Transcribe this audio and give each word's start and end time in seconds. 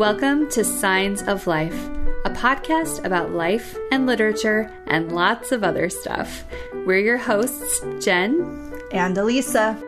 Welcome 0.00 0.48
to 0.52 0.64
Signs 0.64 1.20
of 1.24 1.46
Life, 1.46 1.88
a 2.24 2.30
podcast 2.30 3.04
about 3.04 3.32
life 3.32 3.76
and 3.92 4.06
literature 4.06 4.74
and 4.86 5.12
lots 5.12 5.52
of 5.52 5.62
other 5.62 5.90
stuff. 5.90 6.42
We're 6.86 7.00
your 7.00 7.18
hosts, 7.18 7.84
Jenn 8.02 8.72
and 8.92 9.18
Elisa. 9.18 9.78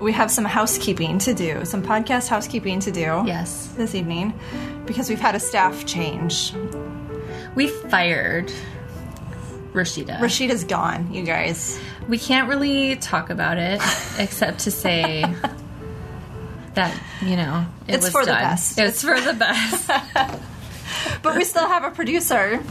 We 0.00 0.10
have 0.10 0.32
some 0.32 0.44
housekeeping 0.44 1.20
to 1.20 1.32
do, 1.32 1.64
some 1.64 1.84
podcast 1.84 2.26
housekeeping 2.26 2.80
to 2.80 2.90
do. 2.90 3.22
Yes. 3.24 3.68
This 3.76 3.94
evening, 3.94 4.36
because 4.84 5.08
we've 5.08 5.20
had 5.20 5.36
a 5.36 5.40
staff 5.40 5.86
change. 5.86 6.52
We 7.54 7.68
fired 7.68 8.52
Rashida. 9.74 10.18
Rashida's 10.18 10.64
gone, 10.64 11.12
you 11.12 11.22
guys. 11.24 11.78
We 12.08 12.16
can't 12.18 12.48
really 12.48 12.96
talk 12.96 13.28
about 13.30 13.58
it 13.58 13.80
except 14.18 14.60
to 14.60 14.70
say 14.70 15.24
that, 16.74 16.94
you 17.20 17.36
know, 17.36 17.66
it 17.88 17.96
it's 17.96 18.04
was 18.04 18.12
for 18.12 18.20
done. 18.24 18.28
the 18.28 18.32
best. 18.34 18.78
It's 18.78 19.02
for 19.02 19.20
the 19.20 19.32
best. 19.34 19.88
but 21.22 21.36
we 21.36 21.44
still 21.44 21.66
have 21.66 21.82
a 21.84 21.90
producer, 21.90 22.62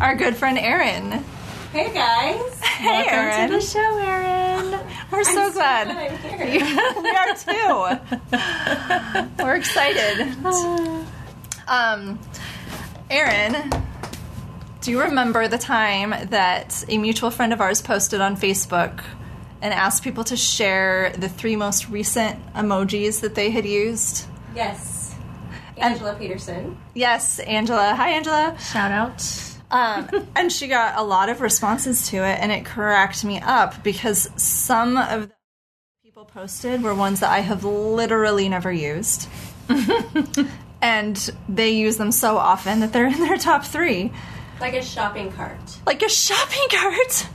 our 0.00 0.14
good 0.16 0.36
friend 0.36 0.58
Erin. 0.58 1.24
Hey 1.72 1.92
guys. 1.94 2.60
Hey 2.60 2.86
Welcome 2.86 3.14
Erin. 3.14 3.48
to 3.50 3.56
the 3.56 3.60
show, 3.60 3.98
Erin. 3.98 4.80
We're 5.12 5.24
so 5.24 5.46
I'm 5.46 5.52
glad. 5.52 5.88
I'm 5.88 6.16
here. 6.18 6.38
we 7.02 7.10
are 7.10 7.34
too. 7.36 7.98
We're 9.44 9.56
excited. 9.56 10.34
Um, 11.68 12.18
Erin, 13.10 13.70
do 14.86 14.92
you 14.92 15.02
remember 15.02 15.48
the 15.48 15.58
time 15.58 16.14
that 16.28 16.84
a 16.88 16.96
mutual 16.96 17.32
friend 17.32 17.52
of 17.52 17.60
ours 17.60 17.82
posted 17.82 18.20
on 18.20 18.36
Facebook 18.36 19.02
and 19.60 19.74
asked 19.74 20.04
people 20.04 20.22
to 20.22 20.36
share 20.36 21.12
the 21.18 21.28
three 21.28 21.56
most 21.56 21.88
recent 21.88 22.38
emojis 22.54 23.20
that 23.22 23.34
they 23.34 23.50
had 23.50 23.66
used? 23.66 24.28
Yes. 24.54 25.16
Angela 25.76 26.14
Peterson. 26.14 26.78
Yes, 26.94 27.40
Angela. 27.40 27.96
Hi, 27.96 28.10
Angela. 28.10 28.56
Shout 28.60 28.92
out. 28.92 29.56
Um, 29.72 30.28
and 30.36 30.52
she 30.52 30.68
got 30.68 30.96
a 30.96 31.02
lot 31.02 31.30
of 31.30 31.40
responses 31.40 32.08
to 32.10 32.18
it, 32.18 32.38
and 32.40 32.52
it 32.52 32.64
cracked 32.64 33.24
me 33.24 33.40
up 33.40 33.82
because 33.82 34.30
some 34.40 34.96
of 34.96 35.22
the 35.22 35.34
people 36.04 36.26
posted 36.26 36.80
were 36.80 36.94
ones 36.94 37.18
that 37.18 37.30
I 37.30 37.40
have 37.40 37.64
literally 37.64 38.48
never 38.48 38.70
used. 38.70 39.28
and 40.80 41.32
they 41.48 41.70
use 41.70 41.96
them 41.96 42.12
so 42.12 42.36
often 42.38 42.78
that 42.78 42.92
they're 42.92 43.08
in 43.08 43.18
their 43.18 43.36
top 43.36 43.64
three. 43.64 44.12
Like 44.60 44.74
a 44.74 44.82
shopping 44.82 45.32
cart. 45.32 45.58
Like 45.86 46.02
a 46.02 46.08
shopping 46.08 46.68
cart. 46.70 47.28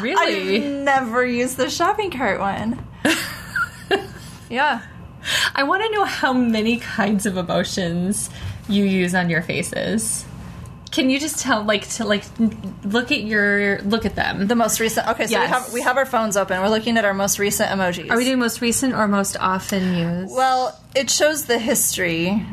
Really? 0.00 0.56
I've 0.56 0.70
never 0.84 1.24
used 1.26 1.56
the 1.56 1.70
shopping 1.70 2.10
cart 2.10 2.38
one. 2.40 2.86
yeah. 4.50 4.82
I 5.54 5.62
want 5.62 5.82
to 5.84 5.90
know 5.90 6.04
how 6.04 6.32
many 6.32 6.78
kinds 6.78 7.26
of 7.26 7.36
emotions 7.36 8.28
you 8.68 8.84
use 8.84 9.14
on 9.14 9.30
your 9.30 9.42
faces. 9.42 10.24
Can 10.90 11.08
you 11.08 11.18
just 11.18 11.38
tell, 11.40 11.64
like, 11.64 11.88
to 11.90 12.04
like 12.04 12.22
look 12.84 13.10
at 13.12 13.22
your 13.22 13.80
look 13.80 14.04
at 14.04 14.14
them? 14.14 14.46
The 14.46 14.54
most 14.54 14.78
recent. 14.78 15.08
Okay, 15.08 15.26
so 15.26 15.30
Yes. 15.32 15.48
we 15.48 15.52
have 15.54 15.72
we 15.72 15.80
have 15.80 15.96
our 15.96 16.04
phones 16.04 16.36
open. 16.36 16.60
We're 16.60 16.68
looking 16.68 16.98
at 16.98 17.04
our 17.06 17.14
most 17.14 17.38
recent 17.38 17.70
emojis. 17.70 18.10
Are 18.10 18.16
we 18.18 18.24
doing 18.24 18.38
most 18.38 18.60
recent 18.60 18.92
or 18.94 19.08
most 19.08 19.36
often 19.40 19.94
used? 19.96 20.34
Well, 20.36 20.78
it 20.94 21.08
shows 21.08 21.46
the 21.46 21.58
history. 21.58 22.44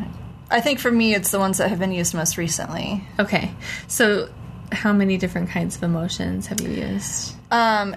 I 0.51 0.61
think 0.61 0.79
for 0.79 0.91
me, 0.91 1.13
it's 1.13 1.31
the 1.31 1.39
ones 1.39 1.57
that 1.59 1.69
have 1.69 1.79
been 1.79 1.91
used 1.91 2.13
most 2.13 2.37
recently. 2.37 3.03
okay. 3.19 3.51
So, 3.87 4.29
how 4.71 4.93
many 4.93 5.17
different 5.17 5.49
kinds 5.49 5.75
of 5.75 5.83
emotions 5.83 6.47
have 6.47 6.61
you 6.61 6.69
used? 6.69 7.33
Um, 7.51 7.95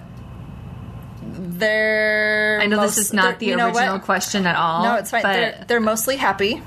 they're. 1.21 2.59
I 2.61 2.65
know 2.67 2.77
most- 2.77 2.95
this 2.95 3.05
is 3.07 3.13
not 3.13 3.39
the 3.39 3.45
they're- 3.45 3.49
you 3.51 3.57
know 3.57 3.67
original 3.67 3.99
question 3.99 4.45
at 4.45 4.55
all. 4.55 4.83
No, 4.83 4.95
it's 4.95 5.11
fine. 5.11 5.23
But 5.23 5.33
They're, 5.33 5.65
they're 5.67 5.79
mostly 5.79 6.17
happy. 6.17 6.61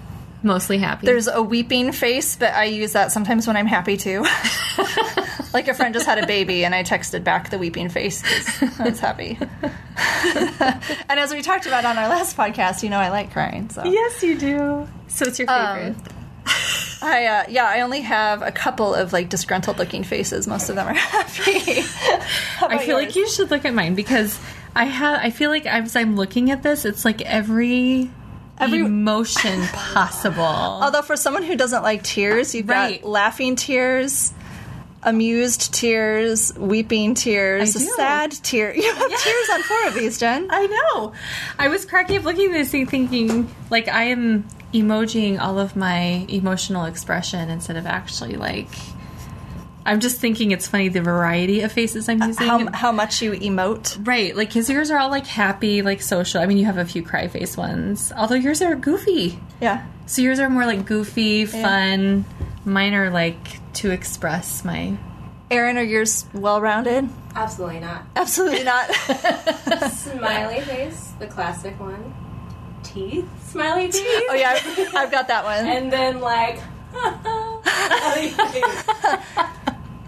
Mostly 0.46 0.79
happy. 0.79 1.07
There's 1.07 1.29
a 1.29 1.42
weeping 1.42 1.92
face, 1.92 2.36
but 2.36 2.55
I 2.55 2.64
use 2.64 2.92
that 2.92 3.12
sometimes 3.12 3.46
when 3.46 3.57
I'm 3.57 3.67
happy 3.67 3.96
too. 3.96 4.23
like 5.52 5.68
a 5.68 5.74
friend 5.74 5.92
just 5.92 6.07
had 6.07 6.23
a 6.23 6.27
baby, 6.27 6.64
and 6.64 6.74
I 6.74 6.83
texted 6.83 7.24
back 7.24 7.51
the 7.51 7.58
weeping 7.58 7.89
face 7.89 8.23
I 8.80 8.89
was 8.89 9.01
happy. 9.01 9.39
and 11.08 11.20
as 11.20 11.33
we 11.33 11.42
talked 11.42 11.67
about 11.67 11.85
on 11.85 11.98
our 11.98 12.08
last 12.08 12.36
podcast, 12.36 12.83
you 12.83 12.89
know 12.89 12.98
I 12.98 13.11
like 13.11 13.33
crying. 13.33 13.68
So 13.70 13.85
yes, 13.85 14.23
you 14.23 14.39
do. 14.39 14.89
So 15.08 15.27
it's 15.27 15.39
your 15.39 15.48
favorite. 15.48 15.96
I 17.02 17.27
uh, 17.27 17.45
yeah, 17.48 17.67
I 17.67 17.83
only 17.83 18.01
have 18.01 18.42
a 18.42 18.52
couple 18.52 18.95
of 18.95 19.12
like 19.12 19.29
disgruntled 19.29 19.79
looking 19.79 20.05
faces. 20.05 20.46
Most 20.46 20.68
of 20.68 20.77
them 20.77 20.86
are 20.86 20.95
happy. 20.95 21.83
I 22.62 22.79
feel 22.79 22.98
yours? 22.98 23.06
like 23.06 23.17
you 23.17 23.29
should 23.29 23.51
look 23.51 23.64
at 23.64 23.74
mine 23.74 23.95
because 23.95 24.39
I 24.74 24.85
have. 24.85 25.20
I 25.23 25.30
feel 25.30 25.51
like 25.51 25.67
as 25.67 25.96
I'm 25.96 26.17
looking 26.17 26.51
at 26.51 26.62
this, 26.62 26.85
it's 26.85 27.05
like 27.05 27.20
every 27.23 28.11
Every- 28.58 28.80
emotion 28.80 29.62
possible. 29.72 30.42
Although 30.42 31.02
for 31.02 31.17
someone 31.17 31.42
who 31.42 31.56
doesn't 31.56 31.83
like 31.83 32.02
tears, 32.02 32.55
you've 32.55 32.68
Right. 32.68 33.00
got 33.02 33.08
laughing 33.08 33.56
tears, 33.56 34.33
amused 35.02 35.72
tears, 35.74 36.52
weeping 36.56 37.14
tears, 37.14 37.74
sad 37.96 38.33
tear. 38.33 38.72
You 38.77 38.92
have 38.94 39.08
tears 39.20 39.48
on 39.52 39.62
four 39.62 39.86
of 39.89 39.94
these, 39.94 40.18
Jenn. 40.18 40.48
I 40.50 40.67
know. 40.67 41.12
I 41.58 41.68
was 41.68 41.84
cracking 41.84 42.18
up 42.18 42.24
looking 42.24 42.46
at 42.46 42.52
this 42.52 42.70
thing, 42.70 42.86
thinking 42.86 43.55
like 43.70 43.89
I 43.89 44.05
am 44.05 44.44
emojiing 44.74 45.38
all 45.40 45.58
of 45.58 45.77
my 45.77 46.27
emotional 46.28 46.86
expression 46.86 47.48
instead 47.50 47.77
of 47.77 47.86
actually 47.86 48.34
like. 48.36 48.68
I'm 49.86 50.01
just 50.01 50.19
thinking 50.19 50.51
it's 50.51 50.67
funny 50.67 50.89
the 50.89 51.01
variety 51.01 51.61
of 51.61 51.70
faces 51.70 52.08
I'm 52.08 52.20
uh, 52.20 52.27
using. 52.27 52.47
How, 52.47 52.73
how 52.73 52.92
much 52.92 53.23
you 53.23 53.33
emote. 53.33 54.07
right, 54.07 54.36
like 54.36 54.52
his 54.52 54.69
ears 54.69 54.91
are 54.91 54.98
all 54.98 55.11
like 55.11 55.27
happy, 55.27 55.83
like 55.83 56.02
social. 56.02 56.41
I 56.41 56.47
mean, 56.47 56.58
you 56.58 56.64
have 56.64 56.77
a 56.77 56.85
few 56.85 57.02
cry 57.02 57.29
face 57.29 57.57
ones, 57.57 58.13
although 58.17 58.35
yours 58.35 58.61
are 58.63 58.74
goofy. 58.74 59.39
Yeah. 59.61 59.86
So 60.07 60.23
yours 60.23 60.41
are 60.41 60.51
more 60.51 60.67
like 60.67 60.86
goofy, 60.86 61.47
fun. 61.47 62.24
Mine 62.64 62.95
are 62.95 63.11
like 63.11 63.73
to 63.74 63.92
express 63.92 64.64
my. 64.64 64.98
Erin, 65.51 65.79
are 65.79 65.85
yours 65.85 66.27
well 66.35 66.61
rounded? 66.61 67.08
Absolutely 67.36 67.79
not. 67.79 68.03
Absolutely 68.17 68.64
not. 68.64 68.92
Smiley 69.92 70.61
face, 70.63 71.13
the 71.20 71.29
classic 71.29 71.79
one. 71.79 72.13
Teeth, 72.83 73.29
smiley 73.51 73.86
oh, 73.86 73.91
teeth. 73.91 74.23
oh, 74.30 74.35
yeah, 74.35 74.51
I've, 74.53 74.97
I've 74.97 75.11
got 75.13 75.29
that 75.29 75.45
one. 75.45 75.64
And 75.64 75.92
then 75.92 76.20
like. 76.20 76.61
Oh, 77.68 79.53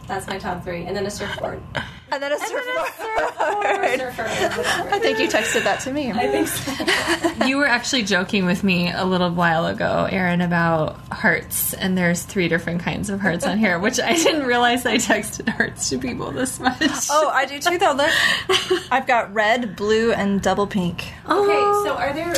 smiley 0.08 0.20
face. 0.20 0.26
That's 0.26 0.26
my 0.26 0.38
top 0.38 0.64
three. 0.64 0.84
And 0.84 0.96
then 0.96 1.06
a 1.06 1.10
surfboard. 1.10 1.62
And 2.10 2.22
then 2.22 2.32
a 2.32 2.38
surfboard. 2.38 2.86
Surfer, 2.96 4.22
whatever. 4.22 4.22
I 4.26 4.98
think 4.98 5.18
you 5.18 5.28
texted 5.28 5.64
that 5.64 5.80
to 5.80 5.92
me. 5.92 6.10
I 6.10 6.26
think 6.26 6.48
so. 6.48 7.44
You 7.46 7.58
were 7.58 7.66
actually 7.66 8.04
joking 8.04 8.46
with 8.46 8.64
me 8.64 8.90
a 8.90 9.04
little 9.04 9.30
while 9.30 9.66
ago, 9.66 10.08
Erin, 10.10 10.40
about 10.40 10.96
hearts, 11.12 11.74
and 11.74 11.98
there's 11.98 12.22
three 12.22 12.48
different 12.48 12.80
kinds 12.80 13.10
of 13.10 13.20
hearts 13.20 13.44
on 13.44 13.58
here, 13.58 13.78
which 13.78 14.00
I 14.00 14.14
didn't 14.14 14.46
realize 14.46 14.86
I 14.86 14.96
texted 14.96 15.50
hearts 15.50 15.90
to 15.90 15.98
people 15.98 16.30
this 16.30 16.58
much. 16.58 16.80
Oh, 17.10 17.28
I 17.28 17.44
do 17.44 17.58
too, 17.58 17.76
though. 17.76 17.92
Look. 17.92 18.90
I've 18.90 19.06
got 19.06 19.34
red, 19.34 19.76
blue, 19.76 20.12
and 20.12 20.40
double 20.40 20.66
pink. 20.66 21.12
Okay, 21.26 21.60
so 21.84 21.92
oh. 21.92 21.96
are 21.98 22.14
there 22.14 22.34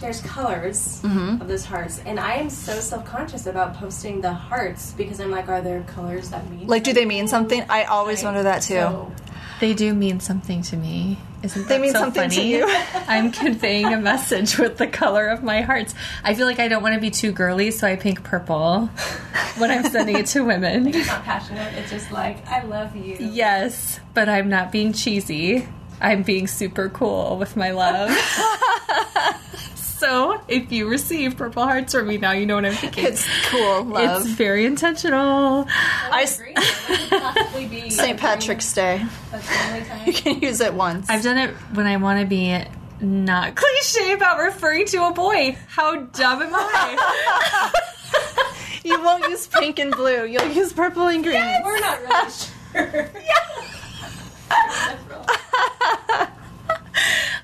there's 0.00 0.20
colors 0.20 1.00
mm-hmm. 1.02 1.40
of 1.40 1.48
those 1.48 1.64
hearts, 1.64 2.00
and 2.04 2.20
I 2.20 2.34
am 2.34 2.50
so 2.50 2.80
self 2.80 3.04
conscious 3.04 3.46
about 3.46 3.74
posting 3.74 4.20
the 4.20 4.32
hearts 4.32 4.92
because 4.92 5.20
I'm 5.20 5.30
like, 5.30 5.48
are 5.48 5.60
there 5.60 5.82
colors 5.82 6.30
that 6.30 6.48
mean 6.50 6.66
Like, 6.66 6.84
do 6.84 6.92
they 6.92 7.06
mean 7.06 7.28
something? 7.28 7.64
I 7.68 7.84
always 7.84 8.22
wonder 8.22 8.42
that 8.42 8.62
too. 8.62 8.74
So, 8.74 9.12
They 9.60 9.72
do 9.72 9.94
mean 9.94 10.20
something 10.20 10.62
to 10.62 10.76
me. 10.76 11.18
Isn't 11.42 11.62
that 11.62 11.68
They 11.68 11.78
mean 11.78 11.92
so 11.92 12.00
something 12.00 12.28
to 12.28 12.42
you. 12.42 12.66
I'm 13.08 13.32
conveying 13.32 13.86
a 13.86 13.98
message 13.98 14.58
with 14.58 14.76
the 14.76 14.86
color 14.86 15.28
of 15.28 15.42
my 15.42 15.62
hearts. 15.62 15.94
I 16.22 16.34
feel 16.34 16.46
like 16.46 16.58
I 16.58 16.68
don't 16.68 16.82
want 16.82 16.94
to 16.94 17.00
be 17.00 17.10
too 17.10 17.32
girly, 17.32 17.70
so 17.70 17.86
I 17.86 17.96
pink 17.96 18.22
purple 18.22 18.86
when 19.56 19.70
I'm 19.70 19.84
sending 19.84 20.16
it 20.16 20.26
to 20.26 20.44
women. 20.44 20.88
it's 20.88 21.06
not 21.06 21.24
passionate. 21.24 21.72
It's 21.74 21.90
just 21.90 22.12
like 22.12 22.46
I 22.48 22.64
love 22.64 22.94
you. 22.96 23.16
Yes, 23.18 24.00
but 24.12 24.28
I'm 24.28 24.50
not 24.50 24.72
being 24.72 24.92
cheesy. 24.92 25.66
I'm 26.00 26.22
being 26.22 26.46
super 26.46 26.90
cool 26.90 27.38
with 27.38 27.56
my 27.56 27.70
love. 27.70 28.10
so 29.98 30.40
if 30.48 30.70
you 30.72 30.88
receive 30.88 31.36
purple 31.36 31.62
hearts 31.64 31.94
from 31.94 32.06
me 32.08 32.18
now, 32.18 32.32
you 32.32 32.46
know 32.46 32.56
what 32.56 32.64
I'm 32.66 32.72
thinking. 32.74 33.04
It's 33.06 33.26
cool, 33.48 33.84
love. 33.84 34.22
It's 34.22 34.30
very 34.30 34.64
intentional. 34.66 35.66
I 35.68 36.22
s- 36.22 36.40
Green 37.52 37.70
would 37.70 37.92
St. 37.92 38.18
Patrick's 38.18 38.72
Day. 38.72 39.04
a 39.32 39.38
family 39.38 39.84
time. 39.88 40.06
You 40.06 40.12
can 40.12 40.40
use 40.40 40.60
it 40.60 40.74
once. 40.74 41.08
I've 41.08 41.22
done 41.22 41.38
it 41.38 41.50
when 41.74 41.86
I 41.86 41.96
want 41.96 42.20
to 42.20 42.26
be 42.26 42.62
not 43.00 43.54
cliche 43.56 44.12
about 44.12 44.38
referring 44.38 44.86
to 44.86 45.06
a 45.06 45.12
boy. 45.12 45.56
How 45.68 45.96
dumb 45.96 46.42
am 46.42 46.50
I? 46.54 47.72
You 48.84 49.02
won't 49.02 49.28
use 49.28 49.48
pink 49.48 49.80
and 49.80 49.90
blue. 49.90 50.24
You'll 50.26 50.46
use 50.52 50.72
purple 50.72 51.08
and 51.08 51.24
green. 51.24 51.42
We're 51.64 51.80
not 51.80 52.00
really 52.02 52.30
sure. 52.30 53.10
yeah. 53.20 53.42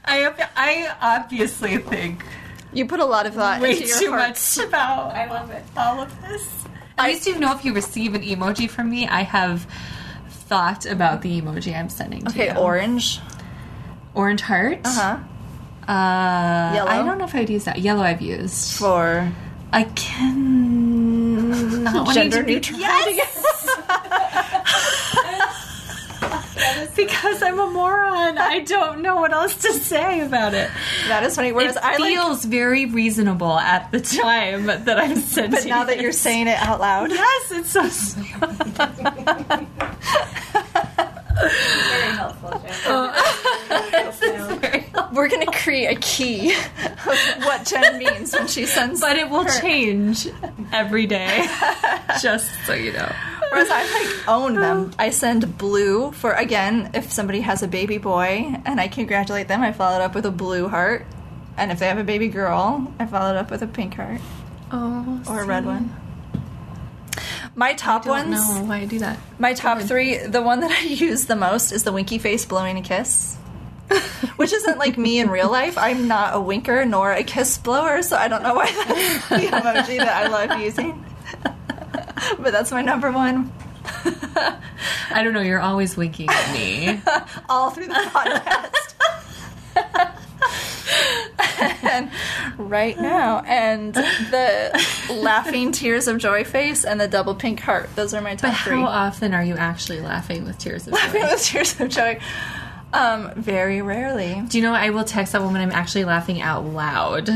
I 0.05 0.49
I 0.57 0.95
obviously 1.01 1.79
think 1.79 2.25
You 2.73 2.87
put 2.87 3.01
a 3.01 3.05
lot 3.05 3.27
of 3.27 3.35
thought 3.35 3.61
way 3.61 3.73
into 3.73 3.87
your 3.87 3.99
too 3.99 4.09
heart. 4.11 4.29
much 4.31 4.59
about 4.59 5.13
I 5.15 5.27
love 5.31 5.51
it. 5.51 5.63
all 5.77 6.01
of 6.01 6.23
this. 6.23 6.49
At 6.99 7.07
least 7.07 7.27
you 7.27 7.39
know 7.39 7.53
if 7.55 7.65
you 7.65 7.73
receive 7.75 8.15
an 8.15 8.23
emoji 8.23 8.69
from 8.69 8.91
me, 8.91 9.07
I 9.07 9.23
have 9.23 9.67
thought 10.29 10.87
about 10.87 11.23
the 11.23 11.41
emoji 11.41 11.75
I'm 11.79 11.89
sending 11.89 12.21
to 12.25 12.29
Okay, 12.31 12.51
you. 12.53 12.57
orange. 12.59 13.21
Orange 14.15 14.41
heart. 14.43 14.81
Uh 14.85 14.91
huh. 14.93 15.19
Uh, 15.93 16.75
Yellow? 16.75 16.91
I 16.91 17.03
don't 17.05 17.19
know 17.19 17.25
if 17.25 17.35
I'd 17.35 17.51
use 17.51 17.65
that. 17.65 17.79
Yellow 17.81 18.03
I've 18.03 18.21
used. 18.23 18.75
For 18.79 19.31
I 19.73 19.85
can 19.85 21.83
not 21.85 22.07
wanting 22.07 22.15
gender 22.31 22.37
to 22.39 22.45
be- 22.45 22.55
neutral. 22.55 22.79
Because 26.97 27.43
I'm 27.43 27.59
a 27.59 27.67
moron. 27.71 28.39
I 28.39 28.61
don't 28.61 29.01
know 29.03 29.17
what 29.17 29.33
else 29.33 29.55
to 29.63 29.73
say 29.73 30.21
about 30.21 30.55
it. 30.55 30.71
That 31.09 31.23
is 31.25 31.35
funny. 31.37 31.53
Whereas 31.53 31.77
it 31.77 31.83
I 31.85 31.97
like, 31.97 32.13
feels 32.15 32.45
very 32.45 32.87
reasonable 32.87 33.59
at 33.59 33.91
the 33.93 34.01
time 34.01 34.67
that 34.67 34.99
I'm 34.99 35.17
sending. 35.21 35.53
but 35.53 35.67
now 35.67 35.85
that 35.85 36.01
you're 36.01 36.13
saying 36.13 36.49
it 36.49 36.59
out 36.59 36.81
loud, 36.81 37.11
yes, 37.11 37.51
it's 37.53 37.71
so. 37.71 37.89
sweet. 37.89 38.35
Oh. 41.35 41.43
Very 41.91 42.13
helpful, 42.17 42.61
Jenn. 44.21 44.61
Very- 44.61 44.85
we're 45.13 45.29
gonna 45.29 45.47
create 45.51 45.97
a 45.97 46.01
key 46.01 46.53
of 46.53 47.45
what 47.45 47.65
Jenn 47.67 47.99
means 47.99 48.33
when 48.33 48.47
she 48.47 48.67
sends. 48.67 49.01
but 49.01 49.17
it 49.17 49.29
will 49.29 49.45
change 49.45 50.29
every 50.73 51.07
day. 51.07 51.47
Just 52.21 52.49
so 52.67 52.75
you 52.75 52.93
know. 52.93 53.11
Whereas 53.53 53.71
I 53.71 53.83
like 53.93 54.29
own 54.29 54.55
them. 54.55 54.91
I 54.99 55.11
send 55.11 55.57
blue 55.59 56.11
for 56.13 56.33
again 56.33 56.91
if 56.95 57.13
somebody 57.13 57.41
has 57.43 57.63
a 57.63 57.69
baby 57.69 57.99
boy 57.99 58.55
and 58.65 58.81
I 58.81 58.89
congratulate 58.89 59.49
them. 59.49 59.61
I 59.63 59.73
follow 59.73 59.97
it 59.97 60.03
up 60.03 60.15
with 60.15 60.27
a 60.27 60.31
blue 60.31 60.69
heart, 60.69 61.07
and 61.57 61.71
if 61.71 61.79
they 61.79 61.87
have 61.87 61.99
a 61.99 62.05
baby 62.05 62.29
girl, 62.29 62.93
I 62.99 63.07
follow 63.07 63.31
it 63.31 63.37
up 63.37 63.51
with 63.51 63.63
a 63.63 63.67
pink 63.67 63.95
heart 63.95 64.21
Oh, 64.73 65.23
or 65.29 65.43
a 65.43 65.45
red 65.47 65.65
one. 65.67 65.95
My 67.55 67.75
top 67.75 68.03
I 68.03 68.23
Don't 68.23 68.31
ones. 68.31 68.55
know 68.55 68.65
why 68.65 68.79
I 68.79 68.85
do 68.87 68.99
that. 69.01 69.19
My 69.39 69.53
top 69.53 69.79
three, 69.81 70.17
the 70.17 70.41
one 70.41 70.61
that 70.61 70.71
I 70.71 70.81
use 70.87 71.27
the 71.27 71.37
most 71.37 71.71
is 71.71 71.83
the 71.85 71.93
winky 71.93 72.17
face 72.19 72.47
blowing 72.47 72.79
a 72.79 72.83
kiss. 72.83 73.37
Which 74.37 74.55
isn't 74.55 74.79
like 74.79 74.97
me 74.97 75.21
in 75.21 75.29
real 75.29 75.51
life. 75.51 75.77
I'm 75.77 76.09
not 76.09 76.35
a 76.35 76.41
winker 76.41 76.87
nor 76.87 77.13
a 77.13 77.23
kiss 77.23 77.59
blower, 77.59 78.01
so 78.01 78.17
I 78.17 78.29
don't 78.29 78.43
know 78.43 78.55
why 78.55 78.65
that's 78.73 79.29
the 79.29 79.37
emoji 79.55 79.99
that 79.99 80.25
I 80.25 80.29
love 80.29 80.59
using. 80.59 81.05
but 82.39 82.53
that's 82.53 82.71
my 82.73 82.83
number 82.83 83.11
one. 83.13 83.53
I 85.11 85.23
don't 85.23 85.33
know. 85.33 85.41
You're 85.41 85.61
always 85.61 85.97
winking 85.97 86.29
at 86.31 86.53
me. 86.55 87.01
All 87.49 87.71
through 87.71 87.89
the 87.89 87.95
podcast. 87.95 88.75
and 91.83 92.11
right 92.59 92.99
now, 92.99 93.41
and 93.41 93.95
the 93.95 94.87
laughing 95.11 95.73
tears 95.73 96.09
of 96.09 96.19
joy 96.19 96.45
face 96.45 96.85
and 96.85 97.01
the 97.01 97.09
double 97.09 97.35
pink 97.35 97.61
heart. 97.61 97.89
Those 97.97 98.15
are 98.15 98.21
my 98.21 98.35
top 98.35 98.53
But 98.53 98.59
three. 98.59 98.77
how 98.77 98.87
often 98.87 99.35
are 99.35 99.43
you 99.45 99.55
actually 99.57 100.01
laughing 100.01 100.45
with 100.45 100.59
tears 100.59 100.87
of 100.87 100.95
joy? 100.95 101.13
with 101.13 101.43
tears 101.43 101.81
of 101.81 101.89
joy. 101.89 102.19
Um, 102.93 103.33
very 103.37 103.81
rarely. 103.83 104.43
Do 104.49 104.59
you 104.59 104.65
know 104.65 104.75
I 104.75 104.91
will 104.91 105.05
text 105.05 105.33
that 105.33 105.43
woman 105.43 105.63
I'm 105.63 105.73
actually 105.73 106.05
laughing 106.05 106.41
out 106.43 106.65
loud. 106.65 107.29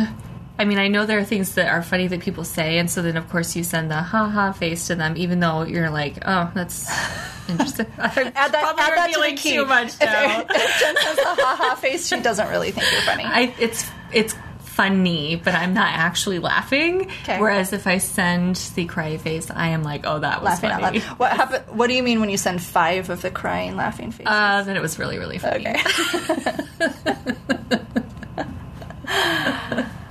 I 0.59 0.65
mean, 0.65 0.79
I 0.79 0.89
know 0.89 1.05
there 1.07 1.19
are 1.19 1.25
things 1.25 1.55
that 1.57 1.69
are 1.69 1.83
funny 1.83 2.07
that 2.09 2.21
people 2.21 2.45
say, 2.45 2.79
and 2.79 2.91
so 2.91 3.03
then 3.03 3.17
of 3.17 3.29
course 3.29 3.55
you 3.57 3.63
send 3.63 3.91
the 3.91 3.97
ha 4.03 4.29
ha 4.29 4.53
face 4.53 4.87
to 4.87 4.95
them, 4.95 5.15
even 5.17 5.41
though 5.41 5.63
you're 5.65 5.91
like, 5.91 6.17
oh, 6.25 6.51
that's 6.55 6.89
interesting. 7.49 7.87
I'm 7.99 8.11
Add 8.35 8.35
that, 8.35 8.51
probably 8.63 8.83
add 8.85 8.97
that 8.97 9.13
to 9.15 9.21
the 9.21 9.37
key. 9.37 9.53
too 9.55 9.67
much 9.67 9.89
If, 9.95 10.01
now. 10.01 10.41
if 10.49 10.81
Jenn 10.81 10.97
says 10.97 11.17
the 11.17 11.25
ha 11.25 11.57
ha 11.61 11.75
face, 11.75 12.09
she 12.09 12.21
doesn't 12.21 12.49
really 12.49 12.71
think 12.71 12.91
you're 12.91 13.03
funny. 13.03 13.25
I, 13.25 13.55
it's 13.59 13.89
it's 14.13 14.35
funny, 14.61 15.37
but 15.37 15.55
I'm 15.55 15.73
not 15.75 15.89
actually 15.89 16.39
laughing. 16.39 17.11
Okay. 17.23 17.41
Whereas 17.41 17.73
if 17.73 17.87
I 17.87 17.97
send 17.99 18.57
the 18.75 18.85
cry 18.85 19.17
face, 19.17 19.51
I 19.51 19.69
am 19.69 19.83
like, 19.83 20.07
oh, 20.07 20.19
that 20.21 20.43
was 20.43 20.51
laughing 20.63 20.71
out 20.71 20.81
funny. 20.83 21.01
loud. 21.01 21.19
What 21.19 21.33
happen, 21.33 21.63
What 21.77 21.87
do 21.89 21.95
you 21.95 22.03
mean 22.03 22.21
when 22.21 22.29
you 22.31 22.37
send 22.37 22.63
five 22.63 23.09
of 23.11 23.23
the 23.23 23.31
crying 23.31 23.77
laughing 23.77 24.11
faces? 24.11 24.27
Uh, 24.27 24.63
then 24.65 24.77
it 24.77 24.83
was 24.83 24.99
really 24.99 25.19
really 25.19 25.39
funny. 25.39 25.67
okay. 25.69 25.83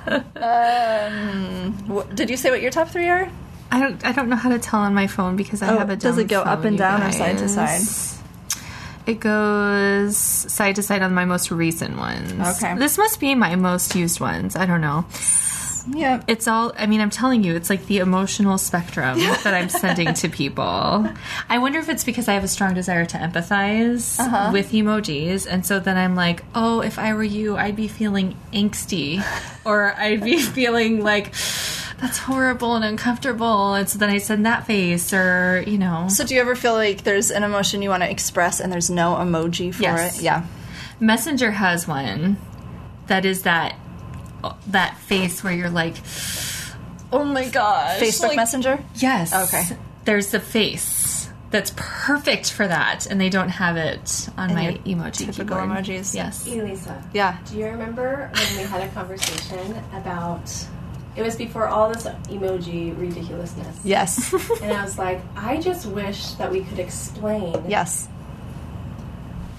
um, 0.07 1.73
wh- 1.89 2.13
did 2.15 2.29
you 2.29 2.37
say 2.37 2.49
what 2.51 2.61
your 2.61 2.71
top 2.71 2.89
three 2.89 3.09
are? 3.09 3.29
I 3.71 3.79
don't 3.79 4.05
I 4.05 4.11
don't 4.11 4.29
know 4.29 4.35
how 4.35 4.49
to 4.49 4.59
tell 4.59 4.79
on 4.81 4.93
my 4.93 5.07
phone 5.07 5.35
because 5.35 5.61
I 5.61 5.73
Oh, 5.73 5.79
have 5.79 5.89
a 5.89 5.95
does 5.95 6.17
it 6.17 6.27
dumb 6.27 6.43
go 6.43 6.49
up 6.49 6.59
phone, 6.59 6.67
and 6.67 6.75
you 6.75 6.79
down 6.79 7.01
or 7.03 7.11
side 7.11 7.37
to 7.39 7.45
guys. 7.47 7.89
side? 7.89 8.21
It 9.07 9.19
goes 9.19 10.17
side 10.17 10.75
to 10.77 10.83
side 10.83 11.01
on 11.03 11.13
my 11.13 11.25
most 11.25 11.51
recent 11.51 11.97
ones. 11.97 12.31
Okay. 12.57 12.75
This 12.77 12.97
must 12.97 13.19
be 13.19 13.35
my 13.35 13.55
most 13.55 13.95
used 13.95 14.19
ones. 14.19 14.55
I 14.55 14.65
don't 14.65 14.81
know. 14.81 15.05
Yeah. 15.87 16.23
It's 16.27 16.47
all, 16.47 16.73
I 16.77 16.85
mean, 16.87 17.01
I'm 17.01 17.09
telling 17.09 17.43
you, 17.43 17.55
it's 17.55 17.69
like 17.69 17.85
the 17.85 17.99
emotional 17.99 18.57
spectrum 18.57 19.19
that 19.43 19.53
I'm 19.53 19.69
sending 19.69 20.13
to 20.15 20.29
people. 20.29 21.07
I 21.49 21.57
wonder 21.59 21.79
if 21.79 21.89
it's 21.89 22.03
because 22.03 22.27
I 22.27 22.33
have 22.33 22.43
a 22.43 22.47
strong 22.47 22.73
desire 22.73 23.05
to 23.05 23.17
empathize 23.17 24.19
Uh-huh. 24.19 24.49
with 24.51 24.71
emojis. 24.71 25.47
And 25.49 25.65
so 25.65 25.79
then 25.79 25.97
I'm 25.97 26.15
like, 26.15 26.43
oh, 26.55 26.81
if 26.81 26.97
I 26.97 27.13
were 27.13 27.23
you, 27.23 27.55
I'd 27.57 27.75
be 27.75 27.87
feeling 27.87 28.35
angsty. 28.51 29.23
or 29.65 29.93
I'd 29.97 30.23
be 30.23 30.39
feeling 30.41 31.01
like, 31.03 31.33
that's 32.01 32.17
horrible 32.17 32.75
and 32.75 32.83
uncomfortable. 32.83 33.73
And 33.75 33.87
so 33.87 33.99
then 33.99 34.09
I 34.09 34.17
send 34.17 34.45
that 34.45 34.65
face 34.65 35.13
or, 35.13 35.63
you 35.67 35.77
know. 35.77 36.07
So 36.09 36.25
do 36.25 36.33
you 36.35 36.41
ever 36.41 36.55
feel 36.55 36.73
like 36.73 37.03
there's 37.03 37.31
an 37.31 37.43
emotion 37.43 37.81
you 37.81 37.89
want 37.89 38.03
to 38.03 38.09
express 38.09 38.59
and 38.59 38.71
there's 38.71 38.89
no 38.89 39.15
emoji 39.15 39.73
for 39.73 39.83
Yes. 39.83 40.19
it? 40.19 40.23
Yeah. 40.23 40.45
Messenger 40.99 41.51
has 41.51 41.87
one 41.87 42.37
that 43.07 43.23
is 43.25 43.43
that 43.43 43.75
that 44.67 44.97
face 44.99 45.43
where 45.43 45.53
you're 45.53 45.69
like, 45.69 45.95
oh 47.11 47.23
my 47.23 47.47
gosh. 47.49 47.99
Facebook 47.99 48.29
like- 48.29 48.35
Messenger? 48.37 48.83
Yes. 48.95 49.33
Okay. 49.33 49.63
There's 50.05 50.33
a 50.33 50.39
face 50.39 51.29
that's 51.51 51.71
perfect 51.75 52.51
for 52.51 52.67
that, 52.67 53.05
and 53.07 53.19
they 53.21 53.29
don't 53.29 53.49
have 53.49 53.77
it 53.77 54.29
on 54.37 54.49
In 54.49 54.55
my 54.55 54.73
emoji 54.85 55.25
typical 55.25 55.57
keyboard. 55.57 55.69
emojis? 55.85 56.13
Yes. 56.13 56.45
Elisa, 56.47 57.01
Yeah. 57.13 57.37
do 57.49 57.57
you 57.57 57.65
remember 57.67 58.29
when 58.33 58.57
we 58.57 58.63
had 58.63 58.81
a 58.81 58.89
conversation 58.89 59.75
about? 59.93 60.51
It 61.15 61.21
was 61.21 61.37
before 61.37 61.67
all 61.69 61.87
this 61.93 62.03
emoji 62.27 62.97
ridiculousness. 62.99 63.77
Yes. 63.85 64.33
And 64.61 64.73
I 64.73 64.83
was 64.83 64.97
like, 64.99 65.21
I 65.37 65.57
just 65.61 65.85
wish 65.85 66.31
that 66.33 66.51
we 66.51 66.61
could 66.61 66.77
explain 66.79 67.55
yes. 67.69 68.09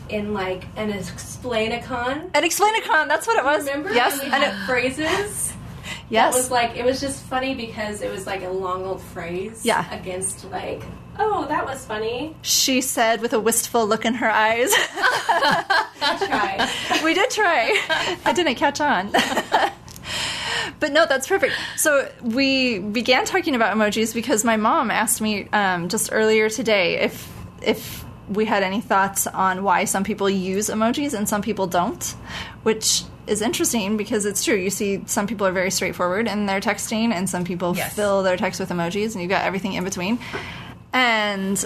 In 0.08 0.35
like 0.35 0.64
an 0.76 0.93
explainicon. 0.93 2.31
An 2.35 2.43
explainicon, 2.44 3.08
that's 3.08 3.26
what 3.26 3.38
it 3.38 3.44
was. 3.44 3.67
Remember? 3.67 3.93
Yes. 3.93 4.20
And 4.20 4.32
we 4.32 4.49
it, 4.49 4.67
phrases. 4.67 5.53
yes. 6.08 6.35
It 6.35 6.38
was 6.38 6.50
like 6.50 6.76
it 6.76 6.85
was 6.85 7.00
just 7.00 7.23
funny 7.25 7.55
because 7.55 8.03
it 8.03 8.11
was 8.11 8.26
like 8.26 8.43
a 8.43 8.49
long 8.50 8.85
old 8.85 9.03
phrase. 9.03 9.64
Yeah. 9.64 9.93
Against 9.93 10.49
like, 10.50 10.82
oh, 11.19 11.47
that 11.49 11.64
was 11.64 11.85
funny. 11.85 12.37
she 12.43 12.81
said 12.81 13.20
with 13.20 13.32
a 13.32 13.41
wistful 13.41 13.87
look 13.87 14.05
in 14.05 14.14
her 14.14 14.31
eyes. 14.31 14.73
Try. 16.19 16.71
we 17.04 17.14
did 17.14 17.30
try. 17.30 17.80
I 18.25 18.33
didn't 18.33 18.54
catch 18.54 18.80
on. 18.80 19.11
but 20.80 20.92
no, 20.92 21.04
that's 21.07 21.26
perfect. 21.26 21.54
So 21.76 22.11
we 22.23 22.78
began 22.78 23.25
talking 23.25 23.54
about 23.54 23.76
emojis 23.76 24.14
because 24.14 24.45
my 24.45 24.57
mom 24.57 24.90
asked 24.90 25.21
me 25.21 25.49
um, 25.49 25.88
just 25.88 26.11
earlier 26.12 26.49
today 26.49 27.00
if 27.00 27.33
if 27.62 28.05
we 28.28 28.45
had 28.45 28.62
any 28.62 28.80
thoughts 28.80 29.26
on 29.26 29.62
why 29.62 29.85
some 29.85 30.04
people 30.04 30.28
use 30.28 30.68
emojis 30.68 31.14
and 31.14 31.28
some 31.28 31.42
people 31.42 31.66
don't, 31.66 32.02
which 32.62 33.02
is 33.26 33.42
interesting 33.42 33.97
because 33.97 34.25
it's 34.25 34.45
true. 34.45 34.54
You 34.56 34.71
see, 34.71 35.02
some 35.06 35.26
people 35.26 35.47
are 35.47 35.52
very 35.52 35.71
straightforward 35.71 36.28
in 36.28 36.47
their 36.47 36.61
texting, 36.61 37.12
and 37.12 37.28
some 37.28 37.45
people 37.45 37.75
Yes. 37.76 37.95
fill 37.95 38.23
their 38.23 38.37
text 38.37 38.61
with 38.61 38.71
emojis, 38.71 39.12
and 39.12 39.23
you've 39.23 39.30
got 39.30 39.45
everything 39.45 39.73
in 39.75 39.85
between. 39.85 40.18
And 40.92 41.64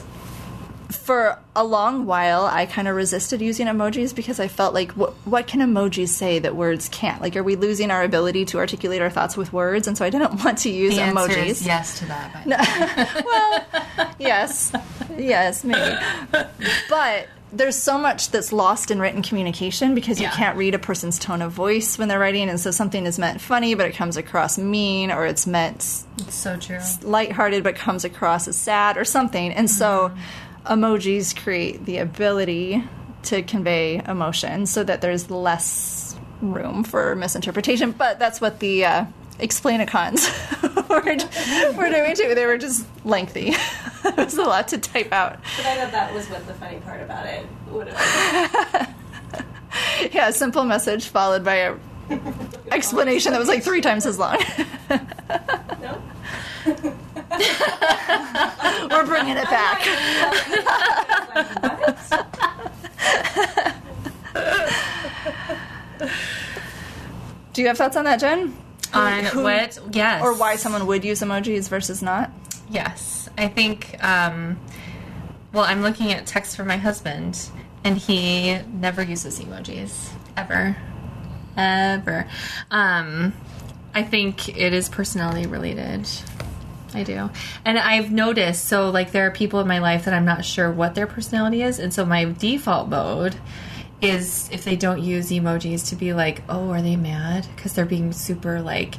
for 0.91 1.39
a 1.57 1.65
long 1.65 2.07
while, 2.07 2.45
I 2.47 2.67
kind 2.67 2.89
of 2.89 2.97
resisted 2.97 3.41
using 3.41 3.67
emojis 3.67 4.15
because 4.15 4.41
I 4.41 4.49
felt 4.49 4.75
like, 4.75 4.93
what, 4.93 5.13
what 5.27 5.47
can 5.47 5.61
emojis 5.61 6.09
say 6.09 6.39
that 6.41 6.57
words 6.57 6.89
can't? 6.89 7.21
Like, 7.21 7.37
are 7.37 7.43
we 7.43 7.57
losing 7.57 7.91
our 7.91 8.03
ability 8.03 8.45
to 8.47 8.59
articulate 8.59 9.01
our 9.03 9.11
thoughts 9.11 9.37
with 9.37 9.53
words? 9.53 9.87
And 9.89 9.97
so 9.97 10.05
I 10.05 10.11
didn't 10.11 10.35
want 10.45 10.59
to 10.59 10.71
use 10.71 10.97
The 10.97 11.03
emojis. 11.03 11.47
is 11.47 11.67
yes 11.67 11.99
to 12.01 12.07
that. 12.07 13.25
well, 13.25 14.11
yes, 14.19 14.73
yes, 15.17 15.65
maybe. 15.65 15.97
But 16.89 17.29
there's 17.53 17.75
so 17.77 17.99
much 17.99 18.31
that's 18.31 18.53
lost 18.53 18.93
in 18.93 19.01
written 19.01 19.23
communication 19.23 19.95
because 19.95 20.21
you 20.21 20.27
Yeah. 20.27 20.33
can't 20.37 20.57
read 20.57 20.75
a 20.75 20.79
person's 20.79 21.19
tone 21.19 21.43
of 21.43 21.51
voice 21.53 21.99
when 21.99 22.07
they're 22.09 22.19
writing, 22.21 22.49
and 22.49 22.61
so 22.61 22.71
something 22.71 23.07
is 23.07 23.19
meant 23.19 23.41
funny, 23.41 23.75
but 23.75 23.87
it 23.87 23.97
comes 23.97 24.17
across 24.17 24.57
mean, 24.57 25.11
or 25.11 25.27
it's 25.27 25.49
meant 25.49 25.79
It's 26.19 26.35
so 26.35 26.57
true. 26.57 26.79
lighthearted 27.03 27.65
but 27.65 27.75
comes 27.75 28.05
across 28.05 28.47
as 28.47 28.57
sad 28.57 28.97
or 28.97 29.05
something. 29.05 29.53
And 29.53 29.69
so 29.69 30.11
mm-hmm. 30.11 30.21
Emojis 30.65 31.37
create 31.37 31.85
the 31.85 31.99
ability 31.99 32.85
to 33.25 33.43
convey 33.43 34.03
emotion 34.07 34.67
so 34.67 34.83
that 34.85 35.01
there's 35.01 35.31
less 35.31 36.17
room 36.41 36.85
for 36.85 37.15
misinterpretation. 37.17 37.93
But 37.93 38.19
that's 38.19 38.41
what 38.41 38.61
the 38.61 38.85
uh, 38.85 39.05
were, 40.89 41.03
were 41.77 41.91
doing 41.91 42.15
too. 42.15 42.35
They 42.35 42.47
were 42.47 42.59
just 42.59 42.87
lengthy. 43.05 43.49
it 44.05 44.17
was 44.17 44.37
a 44.37 44.43
lot 44.43 44.69
to 44.69 44.79
type 44.79 45.13
out. 45.13 45.39
But 45.57 45.67
I 45.67 45.77
thought 45.77 45.93
that 45.93 46.15
was 46.15 46.29
what 46.29 46.47
the 46.47 46.55
funny 46.55 46.79
part 46.81 47.03
about 47.03 47.27
it 47.27 47.47
would 47.71 47.89
have 47.89 48.73
been. 48.73 48.87
Yeah, 50.13 50.29
a 50.29 50.33
simple 50.33 50.65
message 50.65 51.09
followed 51.09 51.45
by 51.45 51.55
a 51.57 51.77
explanation 52.73 53.33
that 53.33 53.39
was 53.39 53.49
like 53.49 53.63
three 53.63 53.81
times 53.81 54.05
as 54.05 54.19
long. 54.19 54.37
No? 55.81 56.03
We're 58.91 59.07
bringing 59.07 59.37
it 59.37 59.45
back. 59.51 59.81
Do 67.53 67.63
you 67.63 67.69
have 67.69 67.77
thoughts 67.79 67.97
on 67.97 68.05
that, 68.05 68.21
Jenn? 68.21 68.57
On 68.95 69.25
Who- 69.25 69.43
what? 69.43 69.79
Yes. 69.93 70.23
Or 70.23 70.35
why 70.35 70.57
someone 70.57 70.87
would 70.87 71.05
use 71.05 71.21
emojis 71.21 71.69
versus 71.69 72.03
not? 72.03 72.31
Yes, 72.71 73.29
I 73.37 73.49
think. 73.49 74.03
Um, 74.05 74.59
well, 75.53 75.65
I'm 75.65 75.83
looking 75.83 76.13
at 76.13 76.27
text 76.27 76.57
from 76.57 76.69
my 76.69 76.77
husband, 76.77 77.51
and 77.83 77.99
he 77.99 78.59
never 78.73 79.03
uses 79.03 79.41
emojis 79.41 80.11
ever, 80.37 80.77
ever. 81.57 82.27
Um, 82.71 83.33
I 83.95 84.05
think 84.05 84.49
it 84.57 84.73
is 84.73 84.89
personality 84.89 85.47
related. 85.49 86.09
I 86.95 87.03
do, 87.03 87.31
and 87.65 87.79
I've 87.79 88.11
noticed. 88.13 88.65
So, 88.67 88.91
like, 88.91 89.13
there 89.13 89.27
are 89.27 89.31
people 89.31 89.61
in 89.61 89.69
my 89.69 89.79
life 89.79 90.05
that 90.05 90.15
I'm 90.15 90.25
not 90.25 90.45
sure 90.45 90.71
what 90.71 90.95
their 90.95 91.07
personality 91.07 91.63
is, 91.63 91.79
and 91.79 91.93
so 91.93 92.05
my 92.05 92.25
default 92.25 92.89
mode 92.89 93.37
is 94.03 94.49
if 94.51 94.65
they 94.65 94.77
don't 94.77 95.03
use 95.03 95.31
emojis 95.31 95.89
to 95.91 95.97
be 95.97 96.13
like, 96.15 96.43
oh, 96.49 96.71
are 96.71 96.81
they 96.83 96.97
mad 96.97 97.47
because 97.55 97.75
they're 97.75 97.85
being 97.85 98.13
super 98.13 98.63
like 98.63 98.95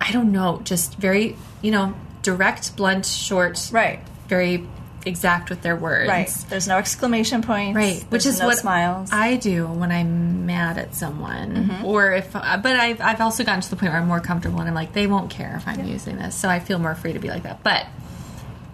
I 0.00 0.12
don't 0.12 0.30
know, 0.30 0.60
just 0.62 0.94
very, 0.96 1.36
you 1.62 1.72
know, 1.72 1.94
direct, 2.22 2.76
blunt, 2.76 3.06
short, 3.06 3.70
Right. 3.72 4.00
very 4.28 4.64
exact 5.06 5.48
with 5.48 5.62
their 5.62 5.76
words. 5.76 6.08
Right. 6.08 6.28
There's 6.50 6.68
no 6.68 6.76
exclamation 6.76 7.40
points. 7.42 7.76
Right, 7.76 8.02
which 8.10 8.24
There's 8.24 8.34
is 8.34 8.40
no 8.40 8.46
what 8.48 8.58
smiles. 8.58 9.08
I 9.12 9.36
do 9.36 9.66
when 9.66 9.90
I'm 9.92 10.44
mad 10.44 10.76
at 10.76 10.94
someone, 10.94 11.54
Mm-hmm. 11.56 11.84
or 11.86 12.12
if. 12.12 12.34
uh, 12.36 12.58
But 12.62 12.76
I've 12.76 13.00
I've 13.00 13.20
also 13.20 13.44
gotten 13.44 13.60
to 13.62 13.70
the 13.70 13.76
point 13.76 13.92
where 13.92 14.00
I'm 14.02 14.08
more 14.08 14.20
comfortable 14.20 14.58
and 14.60 14.68
I'm 14.68 14.74
like, 14.74 14.92
they 14.92 15.06
won't 15.06 15.30
care 15.30 15.54
if 15.56 15.66
I'm 15.66 15.86
using 15.86 16.16
this, 16.16 16.34
so 16.34 16.48
I 16.48 16.58
feel 16.60 16.78
more 16.78 16.94
free 16.94 17.12
to 17.14 17.18
be 17.18 17.28
like 17.28 17.44
that. 17.44 17.62
But 17.62 17.86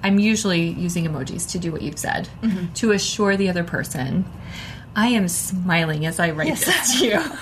I'm 0.03 0.19
usually 0.19 0.69
using 0.71 1.05
emojis 1.07 1.51
to 1.53 1.59
do 1.61 1.71
what 1.71 1.83
you've 1.83 1.99
said 1.99 2.29
Mm-hmm. 2.43 2.73
to 2.75 2.91
assure 2.93 3.37
the 3.37 3.49
other 3.51 3.63
person. 3.63 4.25
I 4.97 5.09
am 5.09 5.29
smiling 5.29 6.05
as 6.07 6.19
I 6.19 6.31
write 6.33 6.49
Yes. 6.49 6.65
this 6.65 6.99
to 7.01 7.07
you. 7.07 7.21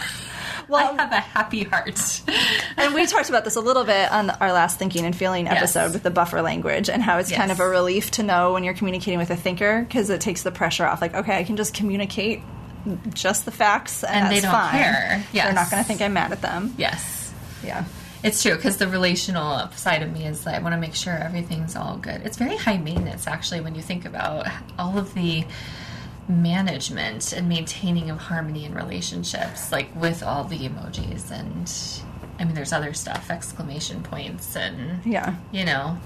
well, 0.71 0.89
I 0.99 1.03
have 1.03 1.13
a 1.13 1.17
happy 1.21 1.65
heart. 1.65 2.23
and 2.77 2.95
we 2.95 3.07
talked 3.07 3.29
about 3.29 3.45
this 3.45 3.57
a 3.57 3.61
little 3.61 3.85
bit 3.85 4.11
on 4.11 4.31
our 4.31 4.53
last 4.53 4.79
thinking 4.79 5.05
and 5.05 5.15
feeling 5.15 5.47
Yes. 5.47 5.57
episode 5.57 5.93
with 5.93 6.03
the 6.03 6.11
buffer 6.11 6.41
language 6.43 6.89
and 6.89 7.03
how 7.03 7.19
it's 7.19 7.31
kind 7.33 7.51
of 7.51 7.61
a 7.61 7.69
relief 7.69 8.11
to 8.13 8.23
know 8.23 8.53
when 8.53 8.65
you're 8.65 8.75
communicating 8.75 9.19
with 9.19 9.31
a 9.31 9.37
thinker 9.37 9.83
because 9.83 10.11
it 10.11 10.21
takes 10.21 10.43
the 10.43 10.51
pressure 10.53 10.87
off. 10.87 11.01
Like, 11.01 11.15
okay, 11.15 11.37
I 11.39 11.45
can 11.45 11.57
just 11.57 11.75
communicate 11.75 12.41
just 13.13 13.45
the 13.45 13.51
facts 13.51 14.05
and, 14.05 14.27
And 14.27 14.35
they 14.35 14.41
don't 14.41 14.51
fine. 14.53 14.73
care. 14.73 15.25
They're 15.33 15.53
not 15.53 15.71
going 15.71 15.83
to 15.83 15.87
think 15.87 16.01
I'm 16.01 16.13
mad 16.15 16.33
at 16.33 16.41
them. 16.41 16.75
yes. 16.79 17.33
Yeah. 17.65 17.85
It's 18.23 18.43
true 18.43 18.55
because 18.55 18.77
the 18.77 18.87
relational 18.87 19.71
side 19.73 20.03
of 20.03 20.13
me 20.13 20.27
is 20.27 20.45
that 20.45 20.55
I 20.55 20.59
want 20.59 20.75
to 20.75 20.79
make 20.79 20.95
sure 20.95 21.15
everything's 21.15 21.75
all 21.75 21.97
good. 21.97 22.21
It's 22.27 22.37
very 22.37 22.57
high 22.57 22.77
maintenance, 22.77 23.27
actually, 23.27 23.63
when 23.63 23.75
you 23.75 23.81
think 23.81 24.05
about 24.05 24.47
all 24.79 24.99
of 24.99 25.15
the 25.15 25.45
management 26.31 27.33
and 27.33 27.49
maintaining 27.49 28.11
of 28.11 28.19
harmony 28.19 28.65
in 28.65 28.75
relationships, 28.75 29.71
like 29.73 29.95
with 29.95 30.23
all 30.23 30.45
the 30.45 30.59
emojis 30.69 31.31
and. 31.31 31.71
I 32.39 32.45
mean, 32.45 32.55
there's 32.55 32.73
other 32.73 32.95
stuff, 32.95 33.31
exclamation 33.31 34.03
points, 34.03 34.57
and 34.57 35.05
Yeah. 35.05 35.35
you 35.53 35.67
know, 35.67 35.99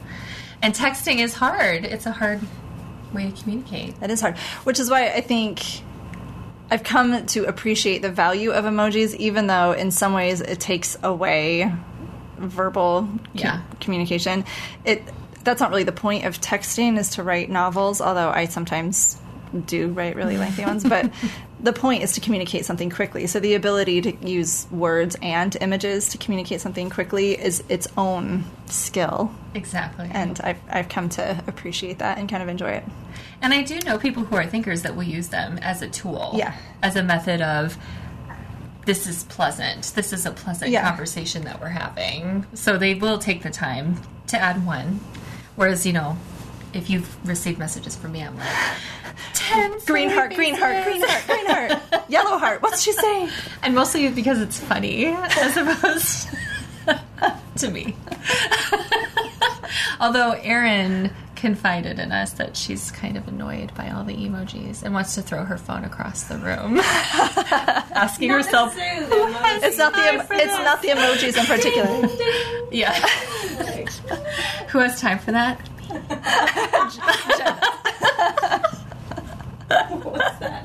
and 0.60 0.74
texting 0.74 1.18
is 1.20 1.32
hard. 1.34 1.84
It's 1.84 2.06
a 2.06 2.10
hard 2.10 2.40
way 3.12 3.30
to 3.30 3.40
communicate. 3.42 4.00
That 4.00 4.10
is 4.10 4.20
hard. 4.20 4.36
Which 4.64 4.80
is 4.80 4.90
why 4.90 5.10
I 5.10 5.20
think 5.20 5.62
I've 6.72 6.82
come 6.82 7.24
to 7.26 7.44
appreciate 7.44 8.02
the 8.02 8.10
value 8.10 8.50
of 8.50 8.64
emojis, 8.64 9.14
even 9.14 9.46
though 9.46 9.70
in 9.72 9.92
some 9.92 10.12
ways 10.12 10.40
it 10.40 10.58
takes 10.58 10.96
away 11.04 11.72
verbal 12.38 13.02
com- 13.02 13.20
Yeah. 13.34 13.60
communication. 13.80 14.44
It 14.84 15.04
that's 15.44 15.60
not 15.60 15.70
really 15.70 15.84
the 15.84 15.92
point 15.92 16.24
of 16.24 16.40
texting 16.40 16.98
is 16.98 17.10
to 17.10 17.22
write 17.22 17.48
novels, 17.48 18.00
although 18.00 18.30
I 18.30 18.46
sometimes 18.46 19.18
do 19.62 19.88
write 19.88 20.16
really 20.16 20.36
lengthy 20.36 20.64
ones, 20.64 20.84
but 20.84 21.10
the 21.60 21.72
point 21.72 22.02
is 22.02 22.12
to 22.12 22.20
communicate 22.20 22.64
something 22.64 22.90
quickly. 22.90 23.26
So 23.26 23.40
the 23.40 23.54
ability 23.54 24.00
to 24.02 24.26
use 24.26 24.66
words 24.70 25.16
and 25.22 25.56
images 25.60 26.08
to 26.10 26.18
communicate 26.18 26.60
something 26.60 26.90
quickly 26.90 27.40
is 27.40 27.62
its 27.68 27.88
own 27.96 28.44
skill. 28.66 29.32
Exactly. 29.54 30.10
And 30.12 30.40
I've, 30.42 30.58
I've 30.68 30.88
come 30.88 31.08
to 31.10 31.42
appreciate 31.46 31.98
that 31.98 32.18
and 32.18 32.28
kind 32.28 32.42
of 32.42 32.48
enjoy 32.48 32.70
it. 32.70 32.84
And 33.40 33.52
I 33.54 33.62
do 33.62 33.78
know 33.80 33.98
people 33.98 34.24
who 34.24 34.36
are 34.36 34.46
thinkers 34.46 34.82
that 34.82 34.96
will 34.96 35.02
use 35.04 35.28
them 35.28 35.58
as 35.58 35.82
a 35.82 35.88
tool. 35.88 36.32
Yeah. 36.34 36.54
As 36.82 36.96
a 36.96 37.02
method 37.02 37.40
of 37.40 37.76
this 38.86 39.06
is 39.06 39.24
pleasant. 39.24 39.92
This 39.94 40.12
is 40.12 40.26
a 40.26 40.30
pleasant 40.30 40.70
Yeah. 40.70 40.86
conversation 40.88 41.44
that 41.44 41.60
we're 41.60 41.68
having. 41.68 42.46
So 42.54 42.76
they 42.76 42.94
will 42.94 43.18
take 43.18 43.42
the 43.42 43.50
time 43.50 44.00
to 44.26 44.38
add 44.38 44.66
one. 44.66 45.00
Whereas, 45.56 45.86
you 45.86 45.92
know, 45.92 46.18
if 46.74 46.90
you've 46.90 47.28
received 47.28 47.58
messages 47.58 47.96
from 47.96 48.12
me, 48.12 48.22
I'm 48.22 48.36
like, 48.38 48.48
10 49.34 49.78
Green 49.86 50.10
heart, 50.10 50.34
green 50.34 50.54
heart, 50.54 50.84
green 50.84 51.02
heart, 51.06 51.26
green 51.26 51.46
heart, 51.46 52.04
yellow 52.08 52.36
heart. 52.38 52.62
What's 52.62 52.82
she 52.82 52.92
saying? 52.92 53.30
And 53.62 53.74
mostly 53.74 54.08
because 54.10 54.40
it's 54.40 54.58
funny 54.60 55.06
as 55.06 55.56
opposed 55.56 56.28
to 57.58 57.70
me. 57.70 57.96
Although 60.00 60.32
Erin 60.32 61.10
confided 61.34 61.98
in 61.98 62.10
us 62.12 62.32
that 62.32 62.56
she's 62.56 62.90
kind 62.90 63.16
of 63.16 63.26
annoyed 63.28 63.74
by 63.74 63.90
all 63.90 64.04
the 64.04 64.14
emojis 64.14 64.82
and 64.82 64.92
wants 64.94 65.14
to 65.14 65.22
throw 65.22 65.44
her 65.44 65.56
phone 65.58 65.84
across 65.84 66.24
the 66.24 66.36
room, 66.38 66.78
asking 66.80 68.30
herself, 68.30 68.76
necessarily 68.76 69.06
"Who 69.06 69.32
has 69.32 69.62
It's 69.62 69.78
not 69.78 69.92
the 69.94 70.00
time 70.00 70.20
em- 70.20 70.26
for 70.26 70.34
it's 70.34 70.44
this?" 70.44 70.58
not 70.58 70.82
the 70.82 70.88
emojis 70.88 71.36
in 71.38 71.46
particular. 71.46 72.08
yeah. 72.70 72.94
Who 74.68 74.78
has 74.78 75.00
time 75.00 75.18
for 75.18 75.32
that? 75.32 75.58
What's 80.02 80.38
that? 80.38 80.64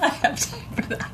I 0.00 0.08
have 0.22 0.38
time 0.40 0.74
for 0.74 0.82
that. 0.82 1.08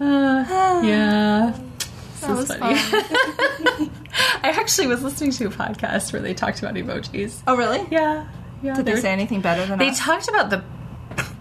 Uh, 0.00 0.80
yeah. 0.82 1.58
That 2.20 2.36
was 2.36 2.54
funny. 2.54 2.76
fun. 2.76 3.90
I 4.42 4.48
actually 4.50 4.86
was 4.86 5.02
listening 5.02 5.32
to 5.32 5.46
a 5.46 5.50
podcast 5.50 6.12
where 6.12 6.22
they 6.22 6.32
talked 6.34 6.60
about 6.60 6.74
emojis. 6.74 7.42
Oh, 7.46 7.56
really? 7.56 7.86
Yeah. 7.90 8.26
Yeah. 8.62 8.74
Did 8.74 8.86
they 8.86 8.96
say 8.96 9.10
anything 9.12 9.40
better 9.40 9.60
than 9.62 9.70
that? 9.70 9.78
They 9.78 9.90
us? 9.90 9.98
talked 9.98 10.28
about 10.28 10.50
the 10.50 10.64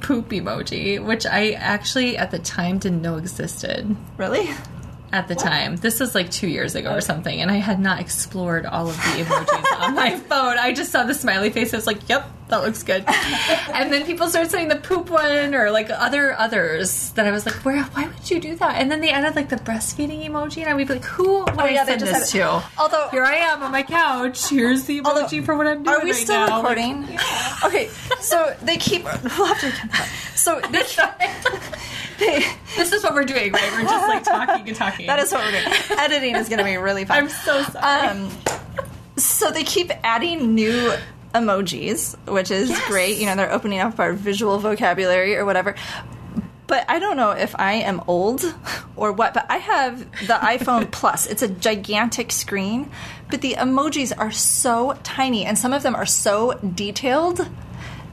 poop 0.01 0.29
emoji, 0.29 1.03
which 1.03 1.25
I 1.25 1.51
actually 1.51 2.17
at 2.17 2.31
the 2.31 2.39
time 2.39 2.79
didn't 2.79 3.01
know 3.01 3.15
existed. 3.17 3.95
really? 4.17 4.49
At 5.11 5.27
the 5.27 5.33
time, 5.33 5.75
this 5.77 5.99
was 5.99 6.13
like 6.13 6.29
two 6.29 6.47
years 6.47 6.75
ago 6.75 6.93
or 6.93 7.01
something, 7.01 7.41
and 7.41 7.49
I 7.49 7.55
had 7.55 7.79
not 7.79 7.99
explored 7.99 8.65
all 8.67 8.87
of 8.89 8.95
the 8.95 9.23
emojis 9.23 9.79
on 9.79 9.95
my 9.95 10.15
phone. 10.17 10.57
I 10.59 10.71
just 10.71 10.91
saw 10.91 11.03
the 11.03 11.15
smiley 11.15 11.49
face. 11.49 11.73
I 11.73 11.77
was 11.77 11.87
like, 11.87 12.07
"Yep, 12.07 12.29
that 12.49 12.57
looks 12.61 12.83
good." 12.83 13.03
and 13.73 13.91
then 13.91 14.05
people 14.05 14.27
started 14.27 14.51
saying 14.51 14.67
the 14.67 14.75
poop 14.75 15.09
one 15.09 15.55
or 15.55 15.71
like 15.71 15.89
other 15.89 16.33
others 16.37 17.09
that 17.13 17.25
I 17.25 17.31
was 17.31 17.45
like, 17.47 17.55
"Where? 17.65 17.81
Why 17.85 18.05
would 18.05 18.29
you 18.29 18.39
do 18.39 18.55
that?" 18.57 18.75
And 18.75 18.91
then 18.91 19.01
they 19.01 19.09
added 19.09 19.35
like 19.35 19.49
the 19.49 19.55
breastfeeding 19.55 20.29
emoji, 20.29 20.57
and 20.61 20.69
I 20.69 20.75
would 20.75 20.87
be 20.87 20.93
like, 20.93 21.05
"Who 21.05 21.39
would 21.39 21.49
I 21.57 21.63
Oh, 21.63 21.65
yeah, 21.65 21.85
send 21.85 22.01
this 22.01 22.31
to?" 22.33 22.61
Although- 22.77 23.07
here 23.09 23.23
I 23.25 23.33
am 23.35 23.63
on 23.63 23.71
my 23.71 23.81
couch. 23.81 24.49
Here's 24.49 24.83
the 24.85 25.01
emoji 25.01 25.05
Although- 25.05 25.41
for 25.43 25.55
what 25.57 25.65
I'm 25.65 25.81
doing. 25.81 25.95
Are 25.95 26.03
we 26.03 26.11
right 26.11 26.19
still 26.19 26.45
now. 26.47 26.57
recording? 26.57 27.07
Okay, 27.65 27.89
so 28.21 28.55
they 28.61 28.77
keep. 28.77 29.03
We'll 29.03 29.45
have 29.47 29.59
to. 29.59 29.71
So 30.37 30.61
they, 30.71 30.83
they, 30.83 31.59
This 32.75 32.93
is 32.93 33.03
what 33.03 33.13
we're 33.13 33.23
doing, 33.25 33.51
right? 33.51 33.71
We're 33.73 33.81
just 33.83 34.07
like 34.07 34.23
talking 34.23 34.67
and 34.67 34.77
talking. 34.77 35.07
that 35.07 35.19
is 35.19 35.31
what 35.31 35.43
we're 35.43 35.51
doing. 35.51 35.73
Editing 35.99 36.35
is 36.35 36.47
going 36.49 36.59
to 36.59 36.63
be 36.65 36.77
really 36.77 37.03
fun. 37.05 37.17
I'm 37.17 37.29
so 37.29 37.61
sorry. 37.63 38.07
Um, 38.07 38.29
so 39.17 39.51
they 39.51 39.63
keep 39.63 39.91
adding 40.03 40.53
new 40.55 40.93
emojis, 41.33 42.15
which 42.31 42.51
is 42.51 42.69
Yes. 42.69 42.87
great. 42.87 43.17
You 43.17 43.25
know, 43.25 43.35
they're 43.35 43.51
opening 43.51 43.79
up 43.79 43.99
our 43.99 44.13
visual 44.13 44.59
vocabulary 44.59 45.35
or 45.35 45.45
whatever. 45.45 45.75
But 46.67 46.85
I 46.87 46.99
don't 46.99 47.17
know 47.17 47.31
if 47.31 47.55
I 47.59 47.73
am 47.73 48.01
old 48.07 48.43
or 48.95 49.11
what, 49.11 49.33
but 49.33 49.47
I 49.49 49.57
have 49.57 49.99
the 50.27 50.35
iPhone 50.35 50.91
Plus. 50.91 51.25
It's 51.25 51.41
a 51.41 51.47
gigantic 51.47 52.31
screen, 52.31 52.91
but 53.31 53.41
the 53.41 53.55
emojis 53.55 54.13
are 54.15 54.31
so 54.31 54.97
tiny 55.03 55.45
and 55.45 55.57
some 55.57 55.73
of 55.73 55.81
them 55.83 55.95
are 55.95 56.05
so 56.05 56.53
detailed 56.75 57.49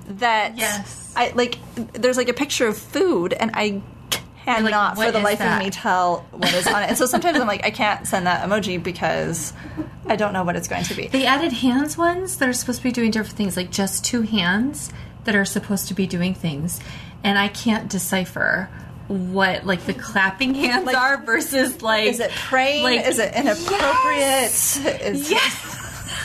that 0.08 0.56
Yes. 0.56 1.12
I 1.14 1.32
like 1.34 1.58
there's 1.92 2.16
like 2.16 2.28
a 2.30 2.34
picture 2.34 2.66
of 2.66 2.76
food 2.78 3.32
and 3.34 3.50
I 3.54 3.82
cannot 4.46 4.96
what 4.96 5.06
for 5.06 5.12
the 5.12 5.20
life 5.20 5.38
that? 5.38 5.60
of 5.60 5.64
me 5.64 5.70
tell 5.70 6.26
what 6.30 6.52
is 6.54 6.66
on 6.66 6.82
it. 6.82 6.88
And 6.88 6.98
so 6.98 7.06
sometimes 7.14 7.38
I'm 7.38 7.46
like 7.46 7.64
I 7.64 7.70
can't 7.70 8.06
send 8.06 8.26
that 8.26 8.48
emoji 8.48 8.82
because 8.82 9.52
I 10.06 10.16
don't 10.16 10.32
know 10.32 10.44
what 10.44 10.56
it's 10.56 10.68
going 10.68 10.84
to 10.84 10.94
be. 10.94 11.08
They 11.08 11.26
added 11.26 11.52
hands 11.52 11.98
ones 11.98 12.36
that 12.38 12.48
are 12.48 12.52
supposed 12.52 12.78
to 12.78 12.84
be 12.84 12.92
doing 12.92 13.10
different 13.10 13.36
things, 13.36 13.56
like 13.56 13.70
just 13.70 14.04
two 14.04 14.22
hands 14.22 14.90
that 15.24 15.34
are 15.34 15.44
supposed 15.44 15.88
to 15.88 15.94
be 15.94 16.06
doing 16.06 16.34
things, 16.34 16.80
and 17.24 17.38
I 17.38 17.48
can't 17.48 17.90
decipher 17.90 18.70
what 19.08 19.64
like 19.64 19.84
the 19.84 19.94
clapping 19.94 20.54
hands 20.54 20.84
Like, 20.84 20.96
are 20.96 21.22
versus 21.22 21.80
like 21.82 22.08
Is 22.08 22.20
it 22.20 22.30
praying? 22.32 22.82
Like, 22.82 23.06
is 23.06 23.18
it 23.18 23.34
inappropriate? 23.34 24.50
Is 25.02 25.30
Yes. 25.30 25.75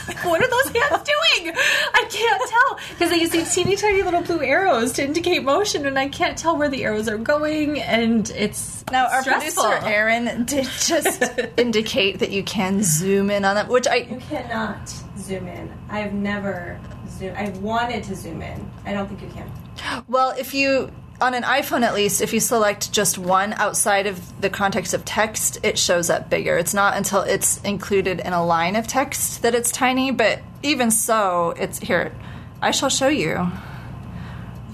what 0.22 0.42
are 0.42 0.48
those 0.48 0.74
hands 0.76 1.02
doing? 1.02 1.54
I 1.94 2.06
can't 2.10 2.42
tell 2.48 2.78
because 2.90 3.10
they 3.10 3.20
use 3.20 3.30
these 3.30 3.54
teeny 3.54 3.76
tiny 3.76 4.02
little 4.02 4.22
blue 4.22 4.42
arrows 4.42 4.92
to 4.92 5.04
indicate 5.04 5.42
motion, 5.44 5.86
and 5.86 5.98
I 5.98 6.08
can't 6.08 6.36
tell 6.36 6.56
where 6.56 6.68
the 6.68 6.84
arrows 6.84 7.08
are 7.08 7.18
going, 7.18 7.80
and 7.80 8.28
it's 8.30 8.84
Now, 8.90 9.06
our 9.08 9.22
stressful. 9.22 9.62
producer 9.64 9.86
Erin 9.88 10.44
did 10.44 10.64
just 10.64 11.22
indicate 11.56 12.18
that 12.20 12.30
you 12.30 12.42
can 12.42 12.82
zoom 12.82 13.30
in 13.30 13.44
on 13.44 13.54
them, 13.56 13.68
which 13.68 13.86
I 13.86 13.96
You 13.96 14.20
cannot 14.28 14.88
zoom 15.18 15.46
in. 15.48 15.72
I've 15.88 16.12
never 16.12 16.80
zoomed. 17.08 17.36
I've 17.36 17.58
wanted 17.58 18.04
to 18.04 18.14
zoom 18.16 18.42
in. 18.42 18.70
I 18.84 18.92
don't 18.92 19.06
think 19.08 19.22
you 19.22 19.28
can. 19.28 20.04
well, 20.08 20.30
if 20.38 20.54
you 20.54 20.90
on 21.22 21.34
an 21.34 21.42
iPhone 21.44 21.82
at 21.82 21.94
least, 21.94 22.20
if 22.20 22.32
you 22.34 22.40
select 22.40 22.92
just 22.92 23.16
one 23.16 23.52
outside 23.54 24.06
of 24.06 24.40
the 24.40 24.50
context 24.50 24.92
of 24.92 25.04
text, 25.04 25.58
it 25.62 25.78
shows 25.78 26.10
up 26.10 26.28
bigger. 26.28 26.58
It's 26.58 26.74
not 26.74 26.96
until 26.96 27.20
it's 27.22 27.60
included 27.62 28.20
in 28.20 28.32
a 28.32 28.44
line 28.44 28.76
of 28.76 28.86
text 28.86 29.42
that 29.42 29.54
it's 29.54 29.70
tiny, 29.72 30.10
but 30.10 30.40
even 30.62 30.90
so, 30.90 31.54
it's 31.56 31.78
here. 31.78 32.12
I 32.60 32.72
shall 32.72 32.88
show 32.90 33.08
you. 33.08 33.50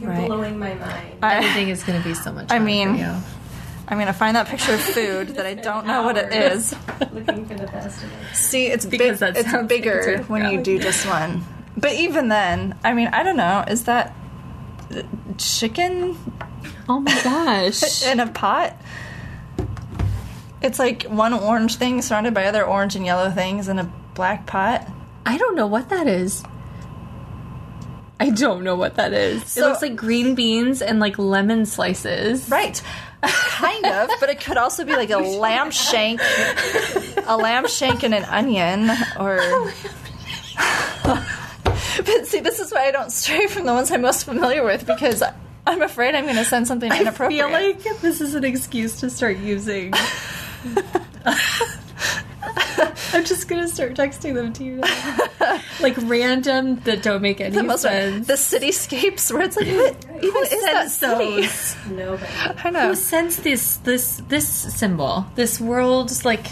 You're 0.00 0.10
Right. 0.10 0.26
blowing 0.26 0.58
my 0.58 0.74
mind. 0.74 1.18
I, 1.22 1.36
Editing 1.36 1.68
is 1.68 1.82
going 1.84 2.00
to 2.02 2.08
be 2.08 2.14
so 2.14 2.32
much. 2.32 2.46
I 2.50 2.58
mean- 2.58 2.94
for 2.96 3.00
you. 3.02 3.14
I'm 3.90 3.98
gonna 3.98 4.12
find 4.12 4.36
that 4.36 4.48
picture 4.48 4.74
of 4.74 4.80
food 4.82 5.28
that 5.36 5.46
I 5.46 5.54
don't 5.68 5.86
know 5.86 6.02
what 6.02 6.18
it 6.18 6.30
is. 6.30 6.74
Looking 7.10 7.46
for 7.46 7.54
the 7.54 7.66
best 7.68 8.02
of 8.04 8.12
it. 8.12 8.36
See, 8.36 8.66
it's 8.66 8.84
big. 8.84 8.98
Because 8.98 9.20
that 9.20 9.34
It's 9.34 9.50
sounds 9.50 9.54
like 9.54 9.62
it's 9.62 9.68
bigger 9.68 10.14
worth 10.18 10.28
when 10.28 10.52
you 10.52 10.60
do 10.62 10.78
just 10.78 11.06
one. 11.06 11.42
But 11.74 11.92
even 11.94 12.28
then, 12.28 12.78
I 12.84 12.92
mean, 12.92 13.08
I 13.08 13.22
don't 13.22 13.38
know. 13.38 13.64
Is 13.66 13.84
that 13.84 14.14
chicken 15.38 16.16
Oh 16.88 17.00
my 17.00 17.20
gosh. 17.24 18.02
in 18.04 18.20
a 18.20 18.26
pot? 18.26 18.74
It's 20.60 20.78
like 20.78 21.04
one 21.04 21.32
orange 21.32 21.76
thing 21.76 22.02
surrounded 22.02 22.34
by 22.34 22.46
other 22.46 22.64
orange 22.64 22.96
and 22.96 23.04
yellow 23.04 23.30
things 23.30 23.68
in 23.68 23.78
a 23.78 23.84
black 24.14 24.46
pot. 24.46 24.86
I 25.24 25.36
don't 25.38 25.54
know 25.54 25.66
what 25.66 25.90
that 25.90 26.06
is. 26.06 26.42
I 28.20 28.30
don't 28.30 28.64
know 28.64 28.74
what 28.74 28.96
that 28.96 29.12
is. 29.12 29.56
it 29.56 29.60
looks 29.60 29.80
like 29.82 29.94
green 29.94 30.34
beans 30.34 30.82
and 30.82 30.98
like 30.98 31.18
lemon 31.18 31.66
slices. 31.66 32.48
Right. 32.48 32.82
kind 33.22 33.86
of, 33.86 34.10
but 34.20 34.28
it 34.28 34.40
could 34.40 34.56
also 34.56 34.84
be 34.84 34.96
like 34.96 35.10
a 35.10 35.18
lamb 35.38 35.70
shank, 35.70 36.20
a 37.26 37.36
lamb 37.36 37.68
shank 37.68 38.02
and 38.02 38.14
an 38.14 38.24
onion, 38.24 38.90
or. 39.20 39.38
but 41.04 42.26
see, 42.26 42.40
this 42.40 42.58
is 42.58 42.72
why 42.72 42.86
I 42.86 42.90
don't 42.90 43.12
stray 43.12 43.46
from 43.46 43.66
the 43.66 43.72
ones 43.72 43.92
I'm 43.92 44.02
most 44.02 44.24
familiar 44.24 44.64
with 44.64 44.84
because 44.86 45.22
I'm 45.68 45.82
afraid 45.82 46.14
I'm 46.14 46.24
going 46.24 46.36
to 46.36 46.44
send 46.44 46.66
something 46.66 46.90
inappropriate. 46.92 47.44
I 47.44 47.72
feel 47.74 47.90
like 47.90 48.00
this 48.00 48.20
is 48.20 48.34
an 48.34 48.44
excuse 48.44 49.00
to 49.00 49.10
start 49.10 49.38
using. 49.38 49.92
I'm 53.12 53.24
just 53.24 53.48
gonna 53.48 53.68
start 53.68 53.94
texting 53.94 54.34
them 54.34 54.52
to 54.54 54.64
you 54.64 54.76
now. 54.76 55.60
like 55.80 55.96
random 56.02 56.76
that 56.80 57.02
don't 57.02 57.22
make 57.22 57.40
any 57.40 57.54
the 57.54 57.62
most 57.62 57.82
sense. 57.82 58.26
the 58.26 58.34
cityscapes 58.34 59.32
where 59.32 59.42
it's 59.42 59.56
like, 59.56 59.66
what 59.66 60.24
even 60.24 60.42
is 60.44 60.62
that 60.64 60.90
city? 60.90 61.42
those? 61.42 61.76
Nobody. 61.86 62.32
I 62.64 62.70
know. 62.70 62.88
Who 62.88 62.94
sends 62.94 63.36
this 63.38 63.76
this 63.78 64.22
this 64.28 64.46
symbol? 64.48 65.26
This 65.36 65.58
world's 65.60 66.24
like 66.24 66.46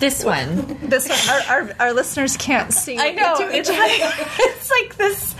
this 0.00 0.24
one. 0.24 0.76
This 0.90 1.08
one, 1.08 1.18
our, 1.30 1.40
our, 1.62 1.70
our 1.78 1.92
listeners 1.92 2.36
can't 2.36 2.72
see. 2.72 2.98
I 2.98 3.12
know. 3.12 3.36
to 3.36 3.44
It's 3.56 3.68
like, 3.68 3.78
it's 4.40 4.68
like 4.70 4.96
this. 4.96 5.34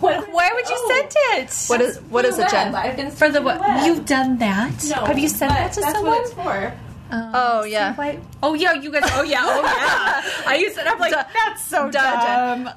What, 0.00 0.32
why 0.32 0.50
would 0.54 0.66
you 0.68 0.74
Oh. 0.78 0.88
send 1.10 1.12
it? 1.42 1.54
What 1.68 1.80
is 1.82 1.98
what 2.08 2.24
is 2.24 2.38
it, 2.38 2.42
Web. 2.42 2.50
Jenn? 2.50 2.74
I've 2.74 2.96
been 2.96 3.10
for 3.10 3.28
the 3.28 3.34
searching 3.34 3.44
what? 3.44 3.60
web. 3.60 3.84
You've 3.86 4.06
done 4.06 4.38
that? 4.38 4.72
No, 4.88 5.04
Have 5.04 5.18
you 5.18 5.28
sent 5.28 5.52
that 5.52 5.72
to 5.74 5.80
that's 5.82 5.92
someone? 5.92 6.12
what 6.14 6.22
it's 6.22 6.32
for. 6.32 6.72
Um, 7.10 7.30
oh 7.34 7.64
yeah. 7.64 7.94
Why? 7.94 8.18
Oh 8.42 8.54
yeah, 8.54 8.72
you 8.72 8.90
guys. 8.92 9.02
Oh 9.12 9.22
yeah. 9.22 9.42
Oh 9.44 9.60
yeah. 9.60 10.22
I 10.50 10.54
used 10.56 10.78
it. 10.78 10.86
I'm 10.86 10.98
like, 10.98 11.12
Duh. 11.12 11.24
that's 11.34 11.64
so 11.66 11.90
Duh, 11.90 12.00
Jenn. 12.22 12.64
dumb. 12.64 12.74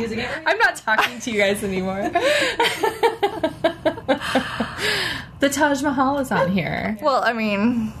Using 0.00 0.18
it 0.20 0.28
right. 0.30 0.42
I'm 0.46 0.58
not 0.58 0.76
talking 0.76 1.18
to 1.18 1.30
you 1.30 1.38
guys 1.38 1.64
anymore. 1.64 2.10
the 5.40 5.48
Taj 5.50 5.82
Mahal 5.82 6.18
is 6.18 6.30
on 6.30 6.50
here, 6.52 6.98
Well, 7.00 7.22
I 7.24 7.32
mean, 7.32 7.92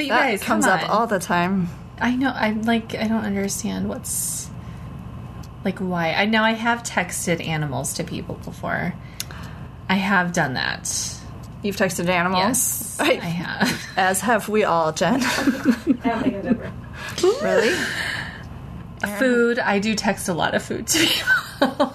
but 0.00 0.04
you 0.06 0.12
that 0.12 0.30
guys 0.30 0.42
comes 0.42 0.64
come 0.64 0.80
up 0.80 0.90
all 0.90 1.06
the 1.06 1.18
time. 1.18 1.68
I 1.98 2.16
know. 2.16 2.32
I'm 2.34 2.62
like, 2.62 2.94
I 2.94 3.06
don't 3.08 3.24
understand 3.24 3.88
what's 3.88 4.50
like 5.64 5.78
why. 5.78 6.12
I 6.14 6.24
know 6.26 6.42
I 6.42 6.52
have 6.52 6.82
texted 6.82 7.46
animals 7.46 7.92
to 7.94 8.04
people 8.04 8.36
before. 8.36 8.94
I 9.88 9.94
have 9.94 10.32
done 10.32 10.54
that. 10.54 11.16
You've 11.62 11.76
texted 11.76 12.08
animals. 12.08 12.42
Yes, 12.42 12.96
I- 13.00 13.10
I 13.12 13.14
have. 13.16 13.86
As 13.96 14.20
have 14.20 14.48
we 14.48 14.64
all, 14.64 14.92
Jenn. 14.92 15.20
I 15.22 15.24
don't 15.24 15.84
think 15.84 16.04
I've 16.06 16.46
ever. 16.46 16.72
really? 17.42 17.76
Food. 19.18 19.58
I 19.58 19.78
do 19.78 19.94
text 19.94 20.28
a 20.28 20.34
lot 20.34 20.54
of 20.54 20.62
food 20.62 20.86
to 20.86 21.06
people. 21.06 21.94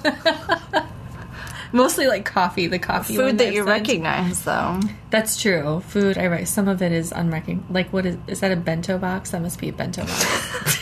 Mostly 1.76 2.08
like 2.08 2.24
coffee. 2.26 2.68
The 2.68 2.80
coffee 2.80 3.18
one 3.18 3.32
Food 3.32 3.38
that 3.40 3.48
I've 3.48 3.54
you 3.54 3.60
sent. 3.66 3.70
recognize, 3.70 4.44
though. 4.46 4.80
That's 5.10 5.40
true. 5.42 5.82
Food. 5.82 6.18
I 6.18 6.28
write. 6.28 6.48
Some 6.48 6.68
of 6.70 6.82
it 6.82 6.92
is 6.94 7.12
unrecognized. 7.12 7.70
Like, 7.70 7.92
what 7.92 8.06
is? 8.06 8.18
Is 8.28 8.40
that 8.40 8.52
a 8.52 8.56
bento 8.56 8.98
box? 8.98 9.32
That 9.32 9.42
must 9.42 9.60
be 9.60 9.70
a 9.70 9.74
bento 9.74 10.06
box. 10.06 10.78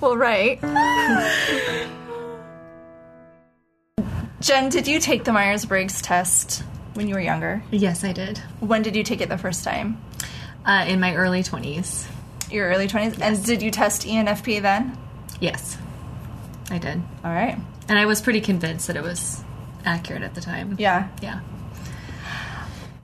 Well, 0.00 0.16
right. 0.18 0.60
Jenn, 4.40 4.68
did 4.68 4.86
you 4.86 5.00
take 5.00 5.24
the 5.24 5.32
Myers 5.32 5.64
Briggs 5.64 6.02
test 6.02 6.62
when 6.92 7.08
you 7.08 7.14
were 7.14 7.20
younger? 7.20 7.62
yes, 7.70 8.04
I 8.04 8.12
did. 8.12 8.36
When 8.60 8.82
did 8.82 8.96
you 8.96 9.02
take 9.02 9.22
it 9.22 9.30
the 9.30 9.38
first 9.38 9.64
time? 9.64 9.98
Uh, 10.66 10.84
in 10.86 11.00
my 11.00 11.14
early 11.14 11.42
twenties. 11.42 12.06
Your 12.50 12.68
early 12.68 12.86
20s? 12.86 13.18
And 13.20 13.42
did 13.44 13.62
you 13.62 13.70
test 13.70 14.02
ENFP 14.06 14.60
then? 14.60 14.96
Yes, 15.40 15.78
I 16.70 16.76
did. 16.78 17.02
All 17.24 17.32
right. 17.32 17.58
And 17.88 17.98
I 17.98 18.06
was 18.06 18.20
pretty 18.20 18.40
convinced 18.40 18.86
that 18.86 18.96
it 18.96 19.02
was 19.02 19.42
accurate 19.84 20.22
at 20.22 20.34
the 20.34 20.40
time. 20.40 20.76
Yeah. 20.78 21.08
Yeah. 21.22 21.40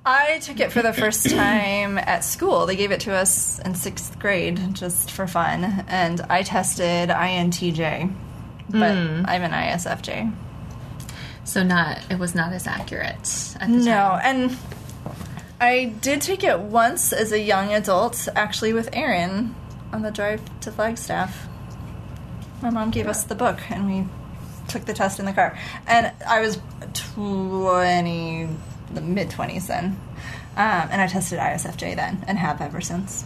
I 0.05 0.39
took 0.39 0.61
it 0.61 0.73
for 0.73 0.81
the 0.81 0.93
first 0.93 1.29
time 1.31 1.99
at 1.99 2.25
school. 2.25 2.67
They 2.67 2.77
gave 2.77 2.91
it 2.91 3.01
to 3.01 3.13
us 3.13 3.59
in 3.59 3.75
sixth 3.75 4.19
grade 4.19 4.75
just 4.75 5.11
for 5.11 5.27
fun. 5.27 5.85
And 5.89 6.21
I 6.23 6.43
tested 6.43 7.11
INTJ, 7.11 8.13
but 8.71 8.95
mm. 8.95 9.25
I'm 9.29 9.43
an 9.43 9.53
ISFJ. 9.53 10.35
So 11.45 11.63
not. 11.63 11.99
It 12.11 12.19
was 12.19 12.35
not 12.35 12.53
as 12.53 12.67
accurate 12.67 13.57
at 13.61 13.69
the 13.69 13.77
No, 13.77 13.83
time. 13.85 14.21
and 14.25 14.57
I 15.61 15.93
did 16.01 16.23
take 16.23 16.43
it 16.43 16.59
once 16.59 17.13
as 17.13 17.33
a 17.33 17.39
young 17.39 17.75
adult, 17.75 18.29
actually 18.35 18.73
with 18.73 18.89
Erin 18.95 19.55
on 19.93 20.03
the 20.03 20.11
drive 20.11 20.41
to 20.61 20.73
Flagstaff. 20.73 21.47
My 22.63 22.71
mom 22.71 22.91
gave 22.91 23.07
us 23.07 23.25
the 23.25 23.35
book, 23.35 23.59
and 23.71 23.87
we 23.87 24.07
took 24.71 24.85
the 24.87 24.95
test 24.95 25.19
in 25.19 25.27
the 25.27 25.33
car. 25.33 25.57
And 25.87 26.13
I 26.27 26.41
was 26.41 26.59
twenty, 26.95 28.49
the 28.93 29.01
mid 29.01 29.31
twenties 29.31 29.67
then, 29.67 29.99
um, 30.57 30.89
and 30.91 31.01
I 31.01 31.07
tested 31.07 31.39
ISFJ 31.39 31.97
then, 31.97 32.25
and 32.27 32.39
have 32.39 32.61
ever 32.61 32.81
since. 32.81 33.25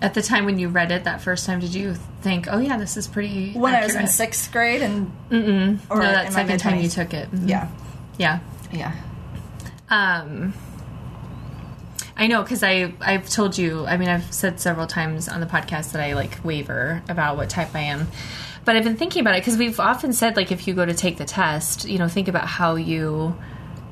At 0.00 0.14
the 0.14 0.22
time 0.22 0.44
when 0.44 0.58
you 0.60 0.68
read 0.68 0.92
it 0.92 1.04
that 1.04 1.20
first 1.20 1.44
time, 1.44 1.58
did 1.60 1.74
you 1.74 1.94
think, 2.22 2.46
"Oh 2.48 2.58
yeah, 2.58 2.76
this 2.76 2.96
is 2.96 3.08
pretty"? 3.08 3.52
When 3.54 3.74
I 3.74 3.84
was 3.84 3.94
in 3.96 4.06
sixth 4.06 4.50
grade, 4.52 4.80
and 4.82 5.10
Mm-mm. 5.30 5.80
or 5.90 5.96
no, 5.96 6.02
that 6.02 6.32
second 6.32 6.58
time 6.60 6.80
you 6.80 6.88
took 6.88 7.12
it. 7.12 7.30
Mhm. 7.32 7.48
yeah, 7.48 7.68
Yeah. 8.16 8.38
yeah. 8.72 8.92
Um, 9.90 10.54
I 12.16 12.26
know 12.26 12.42
because 12.42 12.62
I 12.62 12.92
I've 13.00 13.28
told 13.28 13.58
you. 13.58 13.86
I 13.86 13.96
mean, 13.96 14.08
I've 14.08 14.32
said 14.32 14.60
several 14.60 14.86
times 14.86 15.28
on 15.28 15.40
the 15.40 15.46
podcast 15.46 15.92
that 15.92 16.02
I 16.02 16.12
like 16.14 16.38
waver 16.44 17.02
about 17.08 17.36
what 17.36 17.48
type 17.50 17.74
I 17.74 17.80
am. 17.80 18.08
But 18.64 18.76
I've 18.76 18.84
been 18.84 18.96
thinking 18.96 19.20
about 19.20 19.34
it 19.34 19.40
because 19.40 19.56
we've 19.56 19.80
often 19.80 20.12
said 20.12 20.36
like 20.36 20.52
if 20.52 20.66
you 20.66 20.74
go 20.74 20.84
to 20.84 20.94
take 20.94 21.16
the 21.16 21.24
test, 21.24 21.88
you 21.88 21.98
know, 21.98 22.08
think 22.08 22.28
about 22.28 22.46
how 22.46 22.74
you 22.76 23.36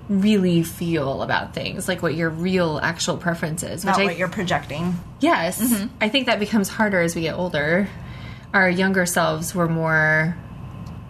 really 0.08 0.62
feel 0.62 1.22
about 1.22 1.54
things, 1.54 1.88
like 1.88 2.02
what 2.02 2.14
your 2.14 2.30
real 2.30 2.78
actual 2.82 3.16
preference 3.16 3.62
is. 3.62 3.84
Not 3.84 3.98
I 3.98 4.04
what 4.04 4.16
you're 4.16 4.28
projecting. 4.28 4.94
Yes. 5.20 5.60
Mm-hmm. 5.60 5.94
I 6.00 6.08
think 6.08 6.26
that 6.26 6.38
becomes 6.38 6.68
harder 6.68 7.00
as 7.00 7.16
we 7.16 7.22
get 7.22 7.34
older. 7.34 7.88
Our 8.54 8.70
younger 8.70 9.06
selves 9.06 9.54
were 9.54 9.68
more 9.68 10.36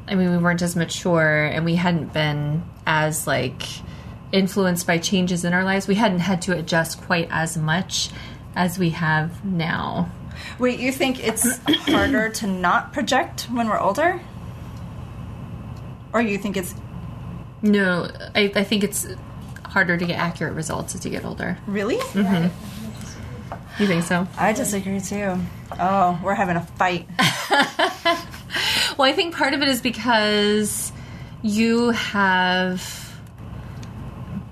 I 0.08 0.14
mean, 0.14 0.30
we 0.30 0.38
weren't 0.38 0.62
as 0.62 0.76
mature 0.76 1.46
and 1.46 1.64
we 1.64 1.74
hadn't 1.74 2.12
been 2.12 2.64
as 2.86 3.26
like 3.26 3.62
influenced 4.32 4.86
by 4.86 4.98
changes 4.98 5.44
in 5.44 5.52
our 5.52 5.64
lives. 5.64 5.88
We 5.88 5.96
hadn't 5.96 6.20
had 6.20 6.42
to 6.42 6.56
adjust 6.56 7.00
quite 7.02 7.28
as 7.30 7.56
much 7.56 8.10
as 8.54 8.78
we 8.78 8.90
have 8.90 9.44
now. 9.44 10.10
Wait, 10.58 10.78
you 10.80 10.92
think 10.92 11.22
it's 11.26 11.58
harder 11.86 12.28
to 12.30 12.46
not 12.46 12.92
project 12.92 13.42
when 13.50 13.68
we're 13.68 13.78
older? 13.80 14.20
Or 16.12 16.20
you 16.20 16.38
think 16.38 16.56
it's 16.56 16.74
No, 17.62 18.08
I, 18.34 18.52
I 18.54 18.64
think 18.64 18.84
it's 18.84 19.06
harder 19.64 19.96
to 19.96 20.04
get 20.06 20.18
accurate 20.18 20.54
results 20.54 20.94
as 20.94 21.04
you 21.04 21.10
get 21.10 21.24
older. 21.24 21.58
really? 21.66 21.96
Mhm. 21.96 22.50
You 23.78 23.86
think 23.86 24.04
so? 24.04 24.26
I 24.38 24.52
disagree 24.54 25.00
too. 25.00 25.38
Oh, 25.78 26.18
we're 26.22 26.34
having 26.34 26.56
a 26.56 26.62
fight. 26.62 27.06
Well, 28.96 29.06
I 29.06 29.12
think 29.12 29.34
part 29.34 29.52
of 29.52 29.60
it 29.60 29.68
is 29.68 29.82
because 29.82 30.90
you 31.42 31.90
have 31.90 33.12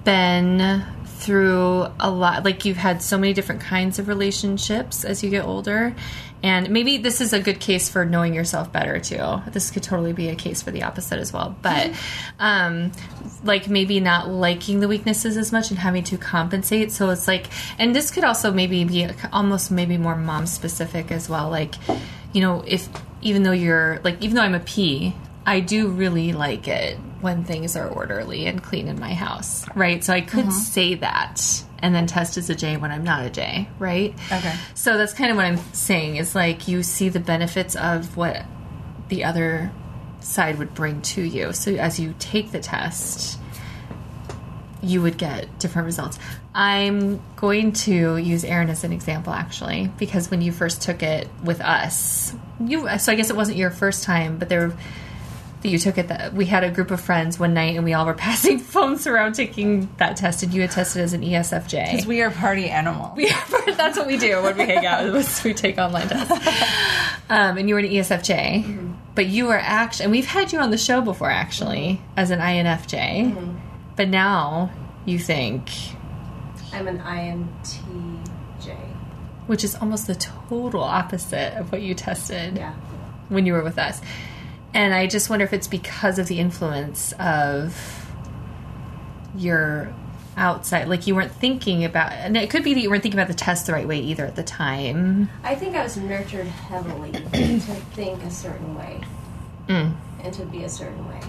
been 0.04 0.84
through 1.24 1.86
a 1.98 2.10
lot, 2.10 2.44
like 2.44 2.64
you've 2.64 2.76
had 2.76 3.02
so 3.02 3.16
many 3.16 3.32
different 3.32 3.62
kinds 3.62 3.98
of 3.98 4.08
relationships 4.08 5.04
as 5.04 5.24
you 5.24 5.30
get 5.30 5.44
older. 5.44 5.94
And 6.42 6.68
maybe 6.68 6.98
this 6.98 7.22
is 7.22 7.32
a 7.32 7.40
good 7.40 7.58
case 7.58 7.88
for 7.88 8.04
knowing 8.04 8.34
yourself 8.34 8.70
better 8.70 9.00
too. 9.00 9.40
This 9.50 9.70
could 9.70 9.82
totally 9.82 10.12
be 10.12 10.28
a 10.28 10.34
case 10.34 10.60
for 10.60 10.70
the 10.70 10.82
opposite 10.82 11.18
as 11.18 11.32
well. 11.32 11.56
But, 11.62 11.92
um, 12.38 12.92
like 13.42 13.68
maybe 13.68 13.98
not 14.00 14.28
liking 14.28 14.80
the 14.80 14.88
weaknesses 14.88 15.38
as 15.38 15.52
much 15.52 15.70
and 15.70 15.78
having 15.78 16.04
to 16.04 16.18
compensate. 16.18 16.92
So 16.92 17.08
it's 17.08 17.26
like, 17.26 17.46
and 17.78 17.96
this 17.96 18.10
could 18.10 18.24
also 18.24 18.52
maybe 18.52 18.84
be 18.84 19.08
almost 19.32 19.70
maybe 19.70 19.96
more 19.96 20.16
mom 20.16 20.46
specific 20.46 21.10
as 21.10 21.30
well. 21.30 21.48
Like, 21.48 21.74
you 22.34 22.42
know, 22.42 22.62
if 22.66 22.88
even 23.22 23.42
though 23.42 23.52
you're 23.52 24.00
like, 24.04 24.20
even 24.20 24.36
though 24.36 24.42
I'm 24.42 24.54
a 24.54 24.60
P, 24.60 25.14
I 25.46 25.60
do 25.60 25.88
really 25.88 26.34
like 26.34 26.68
it 26.68 26.98
when 27.24 27.42
things 27.42 27.74
are 27.74 27.88
orderly 27.88 28.46
and 28.46 28.62
clean 28.62 28.86
in 28.86 29.00
my 29.00 29.14
house, 29.14 29.66
right? 29.74 30.04
So 30.04 30.12
I 30.12 30.20
could 30.20 30.44
uh-huh. 30.44 30.50
say 30.50 30.94
that 30.96 31.64
and 31.78 31.94
then 31.94 32.06
test 32.06 32.36
as 32.36 32.50
a 32.50 32.54
J 32.54 32.76
when 32.76 32.92
I'm 32.92 33.02
not 33.02 33.24
a 33.24 33.30
J, 33.30 33.68
right? 33.78 34.14
Okay. 34.30 34.54
So 34.74 34.96
that's 34.96 35.14
kind 35.14 35.30
of 35.30 35.36
what 35.36 35.46
I'm 35.46 35.56
saying 35.72 36.16
is 36.16 36.34
like 36.34 36.68
you 36.68 36.82
see 36.82 37.08
the 37.08 37.20
benefits 37.20 37.74
of 37.74 38.16
what 38.16 38.44
the 39.08 39.24
other 39.24 39.72
side 40.20 40.58
would 40.58 40.74
bring 40.74 41.02
to 41.02 41.22
you. 41.22 41.52
So 41.52 41.72
as 41.72 41.98
you 41.98 42.14
take 42.18 42.52
the 42.52 42.60
test, 42.60 43.38
you 44.82 45.00
would 45.02 45.16
get 45.16 45.58
different 45.58 45.86
results. 45.86 46.18
I'm 46.54 47.22
going 47.36 47.72
to 47.72 48.16
use 48.16 48.44
Erin 48.44 48.68
as 48.68 48.84
an 48.84 48.92
example 48.92 49.32
actually, 49.32 49.90
because 49.98 50.30
when 50.30 50.42
you 50.42 50.52
first 50.52 50.82
took 50.82 51.02
it 51.02 51.28
with 51.42 51.60
us, 51.60 52.34
you 52.60 52.86
so 52.98 53.12
I 53.12 53.14
guess 53.14 53.30
it 53.30 53.36
wasn't 53.36 53.56
your 53.56 53.70
first 53.70 54.04
time, 54.04 54.38
but 54.38 54.48
there 54.48 54.72
that 55.64 55.70
you 55.70 55.78
took 55.78 55.96
it 55.96 56.08
that 56.08 56.34
we 56.34 56.44
had 56.44 56.62
a 56.62 56.70
group 56.70 56.90
of 56.90 57.00
friends 57.00 57.38
one 57.38 57.54
night 57.54 57.74
and 57.74 57.84
we 57.84 57.94
all 57.94 58.04
were 58.04 58.14
passing 58.28 58.58
phones 58.58 59.06
around 59.06 59.32
taking 59.32 59.88
that 59.96 60.16
test 60.16 60.42
and 60.42 60.52
you 60.52 60.60
had 60.60 60.70
tested 60.70 61.02
as 61.02 61.14
an 61.14 61.22
ESFJ. 61.22 61.90
Because 61.90 62.06
we 62.06 62.20
are 62.20 62.30
party 62.30 62.68
animals. 62.68 63.16
We 63.16 63.32
that's 63.72 63.96
what 63.96 64.06
we 64.06 64.18
do 64.18 64.42
when 64.42 64.56
we 64.58 64.66
hang 64.66 64.84
out. 64.84 65.06
is 65.06 65.42
we 65.44 65.54
take 65.54 65.78
online 65.78 66.08
tests. 66.08 66.30
Um, 67.30 67.56
and 67.56 67.68
you 67.68 67.74
were 67.74 67.80
an 67.80 67.86
ESFJ, 67.86 68.64
mm-hmm. 68.64 68.92
but 69.14 69.26
you 69.26 69.46
were 69.46 69.58
actually, 69.58 70.04
and 70.04 70.12
we've 70.12 70.26
had 70.26 70.52
you 70.52 70.58
on 70.58 70.70
the 70.70 70.76
show 70.76 71.00
before 71.00 71.30
actually 71.30 71.94
mm-hmm. 71.94 72.18
as 72.18 72.30
an 72.30 72.40
INFJ, 72.40 73.32
mm-hmm. 73.32 73.56
but 73.96 74.08
now 74.10 74.70
you 75.06 75.18
think, 75.18 75.70
I'm 76.74 76.86
an 76.86 76.98
INTJ. 76.98 78.76
which 79.46 79.64
is 79.64 79.74
almost 79.76 80.06
the 80.06 80.14
total 80.14 80.82
opposite 80.82 81.54
of 81.54 81.72
what 81.72 81.80
you 81.80 81.94
tested 81.94 82.58
Yeah. 82.58 82.74
when 83.30 83.46
you 83.46 83.54
were 83.54 83.64
with 83.64 83.78
us. 83.78 84.02
And 84.74 84.92
I 84.92 85.06
just 85.06 85.30
wonder 85.30 85.44
if 85.44 85.52
it's 85.52 85.68
because 85.68 86.18
of 86.18 86.26
the 86.26 86.38
influence 86.40 87.12
of 87.18 88.04
your 89.36 89.92
outside, 90.36 90.88
like 90.88 91.06
you 91.06 91.14
weren't 91.14 91.32
thinking 91.32 91.84
about, 91.84 92.12
and 92.12 92.36
it 92.36 92.50
could 92.50 92.64
be 92.64 92.74
that 92.74 92.80
you 92.80 92.90
weren't 92.90 93.02
thinking 93.02 93.18
about 93.20 93.28
the 93.28 93.34
test 93.34 93.66
the 93.66 93.72
right 93.72 93.86
way 93.86 94.00
either 94.00 94.26
at 94.26 94.34
the 94.36 94.42
time. 94.42 95.30
I 95.44 95.54
think 95.54 95.76
I 95.76 95.82
was 95.84 95.96
nurtured 95.96 96.46
heavily 96.46 97.12
to 97.12 97.20
think 97.94 98.22
a 98.22 98.30
certain 98.30 98.74
way 98.74 99.00
Mm. 99.68 99.94
and 100.22 100.34
to 100.34 100.44
be 100.44 100.64
a 100.64 100.68
certain 100.68 101.08
way. 101.08 101.20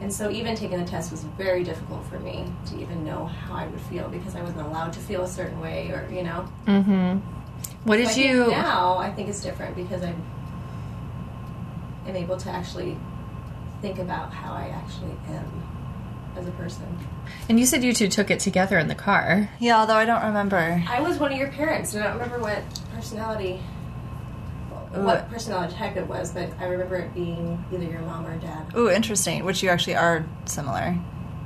And 0.00 0.12
so 0.12 0.30
even 0.30 0.56
taking 0.56 0.78
the 0.78 0.84
test 0.90 1.10
was 1.10 1.22
very 1.22 1.62
difficult 1.64 2.04
for 2.06 2.18
me 2.18 2.44
to 2.66 2.80
even 2.80 3.04
know 3.04 3.26
how 3.26 3.54
I 3.54 3.66
would 3.66 3.80
feel 3.82 4.08
because 4.08 4.34
I 4.34 4.42
wasn't 4.42 4.66
allowed 4.66 4.92
to 4.94 5.00
feel 5.00 5.22
a 5.22 5.28
certain 5.28 5.60
way 5.60 5.90
or, 5.90 6.08
you 6.12 6.22
know. 6.22 6.48
Mm-hmm. 6.66 7.18
What 7.84 7.96
did 7.98 8.06
I 8.06 8.10
think 8.10 8.26
you? 8.26 8.50
now 8.50 8.96
I 8.98 9.10
think 9.12 9.28
it's 9.28 9.40
different 9.42 9.76
because 9.76 10.02
I'm 10.02 10.20
am 12.06 12.16
able 12.16 12.36
to 12.36 12.50
actually 12.50 12.96
think 13.82 13.98
about 13.98 14.32
how 14.32 14.52
I 14.52 14.68
actually 14.68 15.12
am 15.28 15.62
as 16.36 16.46
a 16.46 16.50
person. 16.52 16.86
And 17.48 17.58
you 17.58 17.66
said 17.66 17.82
you 17.82 17.92
two 17.92 18.08
took 18.08 18.30
it 18.30 18.40
together 18.40 18.78
in 18.78 18.88
the 18.88 18.94
car. 18.94 19.50
Yeah, 19.58 19.78
although 19.78 19.96
I 19.96 20.04
don't 20.04 20.24
remember. 20.24 20.82
I 20.88 21.00
was 21.00 21.18
one 21.18 21.32
of 21.32 21.38
your 21.38 21.48
parents, 21.48 21.94
and 21.94 22.02
I 22.02 22.08
don't 22.08 22.18
remember 22.18 22.38
what 22.38 22.62
personality, 22.94 23.60
what 24.92 25.30
personality 25.30 25.74
type 25.74 25.96
it 25.96 26.06
was, 26.06 26.32
but 26.32 26.50
I 26.58 26.66
remember 26.66 26.96
it 26.96 27.14
being 27.14 27.64
either 27.72 27.84
your 27.84 28.00
mom 28.00 28.26
or 28.26 28.36
dad. 28.38 28.74
Ooh, 28.76 28.90
interesting. 28.90 29.44
Which 29.44 29.62
you 29.62 29.68
actually 29.68 29.96
are 29.96 30.26
similar 30.44 30.98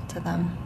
to 0.08 0.20
them. 0.20 0.56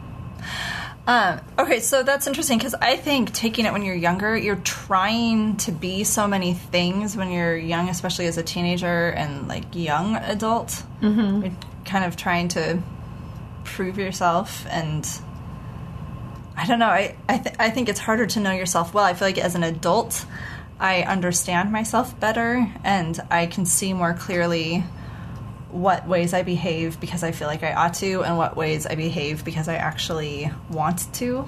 Um, 1.07 1.39
okay, 1.59 1.81
so 1.81 2.01
that's 2.01 2.25
interesting 2.25 2.57
because 2.57 2.73
I 2.73 2.95
think 2.95 3.31
taking 3.31 3.65
it 3.65 3.73
when 3.73 3.83
you're 3.83 3.95
younger, 3.95 4.35
you're 4.35 4.55
trying 4.55 5.57
to 5.57 5.71
be 5.71 6.03
so 6.03 6.27
many 6.27 6.55
things 6.55 7.15
when 7.15 7.29
you're 7.29 7.55
young, 7.55 7.89
especially 7.89 8.25
as 8.25 8.37
a 8.37 8.43
teenager 8.43 9.09
and 9.09 9.47
like 9.47 9.63
young 9.73 10.15
adult. 10.15 10.83
Mm-hmm. 11.01 11.43
You're 11.43 11.53
kind 11.85 12.05
of 12.05 12.17
trying 12.17 12.47
to 12.49 12.81
prove 13.63 13.99
yourself, 13.99 14.65
and 14.69 15.07
I 16.57 16.65
don't 16.65 16.79
know. 16.79 16.87
I 16.87 17.15
I, 17.29 17.37
th- 17.37 17.55
I 17.59 17.69
think 17.69 17.87
it's 17.87 17.99
harder 17.99 18.25
to 18.25 18.39
know 18.39 18.51
yourself 18.51 18.93
well. 18.93 19.05
I 19.05 19.13
feel 19.13 19.27
like 19.27 19.37
as 19.37 19.53
an 19.53 19.63
adult, 19.63 20.25
I 20.79 21.03
understand 21.03 21.71
myself 21.71 22.19
better, 22.19 22.67
and 22.83 23.19
I 23.29 23.45
can 23.45 23.67
see 23.67 23.93
more 23.93 24.15
clearly 24.15 24.83
what 25.75 26.07
ways 26.07 26.33
I 26.33 26.43
behave 26.43 26.99
because 26.99 27.23
I 27.23 27.31
feel 27.31 27.47
like 27.47 27.63
I 27.63 27.73
ought 27.73 27.93
to, 27.95 28.23
and 28.23 28.37
what 28.37 28.55
ways 28.55 28.85
I 28.85 28.95
behave 28.95 29.43
because 29.43 29.67
I 29.67 29.75
actually 29.75 30.49
want 30.69 31.11
to. 31.15 31.47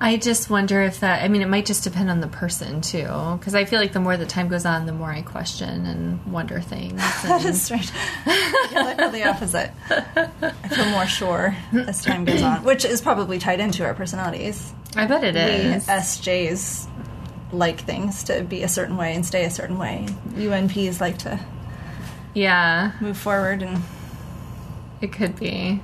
I 0.00 0.16
just 0.16 0.50
wonder 0.50 0.82
if 0.82 0.98
that. 1.00 1.22
I 1.22 1.28
mean, 1.28 1.42
it 1.42 1.48
might 1.48 1.64
just 1.64 1.84
depend 1.84 2.10
on 2.10 2.20
the 2.20 2.26
person 2.26 2.80
too, 2.80 3.06
because 3.38 3.54
I 3.54 3.64
feel 3.66 3.78
like 3.78 3.92
the 3.92 4.00
more 4.00 4.16
the 4.16 4.26
time 4.26 4.48
goes 4.48 4.66
on, 4.66 4.84
the 4.86 4.92
more 4.92 5.10
I 5.12 5.22
question 5.22 5.86
and 5.86 6.24
wonder 6.32 6.60
things. 6.60 7.00
That 7.22 7.40
and- 7.42 7.44
is 7.50 7.62
strange. 7.62 7.88
I 8.26 8.94
feel 8.98 9.10
the 9.10 9.24
opposite. 9.28 9.70
I 9.88 10.68
feel 10.68 10.86
more 10.86 11.06
sure 11.06 11.56
as 11.72 12.02
time 12.02 12.24
goes 12.24 12.42
on, 12.42 12.64
which 12.64 12.84
is 12.84 13.00
probably 13.00 13.38
tied 13.38 13.60
into 13.60 13.84
our 13.84 13.94
personalities. 13.94 14.72
I 14.96 15.06
bet 15.06 15.22
it 15.22 15.34
We 15.36 15.40
is. 15.76 15.86
SJs 15.86 16.88
like 17.52 17.82
things 17.82 18.24
to 18.24 18.42
be 18.42 18.62
a 18.64 18.68
certain 18.68 18.96
way 18.96 19.14
and 19.14 19.24
stay 19.24 19.44
a 19.44 19.50
certain 19.50 19.78
way. 19.78 20.06
UNPs 20.30 21.00
like 21.00 21.18
to 21.18 21.38
Yeah, 22.34 22.92
move 23.00 23.16
forward 23.16 23.62
and 23.62 23.82
it 25.00 25.12
could 25.12 25.38
be. 25.38 25.80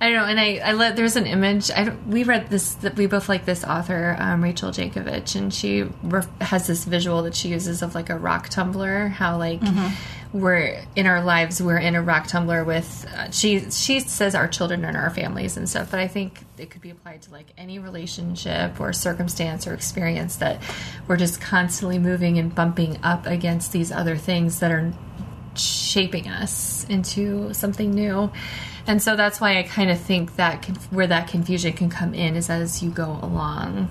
I 0.00 0.10
don't 0.10 0.14
know, 0.14 0.24
and 0.24 0.40
I, 0.40 0.56
I 0.64 0.72
let 0.72 0.96
there's 0.96 1.14
an 1.14 1.26
image. 1.26 1.70
I 1.70 1.90
we 2.08 2.24
read 2.24 2.48
this 2.48 2.74
that 2.76 2.96
we 2.96 3.06
both 3.06 3.28
like 3.28 3.44
this 3.44 3.62
author, 3.62 4.16
um, 4.18 4.42
Rachel 4.42 4.70
Jankovic, 4.70 5.36
and 5.36 5.54
she 5.54 5.82
ref, 6.02 6.26
has 6.40 6.66
this 6.66 6.84
visual 6.84 7.22
that 7.22 7.36
she 7.36 7.50
uses 7.50 7.82
of 7.82 7.94
like 7.94 8.10
a 8.10 8.18
rock 8.18 8.48
tumbler. 8.48 9.06
How 9.06 9.38
like 9.38 9.60
we're 10.32 10.82
in 10.96 11.06
our 11.06 11.22
lives, 11.22 11.62
we're 11.62 11.78
in 11.78 11.94
a 11.94 12.02
rock 12.02 12.26
tumbler 12.26 12.64
with. 12.64 13.06
Uh, 13.14 13.30
she 13.30 13.70
she 13.70 14.00
says 14.00 14.34
our 14.34 14.48
children 14.48 14.84
and 14.84 14.96
our 14.96 15.10
families 15.10 15.56
and 15.56 15.70
stuff, 15.70 15.92
but 15.92 16.00
I 16.00 16.08
think 16.08 16.40
it 16.58 16.70
could 16.70 16.82
be 16.82 16.90
applied 16.90 17.22
to 17.22 17.30
like 17.30 17.52
any 17.56 17.78
relationship 17.78 18.80
or 18.80 18.92
circumstance 18.92 19.68
or 19.68 19.74
experience 19.74 20.34
that 20.36 20.60
we're 21.06 21.16
just 21.16 21.40
constantly 21.40 22.00
moving 22.00 22.38
and 22.38 22.52
bumping 22.52 22.98
up 23.04 23.26
against 23.26 23.70
these 23.70 23.92
other 23.92 24.16
things 24.16 24.58
that 24.58 24.72
are 24.72 24.92
shaping 25.58 26.28
us 26.28 26.84
into 26.88 27.52
something 27.54 27.90
new. 27.90 28.30
And 28.86 29.00
so 29.00 29.16
that's 29.16 29.40
why 29.40 29.58
I 29.58 29.62
kind 29.62 29.90
of 29.90 30.00
think 30.00 30.36
that 30.36 30.64
where 30.90 31.06
that 31.06 31.28
confusion 31.28 31.72
can 31.72 31.88
come 31.88 32.14
in 32.14 32.36
is 32.36 32.50
as 32.50 32.82
you 32.82 32.90
go 32.90 33.18
along, 33.22 33.90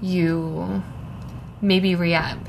you 0.00 0.82
maybe 1.60 1.94
react 1.94 2.46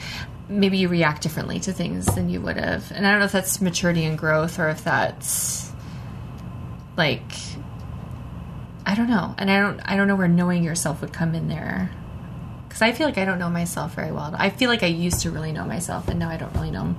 maybe 0.49 0.79
you 0.79 0.87
react 0.87 1.21
differently 1.21 1.59
to 1.59 1.71
things 1.71 2.07
than 2.07 2.27
you 2.27 2.41
would 2.41 2.57
have. 2.57 2.91
And 2.91 3.05
I 3.05 3.11
don't 3.11 3.19
know 3.19 3.25
if 3.25 3.31
that's 3.31 3.61
maturity 3.61 4.03
and 4.03 4.17
growth 4.17 4.57
or 4.57 4.69
if 4.69 4.83
that's 4.83 5.71
like 6.97 7.31
I 8.85 8.95
don't 8.95 9.09
know. 9.09 9.35
And 9.37 9.51
I 9.51 9.59
don't 9.59 9.79
I 9.81 9.95
don't 9.95 10.07
know 10.07 10.15
where 10.15 10.27
knowing 10.27 10.63
yourself 10.63 11.01
would 11.01 11.13
come 11.13 11.35
in 11.35 11.47
there. 11.47 11.91
Cuz 12.69 12.81
I 12.81 12.91
feel 12.93 13.07
like 13.07 13.19
I 13.19 13.25
don't 13.25 13.37
know 13.37 13.49
myself 13.49 13.93
very 13.93 14.11
well. 14.11 14.33
I 14.37 14.49
feel 14.49 14.69
like 14.69 14.81
I 14.81 14.87
used 14.87 15.21
to 15.21 15.31
really 15.31 15.51
know 15.51 15.65
myself 15.65 16.07
and 16.07 16.19
now 16.19 16.29
I 16.29 16.37
don't 16.37 16.53
really 16.55 16.71
know 16.71 16.95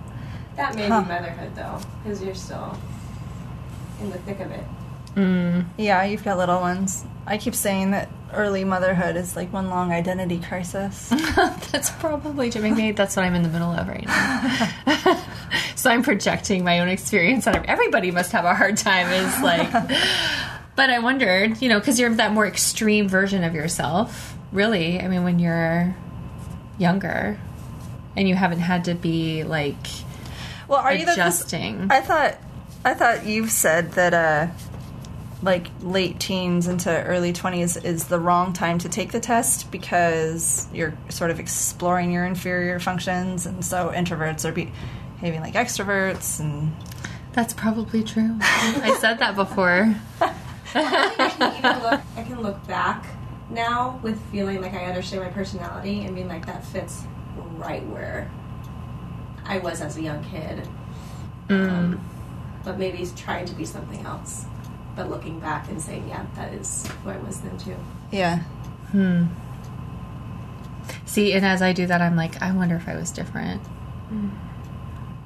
That 0.60 0.74
may 0.76 0.88
Huh. 0.88 1.00
be 1.00 1.08
motherhood, 1.08 1.56
though, 1.56 1.78
because 2.02 2.22
you're 2.22 2.34
still 2.34 2.76
in 4.02 4.10
the 4.10 4.18
thick 4.18 4.40
of 4.40 4.50
it. 4.50 4.64
Mm. 5.16 5.64
yeah, 5.78 6.04
you've 6.04 6.22
got 6.22 6.36
little 6.38 6.60
ones. 6.60 7.02
I 7.26 7.38
keep 7.38 7.54
saying 7.54 7.90
that 7.92 8.08
early 8.32 8.62
motherhood 8.64 9.16
is 9.16 9.34
like 9.34 9.50
one 9.52 9.68
long 9.70 9.90
identity 9.90 10.38
crisis. 10.38 11.08
That's 11.72 11.90
probably 11.90 12.50
to 12.50 12.60
maybe 12.60 12.92
that's 12.92 13.16
what 13.16 13.24
I'm 13.24 13.34
in 13.34 13.42
the 13.42 13.48
middle 13.48 13.72
of 13.72 13.88
right 13.88 14.06
now. 14.06 15.22
so 15.74 15.90
I'm 15.90 16.02
projecting 16.02 16.62
my 16.62 16.78
own 16.80 16.88
experience 16.88 17.46
on 17.48 17.64
everybody 17.66 18.10
must 18.12 18.30
have 18.32 18.44
a 18.44 18.54
hard 18.54 18.76
time 18.76 19.08
is 19.10 19.42
like 19.42 19.72
but 20.76 20.90
I 20.90 20.98
wondered, 21.00 21.60
you 21.60 21.68
know, 21.68 21.80
cuz 21.80 21.98
you're 21.98 22.14
that 22.14 22.32
more 22.32 22.46
extreme 22.46 23.08
version 23.08 23.42
of 23.44 23.52
yourself, 23.54 24.36
really. 24.52 25.00
I 25.00 25.08
mean 25.08 25.24
when 25.24 25.38
you're 25.40 25.94
younger 26.78 27.36
and 28.16 28.28
you 28.28 28.34
haven't 28.36 28.60
had 28.60 28.84
to 28.84 28.94
be 28.94 29.42
like 29.42 29.86
Well, 30.70 30.78
are 30.80 30.94
you 30.94 31.04
the- 31.04 31.12
adjusting. 31.12 31.88
I 31.90 32.00
thought 32.00 32.38
I 32.84 32.94
thought 32.94 33.26
you've 33.26 33.50
said 33.50 33.92
that 33.92 34.14
uh 34.14 34.46
like 35.42 35.66
late 35.80 36.20
teens 36.20 36.68
into 36.68 36.90
early 37.04 37.32
20s 37.32 37.82
is 37.82 38.04
the 38.04 38.20
wrong 38.20 38.52
time 38.52 38.78
to 38.78 38.88
take 38.90 39.10
the 39.10 39.20
test 39.20 39.70
because 39.70 40.68
you're 40.72 40.92
sort 41.08 41.30
of 41.30 41.40
exploring 41.40 42.12
your 42.12 42.26
inferior 42.26 42.78
functions 42.78 43.46
and 43.46 43.64
so 43.64 43.90
introverts 43.94 44.44
are 44.44 44.52
behaving 44.52 45.40
like 45.40 45.54
extroverts 45.54 46.40
and 46.40 46.72
That's 47.32 47.54
probably 47.54 48.04
true. 48.04 48.36
I 48.40 48.96
said 49.00 49.18
that 49.20 49.34
before. 49.34 49.94
I 50.74 51.58
can 51.62 51.82
look. 51.82 52.00
I 52.16 52.22
can 52.22 52.42
look 52.42 52.66
back 52.66 53.06
now 53.50 53.98
with 54.02 54.20
feeling 54.30 54.60
like 54.60 54.74
I 54.74 54.84
understand 54.84 55.24
my 55.24 55.30
personality 55.30 56.04
and 56.04 56.14
being 56.14 56.28
like 56.28 56.46
that 56.46 56.64
fits 56.64 57.02
right 57.56 57.84
where 57.86 58.30
I 59.50 59.58
was 59.58 59.80
as 59.80 59.96
a 59.96 60.02
young 60.02 60.22
kid. 60.24 60.66
Um, 61.48 62.00
but 62.64 62.78
maybe 62.78 63.04
trying 63.16 63.46
to 63.46 63.54
be 63.54 63.64
something 63.64 64.06
else. 64.06 64.44
But 64.94 65.10
looking 65.10 65.40
back 65.40 65.68
and 65.68 65.82
saying, 65.82 66.08
yeah, 66.08 66.24
that 66.36 66.52
is 66.54 66.86
who 67.02 67.10
I 67.10 67.16
was 67.18 67.40
then 67.40 67.58
too. 67.58 67.76
yeah. 68.12 68.38
Hmm. 68.92 69.26
See, 71.04 71.32
and 71.32 71.44
as 71.44 71.62
I 71.62 71.72
do 71.72 71.86
that, 71.86 72.00
I'm 72.00 72.16
like, 72.16 72.40
I 72.40 72.52
wonder 72.52 72.76
if 72.76 72.88
I 72.88 72.96
was 72.96 73.10
different. 73.10 73.62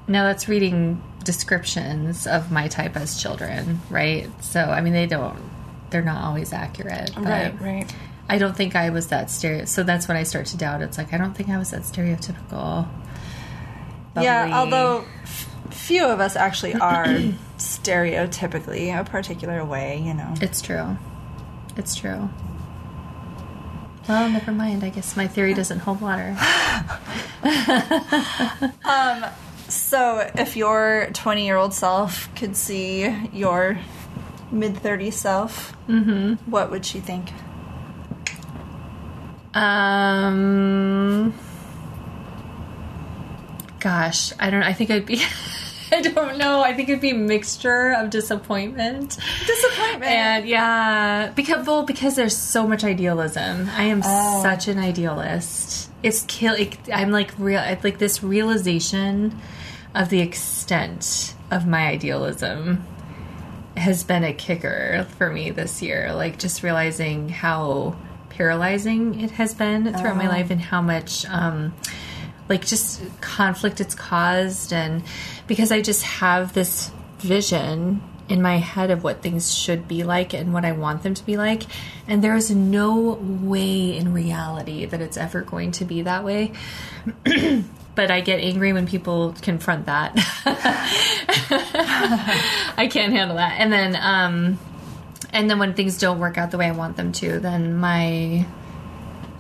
Now 0.06 0.24
that's 0.24 0.48
reading 0.48 1.02
descriptions 1.24 2.26
of 2.26 2.50
my 2.50 2.68
type 2.68 2.96
as 2.96 3.20
children, 3.20 3.80
right? 3.90 4.28
So 4.42 4.60
I 4.60 4.80
mean, 4.80 4.92
they 4.94 5.06
don't. 5.06 5.38
They're 5.90 6.02
not 6.02 6.24
always 6.24 6.52
accurate. 6.52 7.10
Right, 7.16 7.58
right. 7.60 7.94
I 8.28 8.38
don't 8.38 8.56
think 8.56 8.74
I 8.74 8.90
was 8.90 9.08
that 9.08 9.30
stereo. 9.30 9.66
So 9.66 9.82
that's 9.82 10.08
when 10.08 10.16
I 10.16 10.22
start 10.22 10.46
to 10.46 10.56
doubt. 10.56 10.80
It's 10.82 10.96
like 10.98 11.12
I 11.12 11.18
don't 11.18 11.34
think 11.34 11.48
I 11.50 11.58
was 11.58 11.70
that 11.70 11.82
stereotypical. 11.82 12.88
Yeah, 14.22 14.50
although 14.58 15.04
f- 15.22 15.48
few 15.70 16.04
of 16.04 16.20
us 16.20 16.36
actually 16.36 16.74
are 16.74 17.06
stereotypically 17.58 18.98
a 18.98 19.04
particular 19.04 19.64
way, 19.64 19.98
you 19.98 20.14
know. 20.14 20.34
it's 20.40 20.60
true, 20.62 20.96
it's 21.76 21.94
true. 21.94 22.28
Well, 24.08 24.28
never 24.28 24.52
mind. 24.52 24.84
I 24.84 24.90
guess 24.90 25.16
my 25.16 25.26
theory 25.26 25.54
doesn't 25.54 25.78
hold 25.78 26.00
water. 26.02 26.36
um, 28.84 29.24
So, 29.68 30.30
if 30.36 30.56
your 30.56 31.08
20 31.14 31.44
year 31.46 31.56
old 31.56 31.72
self 31.72 32.28
could 32.36 32.54
see 32.54 33.08
your 33.32 33.78
mid 34.52 34.74
30s 34.74 35.14
self, 35.14 35.72
what 36.46 36.70
would 36.70 36.84
she 36.84 37.00
think? 37.00 37.32
Um, 39.54 41.32
gosh, 43.84 44.32
I 44.40 44.48
don't. 44.50 44.62
I 44.64 44.72
think 44.72 44.90
I'd 44.90 45.06
be. 45.06 45.22
I 45.92 46.00
don't 46.00 46.38
know. 46.38 46.62
I 46.62 46.72
think 46.72 46.88
it'd 46.88 47.02
be 47.02 47.10
a 47.10 47.14
mixture 47.14 47.92
of 47.92 48.08
disappointment. 48.10 49.16
Disappointment. 49.46 50.04
And 50.10 50.48
yeah, 50.48 51.30
because 51.36 51.66
well, 51.66 51.84
because 51.84 52.16
there's 52.16 52.36
so 52.36 52.66
much 52.66 52.82
idealism. 52.82 53.68
I 53.76 53.84
am 53.84 54.00
Oh. 54.04 54.42
such 54.42 54.66
an 54.66 54.78
idealist. 54.78 55.90
It's 56.02 56.24
kill. 56.26 56.54
It, 56.54 56.76
I'm 56.92 57.10
like 57.10 57.32
real. 57.38 57.60
Like 57.84 57.98
this 57.98 58.22
realization 58.24 59.38
of 59.94 60.08
the 60.08 60.20
extent 60.20 61.34
of 61.50 61.66
my 61.66 61.86
idealism 61.86 62.82
has 63.76 64.02
been 64.02 64.24
a 64.24 64.32
kicker 64.32 65.06
for 65.18 65.30
me 65.30 65.50
this 65.50 65.82
year. 65.82 66.12
Like 66.14 66.38
just 66.38 66.62
realizing 66.62 67.28
how 67.28 67.94
paralyzing 68.30 69.20
it 69.20 69.32
has 69.32 69.54
been 69.54 69.84
throughout 69.92 70.16
my 70.16 70.28
life 70.28 70.50
and 70.50 70.60
how 70.60 70.80
much. 70.80 71.26
Um, 71.28 71.74
like 72.48 72.66
just 72.66 73.02
conflict 73.20 73.80
it's 73.80 73.94
caused. 73.94 74.72
And 74.72 75.02
because 75.46 75.72
I 75.72 75.80
just 75.80 76.02
have 76.02 76.52
this 76.52 76.90
vision 77.18 78.02
in 78.28 78.40
my 78.40 78.56
head 78.56 78.90
of 78.90 79.04
what 79.04 79.22
things 79.22 79.54
should 79.54 79.86
be 79.86 80.02
like 80.02 80.32
and 80.32 80.52
what 80.52 80.64
I 80.64 80.72
want 80.72 81.02
them 81.02 81.14
to 81.14 81.26
be 81.26 81.36
like 81.36 81.62
and 82.08 82.24
there 82.24 82.34
is 82.34 82.50
no 82.50 83.18
way 83.20 83.96
in 83.96 84.14
reality 84.14 84.86
that 84.86 85.00
it's 85.00 85.16
ever 85.16 85.42
going 85.42 85.72
to 85.72 85.84
be 85.84 86.02
that 86.02 86.24
way. 86.24 86.52
But 87.94 88.10
I 88.10 88.22
get 88.22 88.40
angry 88.40 88.72
when 88.72 88.88
people 88.88 89.36
confront 89.40 89.86
that. 89.86 90.14
I 92.76 92.88
can't 92.90 93.12
handle 93.12 93.36
that. 93.36 93.60
And 93.60 93.72
then 93.72 93.94
um 93.94 94.58
and 95.32 95.48
then 95.48 95.60
when 95.60 95.74
things 95.74 95.98
don't 95.98 96.18
work 96.18 96.36
out 96.36 96.50
the 96.50 96.58
way 96.58 96.66
I 96.66 96.72
want 96.72 96.96
them 96.96 97.12
to 97.12 97.38
then 97.38 97.76
my 97.76 98.46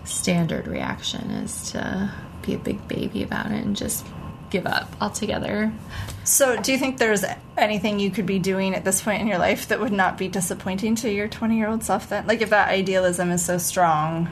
standard 0.04 0.68
reaction 0.68 1.32
is 1.32 1.72
to 1.72 2.12
be 2.44 2.54
a 2.54 2.58
big 2.58 2.86
baby 2.88 3.22
about 3.22 3.46
it 3.46 3.64
and 3.64 3.76
just 3.76 4.04
give 4.50 4.66
up 4.66 4.88
altogether. 5.00 5.72
So, 6.22 6.60
do 6.60 6.72
you 6.72 6.78
think 6.78 6.98
there's 6.98 7.24
anything 7.56 7.98
you 7.98 8.10
could 8.10 8.26
be 8.26 8.38
doing 8.38 8.74
at 8.74 8.84
this 8.84 9.02
point 9.02 9.20
in 9.20 9.26
your 9.26 9.38
life 9.38 9.68
that 9.68 9.80
would 9.80 9.92
not 9.92 10.16
be 10.16 10.28
disappointing 10.28 10.94
to 10.96 11.10
your 11.10 11.28
20 11.28 11.56
year 11.56 11.68
old 11.68 11.82
self 11.82 12.08
then? 12.08 12.26
Like, 12.26 12.40
if 12.40 12.50
that 12.50 12.68
idealism 12.68 13.30
is 13.30 13.44
so 13.44 13.58
strong, 13.58 14.26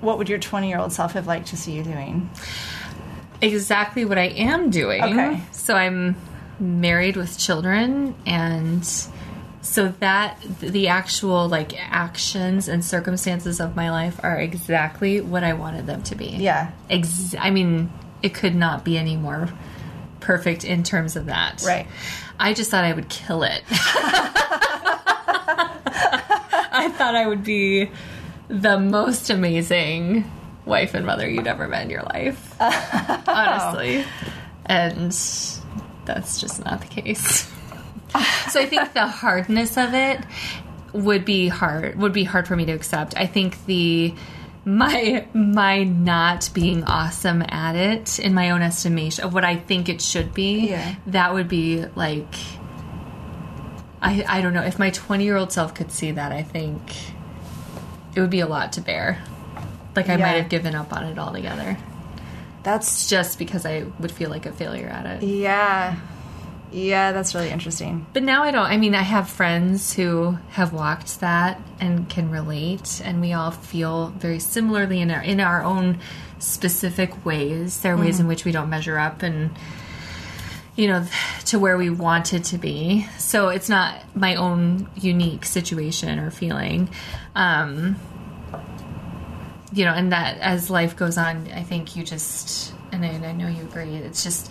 what 0.00 0.18
would 0.18 0.28
your 0.28 0.38
20 0.38 0.68
year 0.68 0.78
old 0.78 0.92
self 0.92 1.12
have 1.12 1.26
liked 1.26 1.48
to 1.48 1.56
see 1.56 1.72
you 1.72 1.82
doing? 1.82 2.30
Exactly 3.40 4.04
what 4.04 4.18
I 4.18 4.28
am 4.28 4.70
doing. 4.70 5.02
Okay. 5.02 5.42
So 5.52 5.74
I'm 5.74 6.16
married 6.60 7.16
with 7.16 7.36
children 7.36 8.14
and 8.26 8.84
so 9.64 9.88
that 10.00 10.38
the 10.60 10.88
actual 10.88 11.48
like 11.48 11.72
actions 11.90 12.68
and 12.68 12.84
circumstances 12.84 13.60
of 13.60 13.74
my 13.74 13.90
life 13.90 14.20
are 14.22 14.38
exactly 14.38 15.22
what 15.22 15.42
I 15.42 15.54
wanted 15.54 15.86
them 15.86 16.02
to 16.04 16.14
be. 16.14 16.26
Yeah. 16.26 16.70
Ex- 16.90 17.34
I 17.38 17.50
mean, 17.50 17.90
it 18.22 18.34
could 18.34 18.54
not 18.54 18.84
be 18.84 18.98
any 18.98 19.16
more 19.16 19.48
perfect 20.20 20.64
in 20.64 20.82
terms 20.82 21.16
of 21.16 21.26
that. 21.26 21.64
Right. 21.66 21.86
I 22.38 22.52
just 22.52 22.70
thought 22.70 22.84
I 22.84 22.92
would 22.92 23.08
kill 23.08 23.42
it. 23.42 23.62
I 26.76 26.90
thought 26.96 27.14
I 27.14 27.26
would 27.26 27.42
be 27.42 27.90
the 28.48 28.78
most 28.78 29.30
amazing 29.30 30.30
wife 30.66 30.92
and 30.92 31.06
mother 31.06 31.26
you'd 31.28 31.46
ever 31.46 31.68
met 31.68 31.84
in 31.84 31.90
your 31.90 32.02
life. 32.02 32.54
Honestly. 32.60 34.04
And 34.66 35.10
that's 36.04 36.38
just 36.38 36.62
not 36.64 36.82
the 36.82 36.86
case. 36.86 37.50
So 38.50 38.60
I 38.60 38.66
think 38.66 38.92
the 38.94 39.06
hardness 39.06 39.76
of 39.76 39.94
it 39.94 40.20
would 40.92 41.24
be 41.24 41.48
hard 41.48 41.96
would 41.98 42.12
be 42.12 42.24
hard 42.24 42.46
for 42.46 42.54
me 42.56 42.64
to 42.66 42.72
accept. 42.72 43.14
I 43.16 43.26
think 43.26 43.64
the 43.66 44.14
my 44.64 45.26
my 45.34 45.82
not 45.84 46.48
being 46.54 46.84
awesome 46.84 47.42
at 47.48 47.74
it 47.76 48.18
in 48.18 48.32
my 48.32 48.50
own 48.50 48.62
estimation 48.62 49.24
of 49.24 49.34
what 49.34 49.44
I 49.44 49.56
think 49.56 49.88
it 49.88 50.00
should 50.00 50.32
be, 50.32 50.68
Yeah. 50.70 50.94
that 51.08 51.34
would 51.34 51.48
be 51.48 51.84
like 51.96 52.34
I 54.00 54.24
I 54.28 54.40
don't 54.40 54.54
know 54.54 54.62
if 54.62 54.78
my 54.78 54.90
20 54.90 55.24
year 55.24 55.36
old 55.36 55.52
self 55.52 55.74
could 55.74 55.90
see 55.90 56.12
that. 56.12 56.32
I 56.32 56.42
think 56.42 56.80
it 58.14 58.20
would 58.20 58.30
be 58.30 58.40
a 58.40 58.46
lot 58.46 58.72
to 58.74 58.80
bear. 58.80 59.18
Like 59.96 60.08
I 60.08 60.12
Yeah. 60.16 60.26
might 60.26 60.36
have 60.40 60.48
given 60.48 60.74
up 60.74 60.92
on 60.92 61.04
it 61.04 61.18
altogether 61.18 61.76
That's 62.62 63.08
just 63.10 63.38
because 63.38 63.66
I 63.66 63.84
would 64.00 64.10
feel 64.10 64.30
like 64.30 64.46
a 64.46 64.52
failure 64.52 64.86
at 64.88 65.04
it. 65.06 65.22
Yeah. 65.24 65.96
Yeah, 66.74 67.12
that's 67.12 67.36
really 67.36 67.50
interesting. 67.50 68.04
But 68.12 68.24
now 68.24 68.42
I 68.42 68.50
don't. 68.50 68.66
I 68.66 68.78
mean, 68.78 68.96
I 68.96 69.02
have 69.02 69.30
friends 69.30 69.94
who 69.94 70.36
have 70.50 70.72
walked 70.72 71.20
that 71.20 71.60
and 71.78 72.08
can 72.08 72.32
relate, 72.32 73.00
and 73.04 73.20
we 73.20 73.32
all 73.32 73.52
feel 73.52 74.08
very 74.08 74.40
similarly 74.40 75.00
in 75.00 75.12
our 75.12 75.22
in 75.22 75.38
our 75.38 75.62
own 75.62 76.00
specific 76.40 77.24
ways. 77.24 77.80
There 77.80 77.94
are 77.94 77.96
ways 77.96 78.18
in 78.18 78.26
which 78.26 78.44
we 78.44 78.50
don't 78.50 78.70
measure 78.70 78.98
up, 78.98 79.22
and 79.22 79.50
you 80.74 80.88
know, 80.88 81.06
to 81.44 81.60
where 81.60 81.76
we 81.76 81.90
wanted 81.90 82.42
to 82.46 82.58
be. 82.58 83.06
So 83.18 83.50
it's 83.50 83.68
not 83.68 84.02
my 84.16 84.34
own 84.34 84.88
unique 84.96 85.44
situation 85.44 86.18
or 86.18 86.32
feeling. 86.32 86.90
Um, 87.36 87.94
you 89.72 89.84
know, 89.84 89.92
and 89.92 90.10
that 90.10 90.38
as 90.38 90.70
life 90.70 90.96
goes 90.96 91.18
on, 91.18 91.48
I 91.52 91.62
think 91.62 91.94
you 91.94 92.02
just, 92.02 92.74
and 92.90 93.04
I, 93.04 93.08
and 93.10 93.24
I 93.24 93.30
know 93.30 93.46
you 93.46 93.62
agree. 93.62 93.94
It's 93.94 94.24
just 94.24 94.50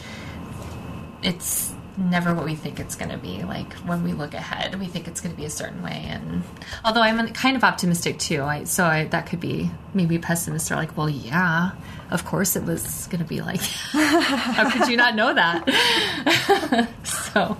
it's 1.21 1.72
never 1.97 2.33
what 2.33 2.45
we 2.45 2.55
think 2.55 2.79
it's 2.79 2.95
going 2.95 3.11
to 3.11 3.17
be. 3.17 3.43
Like 3.43 3.73
when 3.79 4.03
we 4.03 4.13
look 4.13 4.33
ahead, 4.33 4.79
we 4.79 4.87
think 4.87 5.07
it's 5.07 5.21
going 5.21 5.33
to 5.33 5.39
be 5.39 5.45
a 5.45 5.49
certain 5.49 5.81
way. 5.83 6.05
And 6.07 6.43
although 6.83 7.01
I'm 7.01 7.27
kind 7.33 7.55
of 7.55 7.63
optimistic 7.63 8.19
too, 8.19 8.41
I, 8.43 8.63
so 8.63 8.85
I, 8.85 9.05
that 9.05 9.27
could 9.27 9.39
be 9.39 9.69
maybe 9.93 10.17
pessimists 10.17 10.71
are 10.71 10.75
like, 10.75 10.97
well, 10.97 11.09
yeah, 11.09 11.71
of 12.11 12.25
course 12.25 12.55
it 12.55 12.63
was 12.63 13.07
going 13.07 13.21
to 13.21 13.27
be 13.27 13.41
like. 13.41 13.61
How 13.91 14.69
could 14.69 14.87
you 14.89 14.97
not 14.97 15.15
know 15.15 15.33
that? 15.33 16.89
so, 17.03 17.57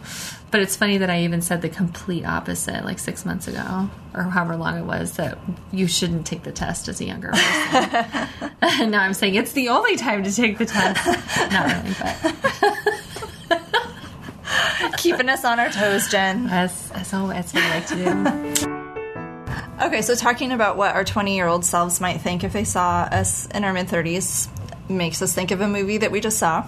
but 0.51 0.61
it's 0.61 0.75
funny 0.75 0.99
that 0.99 1.09
I 1.09 1.23
even 1.23 1.41
said 1.41 1.61
the 1.61 1.69
complete 1.69 2.25
opposite 2.25 2.85
like 2.85 2.99
six 2.99 3.25
months 3.25 3.47
ago 3.47 3.89
or 4.13 4.23
however 4.23 4.55
long 4.55 4.77
it 4.77 4.85
was 4.85 5.13
that 5.13 5.37
you 5.71 5.87
shouldn't 5.87 6.27
take 6.27 6.43
the 6.43 6.51
test 6.51 6.87
as 6.87 7.01
a 7.01 7.05
younger 7.05 7.29
person. 7.29 8.91
now 8.91 9.01
I'm 9.01 9.13
saying 9.13 9.35
it's 9.35 9.53
the 9.53 9.69
only 9.69 9.95
time 9.95 10.23
to 10.23 10.33
take 10.33 10.57
the 10.57 10.65
test. 10.65 11.05
Not 11.51 11.83
really, 11.83 11.95
but. 11.99 13.02
Keeping 15.03 15.29
us 15.29 15.43
on 15.45 15.59
our 15.59 15.69
toes, 15.69 16.09
Jenn. 16.09 16.47
As, 16.47 16.91
as 16.91 17.13
always, 17.13 17.53
I 17.55 17.69
like 17.69 17.87
to 17.87 17.95
do. 18.63 18.69
Okay, 19.81 20.01
so 20.01 20.15
talking 20.15 20.51
about 20.53 20.77
what 20.77 20.95
our 20.95 21.03
20 21.03 21.35
year 21.35 21.47
old 21.47 21.65
selves 21.65 21.99
might 21.99 22.19
think 22.19 22.43
if 22.45 22.53
they 22.53 22.63
saw 22.63 23.01
us 23.11 23.47
in 23.47 23.65
our 23.65 23.73
mid 23.73 23.87
30s 23.87 24.47
makes 24.89 25.21
us 25.21 25.33
think 25.33 25.51
of 25.51 25.59
a 25.61 25.67
movie 25.67 25.97
that 25.97 26.11
we 26.11 26.21
just 26.21 26.37
saw 26.37 26.65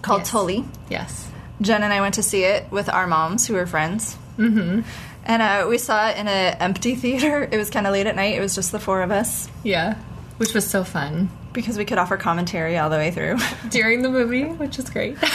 called 0.00 0.20
Yes. 0.20 0.30
Tully. 0.30 0.64
Yes. 0.88 1.30
Jenn 1.60 1.82
and 1.82 1.92
I 1.92 2.00
went 2.00 2.14
to 2.14 2.22
see 2.22 2.44
it 2.44 2.70
with 2.70 2.88
our 2.88 3.06
moms 3.06 3.46
who 3.46 3.54
were 3.54 3.66
friends. 3.66 4.16
Mm-hmm. 4.38 4.80
And 5.24 5.42
uh, 5.42 5.66
we 5.68 5.76
saw 5.76 6.08
it 6.08 6.16
in 6.16 6.26
an 6.26 6.56
empty 6.60 6.94
theater. 6.94 7.46
It 7.50 7.58
was 7.58 7.68
kind 7.68 7.86
of 7.86 7.92
late 7.92 8.06
at 8.06 8.16
night. 8.16 8.36
It 8.36 8.40
was 8.40 8.54
just 8.54 8.72
the 8.72 8.80
four 8.80 9.02
of 9.02 9.10
us 9.10 9.50
Yeah. 9.62 9.96
Which 10.38 10.54
was 10.54 10.66
so 10.66 10.82
fun 10.82 11.28
because 11.54 11.78
we 11.78 11.84
could 11.86 11.96
offer 11.98 12.16
commentary 12.18 12.76
all 12.76 12.90
the 12.90 12.96
way 12.96 13.10
through. 13.10 13.38
during 13.70 14.02
the 14.02 14.10
movie, 14.10 14.44
which 14.44 14.78
is 14.78 14.90
great. 14.90 15.16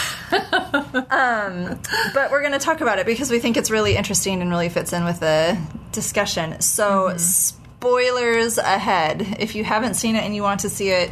Um, 1.11 1.79
but 2.13 2.29
we're 2.31 2.41
going 2.41 2.53
to 2.53 2.59
talk 2.59 2.81
about 2.81 2.99
it 2.99 3.05
because 3.05 3.31
we 3.31 3.39
think 3.39 3.57
it's 3.57 3.71
really 3.71 3.95
interesting 3.95 4.41
and 4.41 4.49
really 4.51 4.69
fits 4.69 4.93
in 4.93 5.03
with 5.05 5.19
the 5.19 5.57
discussion. 5.91 6.61
So, 6.61 7.09
mm-hmm. 7.09 7.17
spoilers 7.17 8.57
ahead. 8.59 9.37
If 9.39 9.55
you 9.55 9.63
haven't 9.63 9.95
seen 9.95 10.15
it 10.15 10.23
and 10.23 10.35
you 10.35 10.43
want 10.43 10.59
to 10.61 10.69
see 10.69 10.89
it 10.89 11.09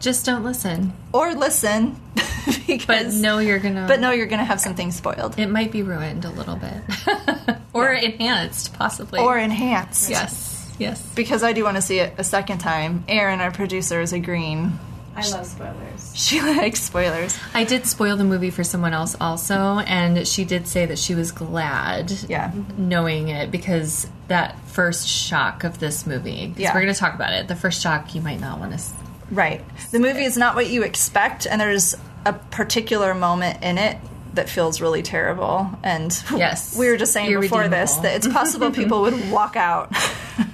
Just 0.00 0.24
don't 0.24 0.42
listen. 0.42 0.94
or 1.12 1.34
listen, 1.34 2.00
because 2.66 2.86
But 2.86 3.12
no, 3.20 3.38
you're 3.38 3.58
gonna. 3.58 3.86
but 3.86 4.00
no, 4.00 4.10
you're 4.10 4.26
going 4.26 4.38
to 4.40 4.44
have 4.44 4.60
something 4.60 4.90
spoiled 4.90 5.38
It 5.38 5.48
might 5.48 5.70
be 5.70 5.82
ruined 5.82 6.24
a 6.24 6.30
little 6.30 6.56
bit. 6.56 7.56
or 7.74 7.92
enhanced, 7.92 8.72
possibly. 8.74 9.20
or 9.20 9.36
enhanced. 9.38 10.08
Yes. 10.08 10.49
Yes. 10.80 11.00
Because 11.14 11.42
I 11.42 11.52
do 11.52 11.62
want 11.64 11.76
to 11.76 11.82
see 11.82 11.98
it 12.00 12.14
a 12.18 12.24
second 12.24 12.58
time. 12.58 13.04
Erin, 13.06 13.40
our 13.40 13.50
producer, 13.50 14.00
is 14.00 14.12
agreeing. 14.12 14.78
I 15.16 15.28
love 15.30 15.46
spoilers. 15.46 15.76
She 16.14 16.40
likes 16.40 16.80
spoilers. 16.82 17.38
I 17.54 17.64
did 17.64 17.86
spoil 17.86 18.16
the 18.16 18.24
movie 18.24 18.50
for 18.50 18.64
someone 18.64 18.92
else 18.94 19.16
also, 19.20 19.78
and 19.80 20.26
she 20.26 20.44
did 20.44 20.66
say 20.66 20.86
that 20.86 20.98
she 20.98 21.14
was 21.14 21.30
glad 21.32 22.10
Yeah. 22.28 22.52
knowing 22.76 23.28
it 23.28 23.50
because 23.50 24.08
that 24.28 24.58
first 24.66 25.06
shock 25.08 25.62
of 25.64 25.78
this 25.78 26.06
movie, 26.06 26.48
'cause 26.48 26.58
Yeah. 26.58 26.74
we're 26.74 26.82
going 26.82 26.92
to 26.94 26.98
talk 26.98 27.14
about 27.14 27.32
it, 27.32 27.48
the 27.48 27.56
first 27.56 27.80
shock 27.82 28.14
you 28.14 28.20
might 28.20 28.40
not 28.40 28.58
want 28.58 28.76
to. 28.78 28.84
Right. 29.30 29.64
The 29.92 29.98
movie 30.00 30.24
is 30.24 30.36
not 30.36 30.54
what 30.56 30.68
you 30.68 30.82
expect, 30.82 31.46
and 31.46 31.60
there's 31.60 31.94
a 32.24 32.32
particular 32.32 33.14
moment 33.14 33.62
in 33.62 33.78
it 33.78 33.96
that 34.34 34.48
feels 34.48 34.80
really 34.80 35.02
terrible. 35.02 35.70
And 35.82 36.16
Yes. 36.36 36.76
we 36.76 36.88
were 36.88 36.96
just 36.96 37.12
saying 37.12 37.38
before 37.40 37.66
this 37.68 37.94
that 37.96 38.14
it's 38.14 38.28
possible 38.28 38.70
people 38.82 39.02
would 39.02 39.30
walk 39.30 39.56
out 39.56 39.92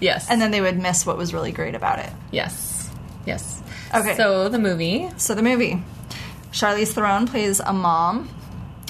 Yes. 0.01 0.27
and 0.31 0.41
then 0.41 0.51
they 0.51 0.61
would 0.61 0.79
miss 0.79 1.07
what 1.07 1.17
was 1.17 1.33
really 1.33 1.53
great 1.53 1.75
about 1.75 1.99
it. 1.99 2.11
yes. 2.31 2.91
Yes. 3.27 3.61
Okay. 3.93 4.17
So 4.17 4.49
the 4.49 4.59
movie. 4.59 5.11
So 5.17 5.35
the 5.35 5.43
movie, 5.43 5.83
Charlize 6.53 6.93
Theron 6.93 7.27
plays 7.27 7.59
a 7.59 7.73
mom. 7.73 8.31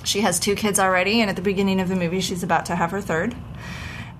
She 0.04 0.20
has 0.20 0.38
two 0.38 0.54
kids 0.54 0.78
already, 0.78 1.20
and 1.20 1.30
at 1.30 1.36
the 1.36 1.42
beginning 1.42 1.80
of 1.80 1.88
the 1.88 1.96
movie, 1.96 2.20
she's 2.20 2.42
about 2.42 2.66
to 2.66 2.76
have 2.76 2.90
her 2.90 3.00
third. 3.00 3.34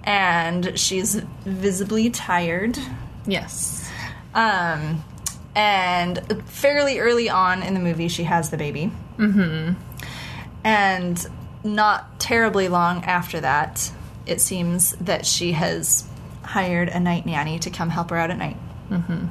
And 0.05 0.79
she's 0.79 1.17
visibly 1.45 2.11
tired. 2.11 2.79
Yes. 3.27 3.89
Um, 4.35 5.05
and 5.55 6.43
fairly 6.47 6.99
early 6.99 7.29
on 7.29 7.63
in 7.63 7.75
the 7.75 7.81
movie, 7.81 8.09
she 8.09 8.25
has 8.25 8.51
the 8.51 8.57
baby. 8.57 8.91
Mm-hmm. 9.19 9.75
And 10.65 11.27
not 11.63 12.19
terribly 12.21 12.69
long 12.69 13.05
after 13.05 13.41
that, 13.41 13.91
it 14.27 14.41
seems 14.41 14.93
that 15.01 15.27
she 15.27 15.53
has 15.53 16.09
hired 16.47 16.89
a 16.89 17.01
night 17.01 17.27
nanny 17.27 17.59
to 17.61 17.71
come 17.71 17.91
help 17.91 18.11
her 18.11 18.17
out 18.17 18.31
at 18.31 18.39
night. 18.39 18.57
Mm-hmm. 18.91 19.27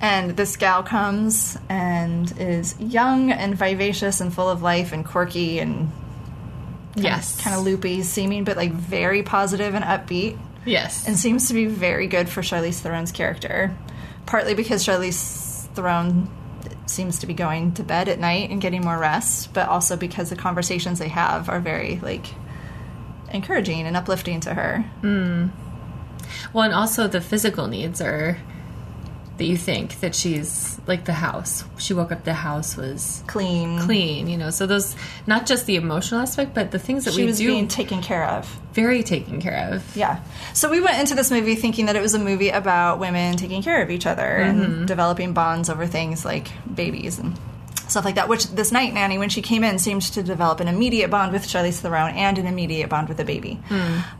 And 0.00 0.30
this 0.36 0.56
gal 0.56 0.82
comes 0.82 1.58
and 1.68 2.32
is 2.38 2.74
young 2.80 3.30
and 3.30 3.54
vivacious 3.56 4.20
and 4.20 4.32
full 4.32 4.48
of 4.48 4.62
life 4.62 4.92
and 4.92 5.04
quirky 5.04 5.58
and 5.58 5.90
Yes. 6.96 7.40
kind 7.40 7.54
of 7.56 7.62
loopy 7.62 8.02
seeming, 8.02 8.44
but 8.44 8.56
like 8.56 8.72
very 8.72 9.22
positive 9.22 9.74
and 9.74 9.84
upbeat 9.84 10.38
Yes. 10.64 11.06
and 11.06 11.16
seems 11.18 11.48
to 11.48 11.54
be 11.54 11.66
very 11.66 12.06
good 12.06 12.28
for 12.28 12.42
Charlize 12.42 12.80
Theron's 12.80 13.12
character. 13.12 13.74
Partly 14.26 14.54
because 14.54 14.84
Charlize 14.84 15.66
Theron 15.74 16.28
seems 16.86 17.20
to 17.20 17.26
be 17.26 17.34
going 17.34 17.72
to 17.74 17.82
bed 17.84 18.08
at 18.08 18.18
night 18.18 18.50
and 18.50 18.60
getting 18.60 18.82
more 18.82 18.98
rest, 18.98 19.52
but 19.54 19.68
also 19.68 19.96
because 19.96 20.30
the 20.30 20.36
conversations 20.36 20.98
they 20.98 21.08
have 21.08 21.48
are 21.48 21.60
very 21.60 22.00
like 22.02 22.26
encouraging 23.32 23.86
and 23.86 23.96
uplifting 23.96 24.40
to 24.40 24.54
her. 24.54 24.84
Well, 26.52 26.64
and 26.64 26.74
also 26.74 27.06
the 27.08 27.20
physical 27.20 27.66
needs 27.66 28.00
are 28.00 28.38
that 29.38 29.46
you 29.46 29.56
think 29.56 30.00
that 30.00 30.14
she's 30.14 30.78
like 30.86 31.06
the 31.06 31.14
house. 31.14 31.64
She 31.78 31.94
woke 31.94 32.12
up, 32.12 32.24
the 32.24 32.34
house 32.34 32.76
was 32.76 33.24
Clean. 33.26 33.78
clean, 33.80 34.28
you 34.28 34.36
know. 34.36 34.50
So 34.50 34.66
those, 34.66 34.94
not 35.26 35.46
just 35.46 35.64
the 35.64 35.76
emotional 35.76 36.20
aspect, 36.20 36.52
but 36.54 36.72
the 36.72 36.78
things 36.78 37.06
that 37.06 37.14
She 37.14 37.22
we 37.22 37.26
was 37.26 37.38
do 37.38 37.46
being 37.46 37.66
taken 37.66 38.02
care 38.02 38.26
of. 38.26 38.46
very 38.74 39.02
taken 39.02 39.40
care 39.40 39.70
of. 39.72 39.96
Yeah. 39.96 40.20
So 40.52 40.68
we 40.70 40.82
went 40.82 40.98
into 41.00 41.14
this 41.14 41.30
movie 41.30 41.54
thinking 41.54 41.86
that 41.86 41.96
it 41.96 42.02
was 42.02 42.12
a 42.12 42.18
movie 42.18 42.50
about 42.50 42.98
women 42.98 43.36
taking 43.38 43.62
care 43.62 43.82
of 43.82 43.90
each 43.90 44.04
other 44.06 44.22
and 44.26 44.86
developing 44.86 45.32
bonds 45.32 45.70
over 45.70 45.86
things 45.86 46.22
like 46.22 46.50
babies 46.74 47.18
and 47.18 47.38
stuff 47.88 48.04
like 48.04 48.16
that. 48.16 48.28
Which 48.28 48.46
this 48.48 48.70
night 48.72 48.92
nanny, 48.92 49.16
when 49.16 49.30
she 49.30 49.40
came 49.40 49.64
in, 49.64 49.78
seemed 49.78 50.02
to 50.02 50.22
develop 50.22 50.60
an 50.60 50.68
immediate 50.68 51.10
bond 51.10 51.32
with 51.32 51.44
Charlize 51.46 51.80
Theron 51.80 52.14
and 52.14 52.36
an 52.36 52.46
immediate 52.46 52.90
bond 52.90 53.08
with 53.08 53.16
the 53.16 53.24
baby. 53.24 53.58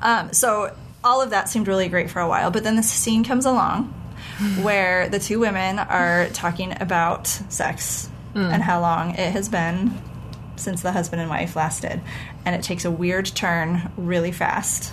Um, 0.00 0.32
so 0.32 0.74
all 1.02 1.22
of 1.22 1.30
that 1.30 1.48
seemed 1.48 1.68
really 1.68 1.88
great 1.88 2.10
for 2.10 2.20
a 2.20 2.28
while. 2.28 2.50
But 2.50 2.62
then 2.62 2.76
this 2.76 2.90
scene 2.90 3.24
comes 3.24 3.46
along 3.46 3.84
where 4.62 5.08
the 5.08 5.18
two 5.18 5.40
women 5.40 5.78
are 5.78 6.28
talking 6.30 6.74
about 6.80 7.26
sex 7.26 8.08
hmm. 8.32 8.38
and 8.38 8.62
how 8.62 8.80
long 8.80 9.10
it 9.10 9.32
has 9.32 9.48
been 9.48 9.98
since 10.56 10.82
the 10.82 10.92
husband 10.92 11.22
and 11.22 11.30
wife 11.30 11.56
lasted. 11.56 12.00
And 12.44 12.54
it 12.54 12.62
takes 12.62 12.84
a 12.84 12.90
weird 12.90 13.26
turn 13.26 13.90
really 13.96 14.32
fast 14.32 14.92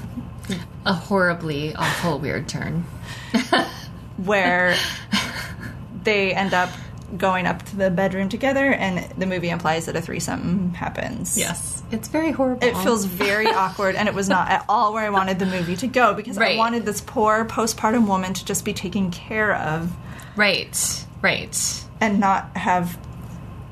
A 0.86 0.94
horribly 0.94 1.76
awful 1.76 2.20
weird 2.20 2.48
turn. 2.48 2.86
where 4.18 4.76
they 6.04 6.34
end 6.34 6.54
up 6.54 6.70
going 7.16 7.46
up 7.46 7.64
to 7.64 7.76
the 7.76 7.90
bedroom 7.90 8.30
together, 8.30 8.72
and 8.72 9.10
the 9.18 9.26
movie 9.26 9.50
implies 9.50 9.86
that 9.86 9.96
a 9.96 10.02
threesome 10.02 10.74
happens. 10.74 11.38
Yes. 11.38 11.77
It's 11.92 12.08
very 12.10 12.32
horrible. 12.32 12.68
It 12.68 12.76
feels 12.78 13.06
very 13.06 13.48
awkward, 13.64 13.96
and 13.96 14.08
it 14.08 14.14
was 14.14 14.28
not 14.30 14.50
at 14.52 14.66
all 14.68 14.94
where 14.94 15.04
I 15.06 15.10
wanted 15.10 15.40
the 15.40 15.46
movie 15.46 15.76
to 15.78 15.88
go 15.88 16.14
because 16.14 16.38
I 16.38 16.56
wanted 16.58 16.86
this 16.86 17.02
poor 17.02 17.46
postpartum 17.46 18.08
woman 18.08 18.34
to 18.34 18.44
just 18.46 18.66
be 18.66 18.74
taken 18.74 19.10
care 19.12 19.56
of 19.56 19.92
right. 20.36 21.06
Right. 21.22 21.84
and 22.02 22.20
not 22.20 22.56
have 22.58 22.98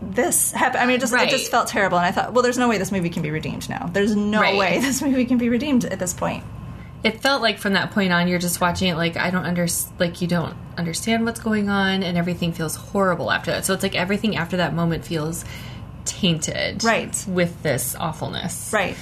this 0.01 0.51
happen. 0.51 0.79
I 0.79 0.85
mean, 0.85 0.97
it 0.97 0.99
just 1.01 1.13
Right. 1.13 1.27
it 1.27 1.31
just 1.31 1.49
felt 1.51 1.67
terrible, 1.67 1.97
and 1.97 2.05
I 2.05 2.11
thought, 2.11 2.33
well, 2.33 2.43
there's 2.43 2.57
no 2.57 2.69
way 2.69 2.77
this 2.77 2.91
movie 2.91 3.09
can 3.09 3.21
be 3.23 3.31
redeemed 3.31 3.67
now. 3.69 3.89
There's 3.91 4.15
no 4.15 4.39
Right. 4.41 4.57
way 4.57 4.79
this 4.81 5.01
movie 5.01 5.25
can 5.25 5.37
be 5.37 5.49
redeemed 5.49 5.85
at 5.85 5.99
this 5.99 6.13
point. 6.13 6.43
It 7.03 7.21
felt 7.21 7.41
like 7.43 7.59
from 7.59 7.73
that 7.73 7.91
point 7.91 8.11
on, 8.11 8.27
you're 8.27 8.39
just 8.39 8.59
watching 8.61 8.87
it 8.87 8.95
like 8.95 9.15
I 9.15 9.29
don't 9.29 9.45
under 9.45 9.67
like 9.99 10.21
you 10.21 10.27
don't 10.27 10.55
understand 10.77 11.23
what's 11.25 11.39
going 11.39 11.69
on, 11.69 12.01
and 12.01 12.17
everything 12.17 12.51
feels 12.53 12.75
horrible 12.75 13.31
after 13.31 13.51
that. 13.51 13.65
So 13.65 13.73
it's 13.73 13.83
like 13.83 13.95
everything 13.95 14.35
after 14.37 14.57
that 14.57 14.73
moment 14.73 15.05
feels 15.05 15.45
tainted, 16.05 16.83
Right. 16.83 17.23
with 17.27 17.61
this 17.63 17.95
awfulness, 17.99 18.69
Right. 18.73 18.97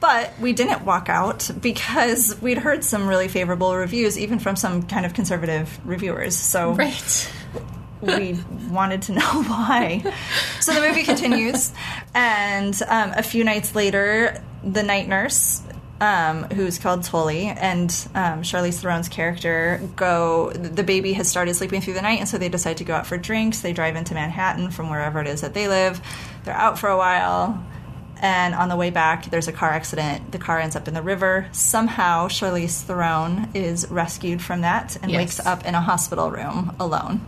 But 0.00 0.32
we 0.38 0.52
didn't 0.52 0.84
walk 0.84 1.08
out 1.08 1.50
because 1.60 2.40
we'd 2.40 2.58
heard 2.58 2.84
some 2.84 3.08
really 3.08 3.26
favorable 3.26 3.74
reviews, 3.74 4.16
even 4.16 4.38
from 4.38 4.54
some 4.54 4.82
kind 4.84 5.04
of 5.04 5.12
conservative 5.12 5.76
reviewers. 5.84 6.36
So 6.36 6.72
Right. 6.74 7.30
we 8.00 8.38
wanted 8.70 9.02
to 9.02 9.12
know 9.14 9.42
why. 9.42 10.04
So 10.60 10.72
the 10.72 10.80
movie 10.80 11.02
continues, 11.02 11.72
and 12.14 12.80
um, 12.86 13.12
a 13.16 13.24
few 13.24 13.42
nights 13.42 13.74
later, 13.74 14.40
the 14.62 14.84
night 14.84 15.08
nurse, 15.08 15.62
um, 16.00 16.44
who's 16.44 16.78
called 16.78 17.02
Tully, 17.04 17.46
and 17.46 17.90
um, 18.14 18.42
Charlize 18.42 18.80
Theron's 18.80 19.08
character 19.08 19.80
go. 19.96 20.50
The 20.52 20.82
baby 20.84 21.12
has 21.14 21.28
started 21.28 21.54
sleeping 21.54 21.80
through 21.80 21.94
the 21.94 22.02
night, 22.02 22.20
and 22.20 22.28
so 22.28 22.38
they 22.38 22.48
decide 22.48 22.76
to 22.78 22.84
go 22.84 22.94
out 22.94 23.06
for 23.06 23.18
drinks. 23.18 23.60
They 23.60 23.72
drive 23.72 23.96
into 23.96 24.14
Manhattan 24.14 24.70
from 24.70 24.90
wherever 24.90 25.20
it 25.20 25.26
is 25.26 25.40
that 25.40 25.54
they 25.54 25.68
live. 25.68 26.00
They're 26.44 26.54
out 26.54 26.78
for 26.78 26.88
a 26.88 26.96
while. 26.96 27.64
And 28.20 28.52
on 28.54 28.68
the 28.68 28.74
way 28.74 28.90
back, 28.90 29.30
there's 29.30 29.46
a 29.46 29.52
car 29.52 29.70
accident. 29.70 30.32
The 30.32 30.38
car 30.38 30.58
ends 30.58 30.74
up 30.74 30.88
in 30.88 30.94
the 30.94 31.02
river. 31.02 31.46
Somehow, 31.52 32.26
Charlize 32.26 32.82
Theron 32.82 33.48
is 33.54 33.88
rescued 33.90 34.42
from 34.42 34.62
that 34.62 34.96
and 35.02 35.12
Yes. 35.12 35.18
wakes 35.18 35.46
up 35.46 35.64
in 35.64 35.76
a 35.76 35.80
hospital 35.80 36.28
room 36.30 36.74
alone. 36.80 37.20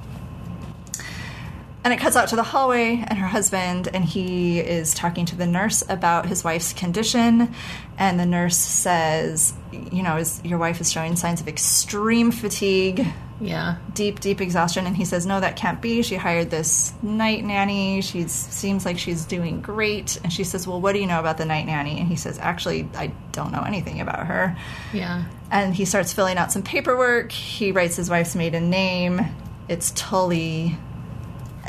And 1.82 1.94
it 1.94 1.98
cuts 2.00 2.14
out 2.14 2.28
to 2.28 2.36
the 2.36 2.42
hallway 2.42 3.02
and 3.08 3.18
her 3.18 3.26
husband, 3.26 3.88
and 3.94 4.04
he 4.04 4.60
is 4.60 4.92
talking 4.92 5.24
to 5.26 5.36
the 5.36 5.46
nurse 5.46 5.82
about 5.88 6.26
his 6.26 6.44
wife's 6.44 6.74
condition. 6.74 7.54
And 7.96 8.20
the 8.20 8.26
nurse 8.26 8.58
says, 8.58 9.54
You 9.72 10.02
know, 10.02 10.18
is, 10.18 10.42
your 10.44 10.58
wife 10.58 10.82
is 10.82 10.92
showing 10.92 11.16
signs 11.16 11.40
of 11.40 11.48
extreme 11.48 12.32
fatigue, 12.32 13.06
Yeah. 13.40 13.76
deep, 13.94 14.20
deep 14.20 14.42
exhaustion. 14.42 14.86
And 14.86 14.94
he 14.94 15.06
says, 15.06 15.24
No, 15.24 15.40
that 15.40 15.56
can't 15.56 15.80
be. 15.80 16.02
She 16.02 16.16
hired 16.16 16.50
this 16.50 16.92
night 17.00 17.44
nanny. 17.44 18.02
She 18.02 18.28
seems 18.28 18.84
like 18.84 18.98
she's 18.98 19.24
doing 19.24 19.62
great. 19.62 20.20
And 20.22 20.30
she 20.30 20.44
says, 20.44 20.66
Well, 20.66 20.82
what 20.82 20.92
do 20.92 20.98
you 20.98 21.06
know 21.06 21.18
about 21.20 21.38
the 21.38 21.46
night 21.46 21.64
nanny? 21.64 21.98
And 21.98 22.06
he 22.08 22.16
says, 22.16 22.38
Actually, 22.38 22.90
I 22.94 23.10
don't 23.32 23.52
know 23.52 23.62
anything 23.62 24.02
about 24.02 24.26
her. 24.26 24.54
Yeah. 24.92 25.24
And 25.50 25.74
he 25.74 25.86
starts 25.86 26.12
filling 26.12 26.36
out 26.36 26.52
some 26.52 26.62
paperwork. 26.62 27.32
He 27.32 27.72
writes 27.72 27.96
his 27.96 28.10
wife's 28.10 28.34
maiden 28.34 28.68
name. 28.68 29.22
It's 29.66 29.92
Tully. 29.92 30.76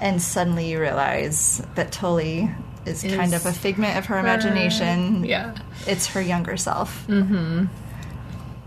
And 0.01 0.21
suddenly 0.21 0.71
you 0.71 0.79
realize 0.81 1.61
that 1.75 1.91
Tully 1.91 2.49
is, 2.85 3.03
Is 3.03 3.15
kind 3.15 3.33
of 3.35 3.45
a 3.45 3.53
figment 3.53 3.97
of 3.97 4.07
her 4.07 4.17
imagination. 4.17 5.23
Yeah. 5.23 5.55
It's 5.85 6.07
her 6.07 6.21
younger 6.21 6.57
self. 6.57 7.05
Mm-hmm. 7.07 7.65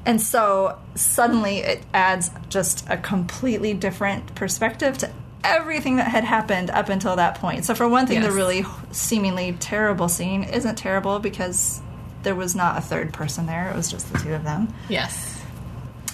And 0.06 0.20
so 0.20 0.78
suddenly 0.94 1.58
it 1.58 1.82
adds 1.92 2.30
just 2.48 2.84
a 2.88 2.96
completely 2.96 3.74
different 3.74 4.34
perspective 4.34 4.96
to 4.98 5.10
everything 5.42 5.96
that 5.96 6.08
had 6.08 6.24
happened 6.24 6.70
up 6.70 6.88
until 6.88 7.16
that 7.16 7.34
point. 7.36 7.64
So, 7.64 7.74
for 7.74 7.88
one 7.88 8.06
thing, 8.06 8.22
Yes. 8.22 8.26
the 8.26 8.32
really 8.32 8.64
seemingly 8.92 9.52
terrible 9.60 10.08
scene 10.08 10.44
isn't 10.44 10.76
terrible 10.76 11.18
because 11.18 11.80
there 12.22 12.34
was 12.34 12.54
not 12.54 12.78
a 12.78 12.80
third 12.80 13.12
person 13.12 13.46
there, 13.46 13.68
it 13.70 13.76
was 13.76 13.90
just 13.90 14.10
the 14.12 14.18
two 14.18 14.32
of 14.32 14.44
them 14.44 14.72
Yes. 14.88 15.42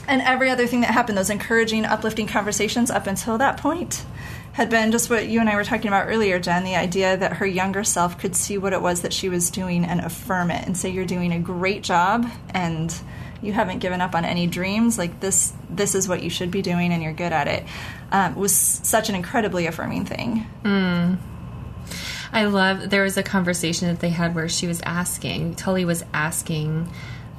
and 0.08 0.20
every 0.22 0.50
other 0.50 0.66
thing 0.66 0.80
that 0.80 0.90
happened, 0.90 1.16
those 1.16 1.30
encouraging, 1.30 1.84
uplifting 1.84 2.26
conversations 2.26 2.90
up 2.90 3.06
until 3.06 3.38
that 3.38 3.58
point, 3.58 4.04
had 4.52 4.68
been 4.68 4.90
just 4.90 5.08
what 5.08 5.28
you 5.28 5.40
and 5.40 5.48
I 5.48 5.54
were 5.54 5.64
talking 5.64 5.88
about 5.88 6.08
earlier, 6.08 6.38
Jenn. 6.38 6.64
The 6.64 6.76
idea 6.76 7.16
that 7.16 7.34
her 7.34 7.46
younger 7.46 7.84
self 7.84 8.18
could 8.18 8.34
see 8.34 8.58
what 8.58 8.72
it 8.72 8.82
was 8.82 9.02
that 9.02 9.12
she 9.12 9.28
was 9.28 9.50
doing 9.50 9.84
and 9.84 10.00
affirm 10.00 10.50
it 10.50 10.66
and 10.66 10.76
say, 10.76 10.90
"You're 10.90 11.04
doing 11.04 11.32
a 11.32 11.38
great 11.38 11.82
job, 11.82 12.26
and 12.50 12.94
you 13.42 13.52
haven't 13.52 13.78
given 13.78 14.00
up 14.00 14.14
on 14.14 14.24
any 14.24 14.46
dreams. 14.46 14.98
Like 14.98 15.20
this, 15.20 15.52
this 15.70 15.94
is 15.94 16.08
what 16.08 16.22
you 16.22 16.30
should 16.30 16.50
be 16.50 16.62
doing, 16.62 16.92
and 16.92 17.02
you're 17.02 17.12
good 17.12 17.32
at 17.32 17.46
it." 17.48 17.64
Um, 18.12 18.34
was 18.34 18.54
such 18.54 19.08
an 19.08 19.14
incredibly 19.14 19.66
affirming 19.66 20.04
thing. 20.04 20.46
I 22.32 22.44
love. 22.44 22.90
There 22.90 23.02
was 23.02 23.16
a 23.16 23.22
conversation 23.22 23.88
that 23.88 24.00
they 24.00 24.10
had 24.10 24.34
where 24.34 24.48
she 24.48 24.66
was 24.66 24.80
asking 24.84 25.56
Tully 25.56 25.84
was 25.84 26.04
asking 26.12 26.88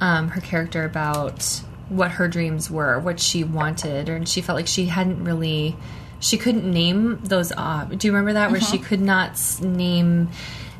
um, 0.00 0.28
her 0.28 0.40
character 0.40 0.84
about 0.84 1.44
what 1.88 2.12
her 2.12 2.26
dreams 2.26 2.70
were, 2.70 2.98
what 2.98 3.20
she 3.20 3.44
wanted, 3.44 4.08
and 4.08 4.28
she 4.28 4.40
felt 4.40 4.56
like 4.56 4.66
she 4.66 4.86
hadn't 4.86 5.22
really 5.24 5.76
she 6.22 6.38
couldn't 6.38 6.64
name 6.64 7.20
those 7.22 7.52
ob. 7.52 7.98
Do 7.98 8.06
you 8.06 8.12
remember 8.14 8.32
that 8.32 8.50
where 8.50 8.60
she 8.62 8.78
Mm-hmm. 8.78 8.86
could 8.86 9.00
not 9.02 9.38
name 9.60 10.30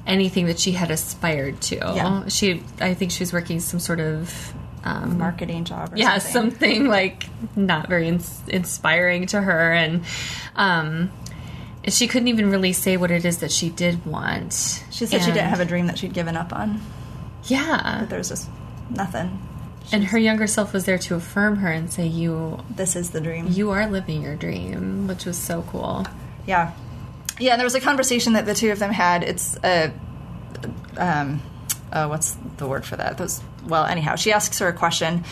anything 0.07 0.47
that 0.47 0.59
she 0.59 0.73
had 0.73 0.91
aspired 0.91 1.61
to? 1.63 1.75
Yeah. 1.77 2.29
She, 2.29 2.63
I 2.81 2.95
think 2.95 3.11
she 3.11 3.21
was 3.21 3.33
working 3.35 3.61
some 3.61 3.79
sort 3.81 4.01
of. 4.01 4.55
Um, 4.85 5.17
Marketing 5.19 5.65
job 5.65 5.93
or 5.93 5.97
something. 5.97 5.99
yeah, 5.99 6.19
something. 6.19 6.51
something 6.53 6.89
like 6.89 7.27
not 7.55 7.89
very 7.89 8.09
ins- 8.09 8.43
inspiring 8.49 9.27
to 9.29 9.41
her, 9.41 9.73
and 9.73 10.03
um, 10.57 11.13
she 11.87 12.09
couldn't 12.09 12.27
even 12.27 12.51
really 12.51 12.73
say 12.73 12.97
what 12.97 13.13
it 13.13 13.25
is 13.25 13.39
that 13.39 13.53
she 13.53 13.71
did 13.71 14.05
want. 14.05 14.53
She 14.91 15.07
said 15.07 15.21
she 15.21 15.31
didn't 15.31 15.51
have 15.51 15.61
a 15.61 15.65
dream 15.65 15.87
that 15.87 15.99
she'd 15.99 16.13
given 16.13 16.37
up 16.37 16.53
on. 16.53 16.81
yeah, 17.45 18.07
There's 18.09 18.29
just 18.31 18.49
nothing. 18.91 19.39
And 19.91 20.05
her 20.05 20.19
younger 20.19 20.47
self 20.47 20.73
was 20.73 20.85
there 20.85 20.99
to 20.99 21.15
affirm 21.15 21.57
her 21.57 21.71
and 21.71 21.93
say, 21.93 22.07
"You, 22.07 22.61
This 22.71 22.95
is 22.97 23.11
the 23.11 23.21
dream. 23.21 23.47
you 23.51 23.71
are 23.71 23.87
living 23.89 24.23
your 24.23 24.37
dream," 24.37 25.07
which 25.09 25.25
was 25.25 25.37
so 25.39 25.63
cool. 25.71 26.07
Yeah. 26.47 26.73
Yeah, 27.39 27.53
and 27.53 27.61
there 27.61 27.67
was 27.67 27.75
a 27.75 27.81
conversation 27.81 28.35
that 28.35 28.47
the 28.47 28.55
two 28.55 28.71
of 28.71 28.79
them 28.79 28.93
had. 28.93 29.23
It's 29.25 29.57
a 29.65 29.93
um 30.97 31.43
uh, 31.93 32.07
what's 32.07 32.37
the 32.57 32.67
word 32.67 32.85
for 32.85 32.97
that? 32.97 33.19
Those 33.19 33.41
well, 33.67 33.85
anyhow, 33.85 34.17
she 34.17 34.33
asks 34.33 34.59
her 34.61 34.69
a 34.69 34.73
question 34.73 35.25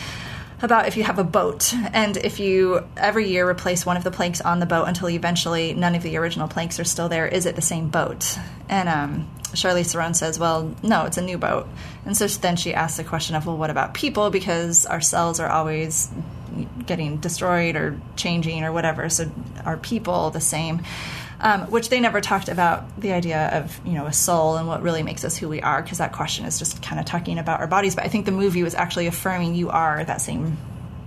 about 0.63 0.87
if 0.87 0.97
you 0.97 1.03
have 1.03 1.19
a 1.19 1.23
boat 1.23 1.73
and 1.93 2.17
if 2.17 2.39
you 2.39 2.83
every 2.97 3.29
year 3.29 3.47
replace 3.49 3.85
one 3.85 3.97
of 3.97 4.03
the 4.03 4.11
planks 4.11 4.41
on 4.41 4.59
the 4.59 4.65
boat 4.65 4.87
until 4.87 5.09
eventually 5.09 5.73
none 5.73 5.95
of 5.95 6.03
the 6.03 6.17
original 6.17 6.47
planks 6.47 6.79
are 6.79 6.83
still 6.83 7.09
there, 7.09 7.27
is 7.27 7.45
it 7.45 7.55
the 7.55 7.61
same 7.61 7.89
boat? 7.89 8.37
And 8.69 8.89
um 8.89 9.29
Charlize 9.53 9.91
Theron 9.91 10.13
says, 10.13 10.39
"Well, 10.39 10.73
no, 10.81 11.05
it's 11.05 11.17
a 11.17 11.21
new 11.21 11.37
boat." 11.37 11.67
And 12.05 12.15
so 12.15 12.25
then 12.27 12.55
she 12.55 12.73
asks 12.73 12.97
the 12.97 13.03
question 13.03 13.35
of, 13.35 13.45
"Well, 13.45 13.57
what 13.57 13.69
about 13.69 13.93
people? 13.93 14.29
Because 14.29 14.85
our 14.85 15.01
cells 15.01 15.39
are 15.39 15.49
always 15.49 16.09
getting 16.85 17.17
destroyed 17.17 17.75
or 17.75 17.99
changing 18.15 18.63
or 18.63 18.71
whatever. 18.71 19.09
So 19.09 19.29
are 19.65 19.77
people 19.77 20.29
the 20.29 20.39
same?" 20.41 20.83
Um, 21.43 21.61
which 21.71 21.89
they 21.89 21.99
never 21.99 22.21
talked 22.21 22.49
about 22.49 23.01
the 23.01 23.13
idea 23.13 23.49
of 23.59 23.81
you 23.83 23.93
know 23.93 24.05
a 24.05 24.13
soul 24.13 24.57
and 24.57 24.67
what 24.67 24.83
really 24.83 25.01
makes 25.01 25.25
us 25.25 25.35
who 25.35 25.49
we 25.49 25.59
are 25.59 25.81
because 25.81 25.97
that 25.97 26.11
question 26.13 26.45
is 26.45 26.59
just 26.59 26.83
kind 26.83 26.99
of 26.99 27.05
talking 27.07 27.39
about 27.39 27.59
our 27.61 27.65
bodies. 27.67 27.95
But 27.95 28.03
I 28.03 28.09
think 28.09 28.27
the 28.27 28.31
movie 28.31 28.61
was 28.61 28.75
actually 28.75 29.07
affirming 29.07 29.55
you 29.55 29.69
are 29.71 30.03
that 30.03 30.21
same 30.21 30.57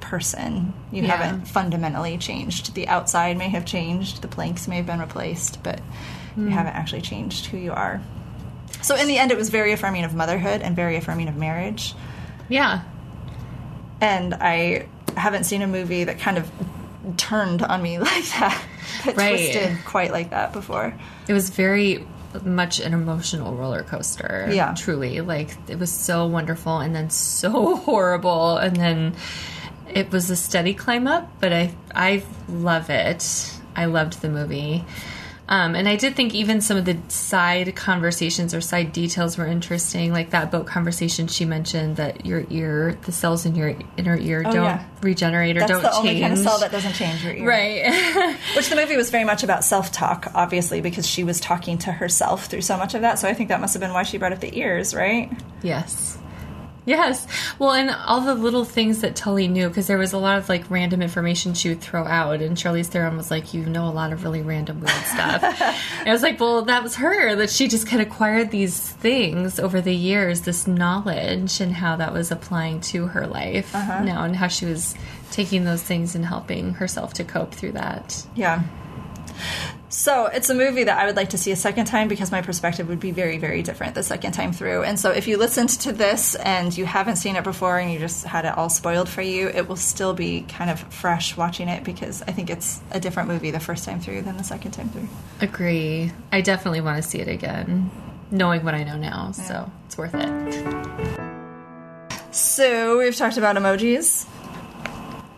person. 0.01 0.75
You 0.91 1.05
Yeah. 1.05 1.17
haven't 1.17 1.47
fundamentally 1.47 2.19
changed. 2.19 2.75
The 2.75 2.89
outside 2.89 3.37
may 3.39 3.49
have 3.51 3.65
changed, 3.65 4.23
the 4.23 4.29
planks 4.29 4.67
may 4.67 4.77
have 4.77 4.87
been 4.87 4.99
replaced, 4.99 5.63
but 5.63 5.81
you 6.37 6.49
haven't 6.49 6.75
actually 6.75 7.03
changed 7.03 7.47
who 7.47 7.57
you 7.57 7.73
are. 7.73 8.01
So 8.83 8.97
in 8.97 9.07
the 9.07 9.19
end, 9.19 9.31
it 9.31 9.37
was 9.39 9.51
very 9.51 9.71
affirming 9.73 10.03
of 10.03 10.15
motherhood 10.17 10.63
and 10.63 10.75
very 10.75 10.97
affirming 10.97 11.29
of 11.29 11.37
marriage. 11.37 11.95
Yeah, 12.49 12.81
And 14.01 14.35
I 14.35 14.87
haven't 15.17 15.45
seen 15.45 15.63
a 15.63 15.67
movie 15.69 16.03
that 16.05 16.19
kind 16.19 16.39
of 16.39 16.51
turned 17.17 17.63
on 17.63 17.83
me 17.83 17.99
like 18.11 18.25
that, 18.31 18.63
that 19.05 19.17
Right. 19.17 19.31
twisted 19.53 19.79
quite 19.85 20.11
like 20.13 20.31
that 20.31 20.53
before. 20.53 20.95
it 21.29 21.33
was 21.33 21.51
very 21.51 22.07
much 22.45 22.81
an 22.81 22.93
emotional 22.95 23.55
roller 23.55 23.83
coaster. 23.85 24.49
Yeah. 24.51 24.75
truly, 24.77 25.21
like 25.21 25.57
it 25.69 25.79
was 25.79 25.93
so 25.93 26.27
wonderful 26.27 26.79
and 26.81 26.95
then 26.95 27.11
so 27.11 27.77
horrible, 27.87 28.57
and 28.57 28.75
then 28.77 29.15
it 29.93 30.11
was 30.11 30.31
a 30.31 30.37
steady 30.37 30.75
climb 30.75 31.07
up. 31.07 31.31
But 31.41 31.53
I, 31.53 31.73
I 31.95 32.25
love 32.49 32.91
it. 32.91 33.53
I 33.77 33.85
loved 33.85 34.21
the 34.21 34.29
movie. 34.29 34.85
Um, 35.47 35.75
and 35.75 35.87
I 35.87 35.97
did 35.97 36.17
think 36.17 36.35
even 36.35 36.63
some 36.63 36.79
of 36.79 36.87
the 36.87 36.97
side 37.09 37.77
conversations 37.77 38.55
or 38.55 38.63
side 38.63 38.93
details 38.95 39.37
were 39.37 39.47
interesting, 39.47 40.11
like 40.11 40.31
that 40.31 40.51
boat 40.51 40.67
conversation 40.67 41.27
she 41.27 41.45
mentioned 41.45 41.97
that 41.97 42.25
your 42.25 42.47
ear, 42.49 42.99
the 43.05 43.13
cells 43.13 43.45
in 43.45 43.55
your 43.55 43.77
inner 43.99 44.17
ear, 44.17 44.43
don't 44.43 44.57
Oh, 44.57 44.63
yeah. 44.63 44.85
regenerate 45.03 45.59
or 45.59 45.61
That's 45.61 45.73
don't 45.73 45.83
the 45.83 45.89
change. 45.91 45.99
only 46.09 46.21
kind 46.23 46.33
of 46.33 46.39
cell 46.39 46.59
that 46.61 46.73
doesn't 46.73 46.95
change 46.95 47.23
your 47.23 47.35
ear. 47.35 47.47
right. 47.47 48.37
Which 48.57 48.71
the 48.71 48.77
movie 48.77 48.97
was 48.97 49.11
very 49.11 49.25
much 49.25 49.43
about 49.43 49.65
self 49.65 49.93
talk, 49.93 50.33
obviously, 50.35 50.81
because 50.81 51.07
she 51.07 51.25
was 51.25 51.41
talking 51.41 51.77
to 51.79 51.93
herself 51.93 52.47
through 52.47 52.63
so 52.63 52.79
much 52.79 52.95
of 52.95 53.03
that. 53.03 53.19
So 53.19 53.29
I 53.29 53.35
think 53.35 53.51
that 53.51 53.61
must 53.61 53.75
have 53.75 53.81
been 53.83 53.93
why 53.93 54.05
she 54.05 54.17
brought 54.17 54.33
up 54.33 54.41
the 54.41 54.59
ears, 54.59 54.95
right? 54.95 55.31
Yes. 55.63 56.17
Yes. 56.87 57.27
Well, 57.59 57.73
and 57.73 57.91
all 57.91 58.21
the 58.21 58.35
little 58.35 58.65
things 58.65 59.01
that 59.01 59.17
Tully 59.17 59.49
knew, 59.49 59.69
because 59.69 59.87
there 59.87 59.99
was 59.99 60.13
a 60.13 60.19
lot 60.19 60.39
of 60.39 60.49
like 60.49 60.71
random 60.71 61.01
information 61.01 61.55
she 61.55 61.71
would 61.71 61.81
throw 61.81 62.05
out, 62.05 62.43
and 62.43 62.57
Charlize 62.57 62.87
Theron 62.87 63.17
was 63.17 63.31
like, 63.31 63.55
"You 63.55 63.65
know 63.65 63.89
a 63.89 63.91
lot 63.91 64.13
of 64.13 64.23
really 64.23 64.43
random 64.43 64.81
weird 64.81 64.91
stuff." 65.05 65.43
and 65.43 66.09
I 66.09 66.13
was 66.13 66.23
like, 66.23 66.39
"Well, 66.39 66.63
that 66.63 66.83
was 66.83 66.97
her. 66.97 67.35
That 67.37 67.51
she 67.51 67.69
just 67.69 67.87
kind 67.87 68.03
of 68.03 68.09
acquired 68.09 68.51
these 68.51 68.79
things 68.79 69.59
over 69.59 69.81
the 69.81 69.95
years, 69.95 70.43
this 70.43 70.67
knowledge, 70.67 71.61
and 71.61 71.73
how 71.73 71.97
that 71.97 72.13
was 72.13 72.31
applying 72.31 72.81
to 72.83 73.07
her 73.09 73.27
life 73.27 73.75
uh-huh. 73.75 74.05
now, 74.05 74.25
and 74.25 74.37
how 74.37 74.49
she 74.49 74.67
was 74.67 74.95
taking 75.31 75.65
those 75.65 75.83
things 75.83 76.15
and 76.15 76.25
helping 76.25 76.75
herself 76.75 77.15
to 77.15 77.25
cope 77.25 77.55
through 77.55 77.73
that." 77.73 78.27
Yeah. 78.35 78.63
So 79.95 80.27
it's 80.27 80.51
a 80.51 80.55
movie 80.55 80.83
that 80.83 80.99
I 80.99 81.07
would 81.07 81.15
like 81.15 81.31
to 81.31 81.39
see 81.39 81.53
a 81.53 81.57
second 81.57 81.85
time 81.85 82.09
because 82.09 82.33
my 82.33 82.43
perspective 82.43 82.89
would 82.89 82.99
be 82.99 83.13
very, 83.13 83.39
very 83.39 83.63
different 83.63 83.95
the 83.95 84.03
second 84.03 84.33
time 84.33 84.53
through. 84.53 84.83
And 84.83 84.99
so 84.99 85.13
if 85.13 85.29
you 85.29 85.39
listened 85.39 85.69
to 85.69 85.93
this 85.93 86.35
and 86.35 86.77
you 86.77 86.85
haven't 86.85 87.15
seen 87.15 87.37
it 87.37 87.45
before 87.45 87.79
and 87.79 87.93
you 87.93 88.01
just 88.01 88.25
had 88.25 88.45
it 88.45 88.59
all 88.59 88.69
spoiled 88.69 89.09
for 89.09 89.23
you, 89.23 89.47
it 89.47 89.69
will 89.69 89.77
still 89.77 90.13
be 90.13 90.41
kind 90.49 90.69
of 90.69 90.81
fresh 90.93 91.37
watching 91.37 91.69
it 91.69 91.85
because 91.85 92.23
I 92.23 92.33
think 92.33 92.51
it's 92.51 92.81
a 92.91 92.99
different 92.99 93.29
movie 93.29 93.53
the 93.53 93.61
first 93.61 93.85
time 93.85 94.01
through 94.01 94.23
than 94.23 94.37
the 94.37 94.43
second 94.43 94.73
time 94.73 94.89
through. 94.89 95.07
Agree. 95.41 96.11
I 96.33 96.41
definitely 96.41 96.81
want 96.81 97.01
to 97.01 97.09
see 97.09 97.21
it 97.21 97.29
again, 97.29 97.89
knowing 98.33 98.65
what 98.65 98.75
I 98.75 98.83
know 98.83 98.97
now. 98.99 99.31
So 99.31 99.71
it's 99.87 99.97
worth 99.97 100.17
it. 100.17 101.15
So 102.35 102.99
we've 102.99 103.15
talked 103.15 103.37
about 103.37 103.55
emojis 103.55 104.27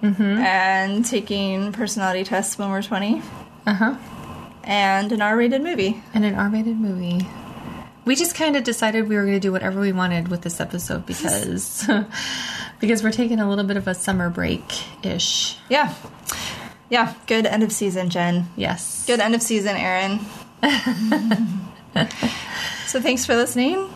and 0.02 1.04
taking 1.04 1.72
personality 1.72 2.24
tests 2.24 2.58
when 2.58 2.70
we're 2.70 2.80
20 2.80 3.20
Uh 3.66 3.74
huh. 3.74 3.96
And 4.66 5.12
an 5.12 5.22
R 5.22 5.36
rated 5.36 5.62
movie. 5.62 6.02
and 6.12 6.24
an 6.24 6.34
R-rated 6.34 6.76
movie. 6.78 7.26
We 8.04 8.14
just 8.16 8.34
kind 8.34 8.56
of 8.56 8.64
decided 8.64 9.08
we 9.08 9.16
were 9.16 9.22
going 9.22 9.34
to 9.34 9.40
do 9.40 9.50
whatever 9.52 9.80
we 9.80 9.92
wanted 9.92 10.28
with 10.28 10.42
this 10.42 10.60
episode 10.60 11.06
because 11.06 11.88
because 12.80 13.02
we're 13.02 13.12
taking 13.12 13.40
a 13.40 13.48
little 13.48 13.64
bit 13.64 13.76
of 13.76 13.88
a 13.88 13.94
summer 13.94 14.30
break 14.30 14.62
ish. 15.04 15.56
Yeah. 15.68 15.94
Yeah. 16.88 17.14
Good 17.26 17.46
end 17.46 17.62
of 17.62 17.72
season, 17.72 18.10
Jenn. 18.10 18.48
Yes. 18.56 19.04
Good 19.06 19.20
end 19.20 19.34
of 19.34 19.42
season, 19.42 19.76
Erin. 19.76 20.20
so 22.86 23.00
thanks 23.00 23.24
for 23.26 23.34
listening. 23.34 23.88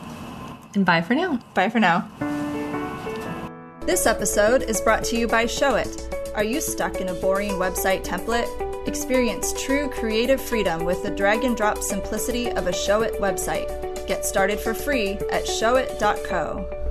And 0.74 0.84
bye 0.84 1.02
for 1.02 1.14
now. 1.14 1.38
Bye 1.54 1.68
for 1.68 1.80
now. 1.80 2.08
This 3.86 4.06
episode 4.06 4.62
is 4.62 4.80
brought 4.80 5.04
to 5.04 5.16
you 5.16 5.26
by 5.26 5.44
Showit. 5.46 6.19
Are 6.34 6.44
you 6.44 6.60
stuck 6.60 7.00
in 7.00 7.08
a 7.08 7.14
boring 7.14 7.52
website 7.52 8.04
template? 8.04 8.48
Experience 8.86 9.52
true 9.60 9.88
creative 9.90 10.40
freedom 10.40 10.84
with 10.84 11.02
the 11.02 11.10
drag 11.10 11.42
and 11.44 11.56
drop 11.56 11.78
simplicity 11.78 12.50
of 12.50 12.68
a 12.68 12.72
Showit 12.72 13.18
website. 13.18 14.06
Get 14.06 14.24
started 14.24 14.60
for 14.60 14.72
free 14.72 15.18
at 15.32 15.44
showit.co. 15.44 16.89